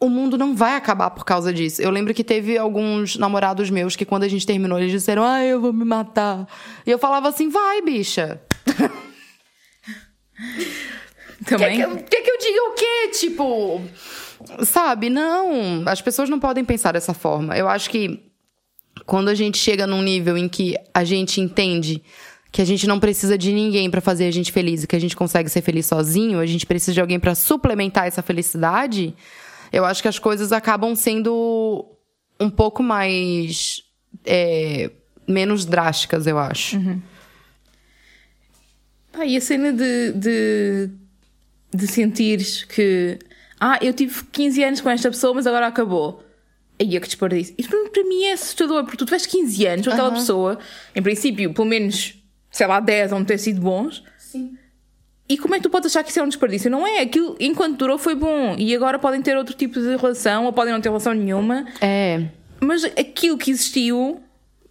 o 0.00 0.08
mundo 0.08 0.36
não 0.36 0.52
vai 0.52 0.74
acabar 0.74 1.10
por 1.10 1.24
causa 1.24 1.52
disso. 1.52 1.80
Eu 1.80 1.90
lembro 1.90 2.12
que 2.12 2.24
teve 2.24 2.58
alguns 2.58 3.16
namorados 3.16 3.70
meus 3.70 3.94
que, 3.94 4.04
quando 4.04 4.24
a 4.24 4.28
gente 4.28 4.44
terminou, 4.44 4.80
eles 4.80 4.90
disseram, 4.90 5.22
ah, 5.22 5.44
eu 5.44 5.60
vou 5.60 5.72
me 5.72 5.84
matar. 5.84 6.44
E 6.84 6.90
eu 6.90 6.98
falava 6.98 7.28
assim, 7.28 7.48
vai, 7.48 7.80
bicha. 7.82 8.40
Quer 11.48 11.56
Também. 11.58 11.76
que, 11.76 11.82
eu- 11.82 11.96
quer 11.96 12.20
que 12.22 12.30
eu 12.30 12.38
diga 12.38 12.62
o 12.70 12.74
quê? 12.74 13.08
Tipo, 13.18 13.82
sabe? 14.64 15.08
Não, 15.10 15.82
as 15.86 16.00
pessoas 16.02 16.28
não 16.28 16.38
podem 16.38 16.64
pensar 16.64 16.92
dessa 16.92 17.14
forma. 17.14 17.56
Eu 17.56 17.68
acho 17.68 17.88
que 17.90 18.22
quando 19.06 19.28
a 19.28 19.34
gente 19.34 19.56
chega 19.58 19.86
num 19.86 20.02
nível 20.02 20.36
em 20.36 20.48
que 20.48 20.76
a 20.92 21.04
gente 21.04 21.40
entende 21.40 22.02
que 22.50 22.62
a 22.62 22.64
gente 22.64 22.86
não 22.86 22.98
precisa 22.98 23.36
de 23.36 23.52
ninguém 23.52 23.90
pra 23.90 24.00
fazer 24.00 24.26
a 24.26 24.30
gente 24.30 24.50
feliz 24.50 24.82
e 24.82 24.86
que 24.86 24.96
a 24.96 24.98
gente 25.00 25.14
consegue 25.16 25.48
ser 25.50 25.60
feliz 25.62 25.84
sozinho, 25.86 26.38
a 26.40 26.46
gente 26.46 26.64
precisa 26.66 26.92
de 26.94 27.00
alguém 27.00 27.20
pra 27.20 27.34
suplementar 27.34 28.06
essa 28.06 28.22
felicidade, 28.22 29.14
eu 29.70 29.84
acho 29.84 30.00
que 30.00 30.08
as 30.08 30.18
coisas 30.18 30.50
acabam 30.52 30.94
sendo 30.94 31.84
um 32.40 32.48
pouco 32.50 32.82
mais. 32.82 33.82
é, 34.24 34.90
menos 35.26 35.64
drásticas, 35.66 36.26
eu 36.26 36.38
acho. 36.38 36.78
Pá, 39.12 39.26
e 39.26 39.36
a 39.36 39.40
cena 39.40 39.72
de, 39.72 40.12
de, 40.12 40.90
de 41.74 41.86
sentires 41.86 42.64
que 42.64 43.18
ah, 43.60 43.78
eu 43.82 43.92
tive 43.92 44.24
15 44.30 44.64
anos 44.64 44.80
com 44.80 44.90
esta 44.90 45.10
pessoa, 45.10 45.34
mas 45.34 45.46
agora 45.46 45.66
acabou. 45.66 46.22
Aí 46.80 46.96
é 46.96 47.00
que 47.00 47.06
desperdício. 47.06 47.54
Isso 47.58 47.68
para 47.68 48.04
mim 48.04 48.24
é 48.24 48.32
assustador, 48.32 48.84
porque 48.84 48.96
tu 48.96 49.04
tiveste 49.04 49.28
15 49.28 49.66
anos 49.66 49.86
com 49.86 49.92
aquela 49.92 50.08
Aham. 50.08 50.16
pessoa, 50.16 50.58
em 50.94 51.02
princípio, 51.02 51.52
pelo 51.52 51.66
menos, 51.66 52.14
sei 52.50 52.66
lá, 52.66 52.78
10 52.78 53.10
vão 53.10 53.24
ter 53.24 53.38
sido 53.38 53.60
bons. 53.60 54.04
Sim. 54.16 54.56
E 55.28 55.36
como 55.36 55.54
é 55.54 55.58
que 55.58 55.64
tu 55.64 55.70
podes 55.70 55.90
achar 55.90 56.04
que 56.04 56.10
isso 56.10 56.20
é 56.20 56.22
um 56.22 56.28
desperdício? 56.28 56.70
Não 56.70 56.86
é. 56.86 57.00
Aquilo, 57.00 57.36
enquanto 57.40 57.76
durou, 57.76 57.98
foi 57.98 58.14
bom. 58.14 58.54
E 58.56 58.74
agora 58.74 58.98
podem 58.98 59.20
ter 59.20 59.36
outro 59.36 59.54
tipo 59.54 59.80
de 59.80 59.96
relação, 59.96 60.44
ou 60.44 60.52
podem 60.52 60.72
não 60.72 60.80
ter 60.80 60.88
relação 60.88 61.12
nenhuma. 61.12 61.66
É. 61.80 62.26
Mas 62.60 62.84
aquilo 62.84 63.36
que 63.36 63.50
existiu 63.50 64.22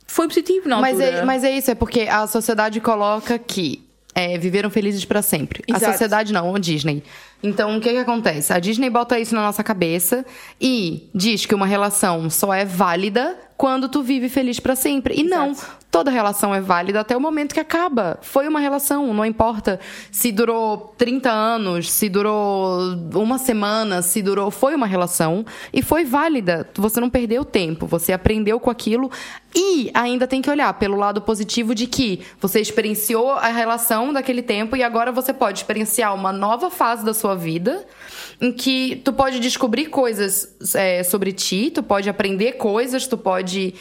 foi 0.07 0.27
positivo 0.27 0.69
na 0.69 0.79
Mas 0.79 0.99
é, 0.99 1.23
mas 1.25 1.43
é 1.43 1.51
isso, 1.51 1.69
é 1.69 1.75
porque 1.75 2.01
a 2.01 2.25
sociedade 2.25 2.79
coloca 2.79 3.37
que 3.37 3.86
é, 4.18 4.36
viveram 4.36 4.72
felizes 4.72 5.05
pra 5.05 5.22
sempre. 5.22 5.63
A 5.72 5.78
Exato. 5.78 5.91
sociedade 5.91 6.34
não, 6.34 6.55
a 6.55 6.57
Disney. 6.57 7.03
Então, 7.43 7.78
o 7.78 7.80
que 7.80 7.91
que 7.91 7.99
acontece? 7.99 8.51
A 8.51 8.57
Disney 8.57 8.89
bota 8.89 9.20
isso 9.20 9.36
na 9.36 9.43
nossa 9.43 9.63
cabeça 9.63 10.26
e 10.59 11.07
diz 11.13 11.45
que 11.45 11.53
uma 11.53 11.68
relação 11.68 12.28
só 12.28 12.51
é 12.51 12.65
válida 12.65 13.38
quando 13.57 13.89
tu 13.89 14.03
vive 14.03 14.29
feliz 14.29 14.59
pra 14.59 14.75
sempre. 14.75 15.15
E 15.15 15.23
não, 15.23 15.53
toda 15.89 16.11
relação 16.11 16.53
é 16.53 16.61
válida 16.61 16.99
até 16.99 17.17
o 17.17 17.19
momento 17.19 17.55
que 17.55 17.59
acaba. 17.59 18.19
Foi 18.21 18.47
uma 18.47 18.59
relação, 18.59 19.11
não 19.13 19.25
importa 19.25 19.79
se 20.11 20.31
durou 20.31 20.93
30 20.97 21.31
anos, 21.31 21.89
se 21.91 22.07
durou 22.07 22.93
uma 23.15 23.39
semana, 23.39 24.03
se 24.03 24.21
durou, 24.21 24.51
foi 24.51 24.75
uma 24.75 24.85
relação 24.85 25.43
e 25.73 25.81
foi 25.81 26.05
válida. 26.05 26.69
Você 26.75 26.99
não 26.99 27.09
perdeu 27.09 27.43
tempo, 27.43 27.87
você 27.87 28.13
aprendeu 28.13 28.59
com 28.59 28.69
aquilo 28.69 29.09
e 29.55 29.89
ainda 29.91 30.27
tem 30.27 30.41
que 30.41 30.51
olhar 30.51 30.71
pelo 30.75 30.95
lado 30.95 31.19
positivo 31.19 31.73
de 31.73 31.87
que 31.87 32.21
você 32.39 32.61
experienciou 32.61 33.31
a 33.31 33.47
relação 33.47 34.13
daquele 34.13 34.43
tempo 34.43 34.75
e 34.75 34.83
agora 34.83 35.11
você 35.11 35.33
pode 35.33 35.59
experienciar 35.59 36.13
uma 36.13 36.31
nova 36.31 36.69
fase 36.69 37.03
da 37.03 37.13
sua 37.13 37.33
vida 37.33 37.83
em 38.39 38.51
que 38.51 38.97
tu 38.97 39.11
pode 39.11 39.39
descobrir 39.39 39.88
coisas 39.88 40.55
é, 40.75 41.03
sobre 41.03 41.31
ti, 41.31 41.71
tu 41.73 41.81
pode 41.81 42.09
aprender 42.09 42.53
coisas, 42.53 43.07
tu 43.07 43.17
pode 43.17 43.73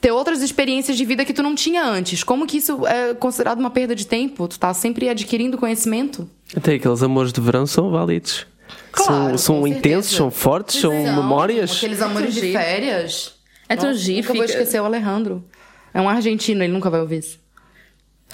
ter 0.00 0.10
outras 0.10 0.42
experiências 0.42 0.96
de 0.96 1.04
vida 1.04 1.24
que 1.24 1.32
tu 1.32 1.42
não 1.42 1.54
tinha 1.54 1.84
antes. 1.84 2.22
Como 2.22 2.46
que 2.46 2.58
isso 2.58 2.86
é 2.86 3.14
considerado 3.14 3.58
uma 3.58 3.70
perda 3.70 3.94
de 3.94 4.06
tempo? 4.06 4.46
Tu 4.48 4.58
tá 4.58 4.74
sempre 4.74 5.08
adquirindo 5.08 5.56
conhecimento. 5.56 6.28
Até 6.54 6.74
aqueles 6.74 7.02
amores 7.02 7.32
de 7.32 7.40
verão 7.40 7.66
são 7.66 7.90
válidos. 7.90 8.46
Claro, 8.92 9.38
são 9.38 9.38
são 9.38 9.66
intensos, 9.66 10.10
certeza. 10.10 10.16
são 10.16 10.30
fortes, 10.30 10.80
são 10.80 10.92
memórias. 10.92 11.76
Aqueles 11.76 12.02
amores 12.02 12.34
de 12.34 12.52
férias. 12.52 13.34
É 13.68 13.76
tão 13.76 13.90
Nossa, 13.90 14.00
giro, 14.00 14.22
Nunca 14.22 14.34
vou 14.34 14.44
esquecer 14.44 14.80
o 14.80 14.84
Alejandro. 14.84 15.44
É 15.92 16.00
um 16.00 16.08
argentino, 16.08 16.62
ele 16.62 16.72
nunca 16.72 16.90
vai 16.90 17.00
ouvir 17.00 17.18
isso. 17.18 17.38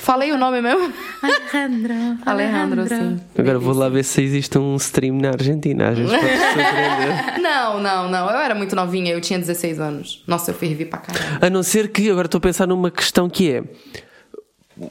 Falei 0.01 0.32
o 0.32 0.38
nome 0.38 0.62
mesmo? 0.62 0.92
Alejandro. 1.22 1.94
Alejandro, 2.24 2.88
sim. 2.88 3.20
Agora 3.36 3.59
vou 3.59 3.74
lá 3.74 3.88
ver 3.90 4.03
se 4.03 4.22
existe 4.22 4.59
um 4.59 4.74
stream 4.76 5.16
na 5.16 5.28
Argentina. 5.28 5.90
Às 5.90 5.98
vezes 5.98 6.11
pode 6.11 6.26
surpreender. 6.40 7.40
Não, 7.40 7.80
não, 7.80 8.09
não. 8.09 8.30
Eu 8.30 8.38
era 8.38 8.55
muito 8.55 8.74
novinha, 8.74 9.12
eu 9.12 9.20
tinha 9.20 9.38
16 9.38 9.78
anos. 9.78 10.24
Nossa, 10.26 10.53
eu 10.53 10.55
fervi 10.55 10.86
pra 10.86 11.01
caralho. 11.01 11.38
A 11.42 11.51
não 11.51 11.62
ser 11.62 11.88
que, 11.88 12.11
agora 12.11 12.26
estou 12.26 12.38
a 12.38 12.42
pensar 12.42 12.66
numa 12.66 12.90
questão 12.90 13.28
que 13.28 13.53
é 13.53 13.62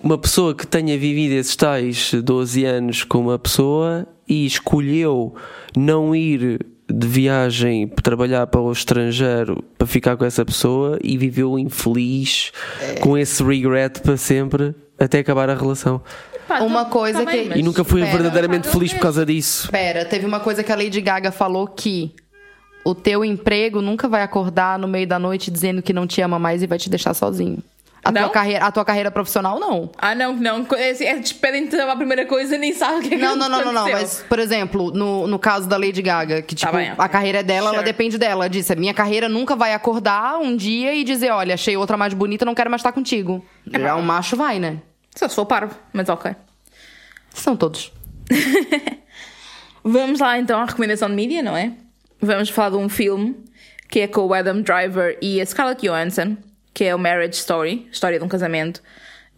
uma 0.04 0.18
pessoa 0.18 0.54
que 0.54 0.68
tenha 0.68 0.96
vivido 0.96 1.32
esses 1.34 1.56
tais 1.56 2.14
12 2.14 2.64
anos 2.66 3.04
com 3.04 3.18
uma 3.18 3.40
pessoa 3.40 4.08
e 4.28 4.46
escolheu 4.46 5.34
não 5.76 6.16
ir 6.16 6.64
de 6.88 7.08
viagem 7.08 7.88
para 7.88 8.04
trabalhar 8.04 8.46
para 8.48 8.62
o 8.62 8.72
estrangeiro 8.72 9.64
para 9.76 9.88
ficar 9.88 10.18
com 10.18 10.26
essa 10.26 10.46
pessoa 10.46 11.00
e 11.04 11.18
viveu 11.18 11.58
infeliz 11.58 12.52
com 13.00 13.18
esse 13.18 13.44
regret 13.44 14.00
para 14.02 14.18
sempre 14.18 14.76
até 15.00 15.20
acabar 15.20 15.50
a 15.50 15.56
relação. 15.56 16.02
Pá, 16.48 16.60
Uma 16.62 16.84
tá- 16.86 16.90
coisa 16.92 17.24
tá 17.26 17.32
que- 17.32 17.46
mas- 17.50 17.60
E 17.60 17.64
nunca 17.64 17.84
foi 17.84 18.02
Espera. 18.02 18.18
verdadeiramente 18.24 18.68
Pá, 18.68 18.72
feliz 18.74 18.94
por 18.94 19.02
causa 19.02 19.26
disso. 19.26 19.70
Pera, 19.72 20.04
teve 20.06 20.26
uma 20.26 20.40
coisa 20.40 20.64
que 20.64 20.72
a 20.72 20.76
Lady 20.76 21.00
Gaga 21.02 21.32
falou 21.32 21.68
que 21.68 22.12
o 22.84 22.96
teu 22.96 23.24
emprego 23.24 23.82
nunca 23.82 24.08
vai 24.08 24.24
acordar 24.24 24.80
no 24.80 24.88
meio 24.88 25.06
da 25.08 25.20
noite 25.20 25.52
dizendo 25.52 25.82
que 25.82 25.94
não 25.94 26.08
te 26.08 26.22
ama 26.22 26.40
mais 26.40 26.64
e 26.64 26.68
vai 26.68 26.78
te 26.80 26.90
deixar 26.90 27.14
sozinho. 27.14 27.60
A, 28.02 28.14
Não? 28.14 28.22
tua 28.24 28.30
carreira, 28.32 28.66
a 28.66 28.72
tua 28.72 28.86
carreira 28.86 29.12
profissional, 29.12 29.60
não. 29.60 29.92
Ah, 29.98 30.16
não, 30.16 30.34
não. 30.34 30.66
É, 30.78 30.92
é, 31.04 31.18
despedem-te 31.18 31.76
a 31.76 31.94
primeira 31.98 32.26
coisa 32.26 32.56
e 32.56 32.58
nem 32.58 32.74
sabem 32.74 33.00
o 33.00 33.02
que 33.02 33.08
é 33.14 33.18
que 33.18 33.24
Não, 33.24 33.36
não, 33.36 33.50
não, 33.50 33.60
não, 33.66 33.74
não. 33.74 33.82
aconteceu. 33.82 34.00
Mas, 34.00 34.26
por 34.28 34.40
exemplo, 34.40 34.90
no, 34.92 35.28
no 35.28 35.38
caso 35.38 35.68
da 35.68 35.76
Lady 35.76 36.02
Gaga, 36.02 36.42
que, 36.42 36.56
tipo, 36.56 36.72
Tá 36.72 36.78
bem, 36.78 36.94
ok. 36.94 36.96
a 37.06 37.10
carreira 37.10 37.40
é 37.40 37.44
dela, 37.44 37.68
ela 37.68 37.74
Sure. 37.80 37.86
depende 37.86 38.18
dela. 38.18 38.46
Ela 38.46 38.50
disse: 38.50 38.74
minha 38.78 38.94
carreira 38.94 39.28
nunca 39.28 39.54
vai 39.54 39.74
acordar 39.74 40.38
um 40.40 40.56
dia 40.56 40.96
e 40.96 41.04
dizer, 41.04 41.30
olha, 41.32 41.56
achei 41.56 41.76
outra 41.76 41.98
mais 41.98 42.14
bonita, 42.14 42.46
não 42.46 42.56
quero 42.56 42.70
mais 42.70 42.80
estar 42.80 42.94
contigo. 42.94 43.46
Já 43.70 43.98
um 43.98 44.02
macho 44.02 44.38
vai, 44.38 44.60
né? 44.60 44.78
Só 45.20 45.28
se 45.28 45.36
for 45.36 45.46
parvo, 45.46 45.76
mas 45.92 46.08
ok. 46.08 46.34
São 47.34 47.58
todos. 47.58 47.92
Vamos 49.84 50.22
lá 50.22 50.40
então 50.40 50.62
à 50.62 50.64
recomendação 50.66 51.10
de 51.10 51.16
mídia, 51.16 51.44
não 51.44 51.58
é? 51.58 51.74
Vamos 52.22 52.48
falar 52.50 52.70
de 52.70 52.78
um 52.78 52.88
filme 52.88 53.36
que 53.90 54.00
é 54.00 54.08
com 54.08 54.22
o 54.22 54.34
Adam 54.34 54.62
Driver 54.62 55.18
e 55.22 55.42
a 55.42 55.46
Scarlett 55.46 55.86
Johansson, 55.86 56.38
que 56.74 56.86
é 56.86 56.96
o 56.96 57.00
Marriage 57.00 57.36
Story, 57.38 57.86
história 57.92 58.18
de 58.18 58.24
um 58.24 58.30
casamento. 58.30 58.82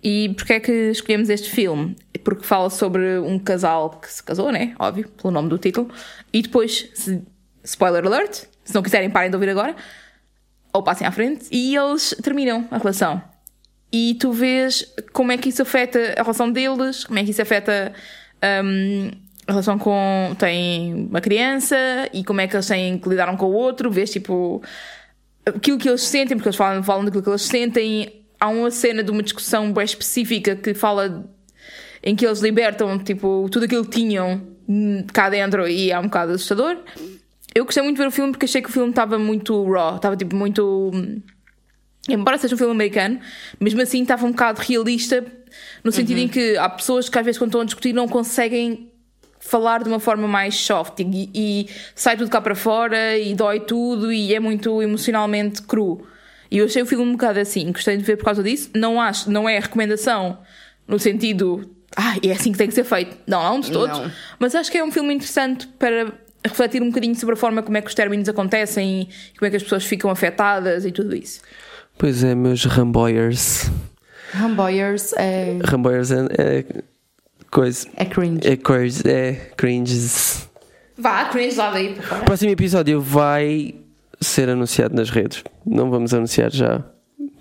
E 0.04 0.30
porquê 0.38 0.54
é 0.54 0.60
que 0.60 0.72
escolhemos 0.92 1.30
este 1.30 1.50
filme? 1.50 1.96
Porque 2.24 2.44
fala 2.44 2.70
sobre 2.70 3.18
um 3.18 3.40
casal 3.40 3.90
que 3.90 4.08
se 4.12 4.22
casou, 4.22 4.52
né? 4.52 4.76
Óbvio, 4.78 5.10
pelo 5.10 5.32
nome 5.32 5.50
do 5.50 5.58
título. 5.58 5.90
E 6.32 6.44
depois, 6.44 6.92
se- 6.94 7.24
spoiler 7.64 8.06
alert, 8.06 8.44
se 8.64 8.76
não 8.76 8.84
quiserem 8.84 9.10
parem 9.10 9.32
de 9.32 9.36
ouvir 9.36 9.50
agora, 9.50 9.76
ou 10.72 10.84
passem 10.84 11.08
à 11.08 11.12
frente, 11.12 11.48
e 11.52 11.76
eles 11.76 12.16
terminam 12.22 12.68
a 12.70 12.78
relação. 12.78 13.20
E 13.92 14.16
tu 14.16 14.32
vês 14.32 14.86
como 15.12 15.32
é 15.32 15.38
que 15.38 15.50
isso 15.50 15.62
afeta 15.62 16.14
a 16.18 16.22
relação 16.22 16.52
deles, 16.52 17.04
como 17.04 17.20
é 17.20 17.24
que 17.24 17.32
isso 17.32 17.42
afeta 17.42 17.92
hum, 18.64 19.12
a 19.48 19.52
relação 19.52 19.78
com. 19.78 20.36
tem 20.40 21.08
uma 21.10 21.20
criança 21.20 21.76
e 22.14 22.24
como 22.24 22.42
é 22.42 22.48
que 22.48 22.56
eles 22.56 22.68
têm 22.68 22.98
que 22.98 23.10
lidar 23.10 23.30
um 23.30 23.36
com 23.36 23.48
o 23.48 23.54
outro, 23.54 23.92
vês 23.92 24.10
tipo 24.10 24.62
aquilo 25.46 25.78
que 25.78 25.90
eles 25.90 26.02
sentem, 26.02 26.38
porque 26.38 26.50
eles 26.50 26.56
falam, 26.56 26.84
falam 26.84 27.04
daquilo 27.06 27.24
que 27.24 27.30
eles 27.30 27.44
sentem. 27.44 28.22
Há 28.40 28.48
uma 28.48 28.72
cena 28.72 29.04
de 29.04 29.12
uma 29.12 29.22
discussão 29.22 29.72
bem 29.72 29.84
específica 29.84 30.56
que 30.56 30.74
fala 30.74 31.30
em 32.04 32.16
que 32.16 32.26
eles 32.26 32.40
libertam 32.40 32.98
tipo 32.98 33.48
tudo 33.52 33.66
aquilo 33.66 33.86
que 33.86 33.92
tinham 33.92 34.42
hum, 34.68 35.06
cá 35.14 35.30
dentro 35.30 35.68
e 35.68 35.92
é 35.92 36.00
um 36.00 36.04
bocado 36.04 36.34
assustador. 36.34 36.78
Eu 37.54 37.66
gostei 37.66 37.84
muito 37.84 37.98
de 37.98 38.02
ver 38.02 38.08
o 38.08 38.12
filme 38.12 38.32
porque 38.32 38.46
achei 38.46 38.62
que 38.62 38.70
o 38.70 38.72
filme 38.72 38.90
estava 38.90 39.20
muito 39.20 39.70
raw, 39.72 39.98
estava 39.98 40.16
tipo 40.16 40.36
muito. 40.36 40.92
Embora 42.10 42.38
seja 42.38 42.56
um 42.56 42.58
filme 42.58 42.74
americano, 42.74 43.20
mesmo 43.60 43.82
assim 43.82 44.02
estava 44.02 44.26
um 44.26 44.32
bocado 44.32 44.62
realista, 44.62 45.24
no 45.84 45.92
sentido 45.92 46.18
em 46.18 46.28
que 46.28 46.58
há 46.58 46.68
pessoas 46.68 47.08
que 47.08 47.18
às 47.18 47.24
vezes 47.24 47.38
quando 47.38 47.50
estão 47.50 47.62
a 47.62 47.66
discutir 47.66 47.94
não 47.94 48.08
conseguem 48.08 48.92
falar 49.40 49.84
de 49.84 49.90
uma 49.90 50.00
forma 50.00 50.28
mais 50.28 50.56
soft 50.56 51.00
e, 51.00 51.30
e 51.34 51.70
sai 51.96 52.16
tudo 52.16 52.30
cá 52.30 52.40
para 52.40 52.56
fora 52.56 53.18
e 53.18 53.34
dói 53.34 53.60
tudo 53.60 54.12
e 54.12 54.34
é 54.34 54.40
muito 54.40 54.82
emocionalmente 54.82 55.62
cru. 55.64 56.08
E 56.50 56.58
eu 56.58 56.66
achei 56.66 56.82
o 56.82 56.86
filme 56.86 57.04
um 57.04 57.14
bocado 57.14 57.40
assim, 57.40 57.72
gostei 57.72 57.98
de 57.98 58.04
ver 58.04 58.18
por 58.18 58.26
causa 58.26 58.44
disso. 58.44 58.70
Não 58.76 59.00
acho, 59.00 59.32
não 59.32 59.48
é 59.48 59.58
recomendação 59.60 60.40
no 60.88 61.00
sentido, 61.00 61.70
ah, 61.96 62.18
é 62.24 62.32
assim 62.32 62.52
que 62.52 62.58
tem 62.58 62.68
que 62.68 62.74
ser 62.74 62.84
feito. 62.84 63.16
Não, 63.28 63.42
não 63.42 63.60
de 63.60 63.72
todos. 63.72 63.98
Não. 63.98 64.12
Mas 64.40 64.54
acho 64.56 64.72
que 64.72 64.78
é 64.78 64.84
um 64.84 64.92
filme 64.92 65.14
interessante 65.14 65.68
para 65.68 66.14
refletir 66.44 66.82
um 66.82 66.88
bocadinho 66.88 67.16
sobre 67.16 67.34
a 67.34 67.38
forma 67.38 67.62
como 67.62 67.78
é 67.78 67.82
que 67.82 67.88
os 67.88 67.96
términos 67.96 68.28
acontecem 68.28 69.02
e 69.34 69.38
como 69.38 69.48
é 69.48 69.50
que 69.50 69.58
as 69.58 69.64
pessoas 69.64 69.86
ficam 69.86 70.10
afetadas 70.10 70.86
e 70.86 70.92
tudo 70.92 71.16
isso. 71.16 71.42
Pois 72.02 72.24
é, 72.24 72.34
meus 72.34 72.66
Ramboyers. 72.66 73.70
Ramboyers 74.34 75.14
é, 75.14 75.60
Ramboyers 75.64 76.10
é, 76.10 76.26
é 76.36 76.66
coisa. 77.52 77.88
é 77.96 78.06
cringe. 78.06 78.40
É 78.44 78.58
coisa, 78.58 79.08
é 79.08 79.34
cringes. 79.56 80.50
Vá, 80.98 81.26
cringe 81.26 81.56
lá 81.58 81.70
daí. 81.70 81.96
O 82.22 82.26
próximo 82.26 82.50
episódio 82.50 83.00
vai 83.00 83.76
ser 84.20 84.50
anunciado 84.50 84.96
nas 84.96 85.12
redes. 85.12 85.44
Não 85.64 85.92
vamos 85.92 86.12
anunciar 86.12 86.52
já. 86.52 86.84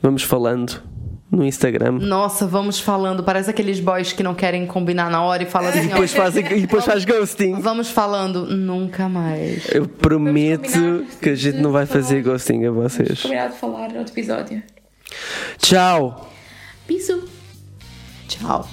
Vamos 0.03 0.25
falando 0.25 0.83
no 1.31 1.45
Instagram. 1.45 1.93
Nossa, 2.01 2.47
vamos 2.47 2.81
falando. 2.81 3.23
Parece 3.23 3.51
aqueles 3.51 3.79
boys 3.81 4.13
que 4.13 4.23
não 4.23 4.35
querem 4.35 4.67
combinar 4.67 5.11
na 5.11 5.23
hora 5.23 5.43
e 5.43 5.47
falam 5.47 5.71
assim, 5.71 5.87
Depois 5.87 6.13
ó, 6.13 6.17
fazem, 6.17 6.45
e 6.47 6.61
depois 6.63 6.85
faz 6.85 7.05
ghosting. 7.05 7.61
vamos 7.61 7.89
falando 7.91 8.47
nunca 8.47 9.09
mais. 9.09 9.65
Eu 9.73 9.87
prometo 9.89 11.07
que 11.23 11.31
a 11.31 11.35
gente 11.35 11.59
não 11.59 11.71
vai 11.71 11.87
fazer 11.87 12.23
ghosting 12.23 12.65
a 12.65 12.71
vocês. 12.71 13.23
Combinado 13.23 13.53
de 13.55 13.59
falar 13.61 13.89
no 13.91 13.99
outro 13.99 14.13
episódio. 14.13 14.63
Tchau! 15.59 16.29
Bisu. 16.89 17.25
Tchau. 18.27 18.69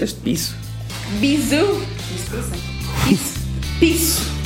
Este 0.00 0.20
piso. 0.20 0.54
Bisu. 1.20 1.80
Bisu. 3.80 4.45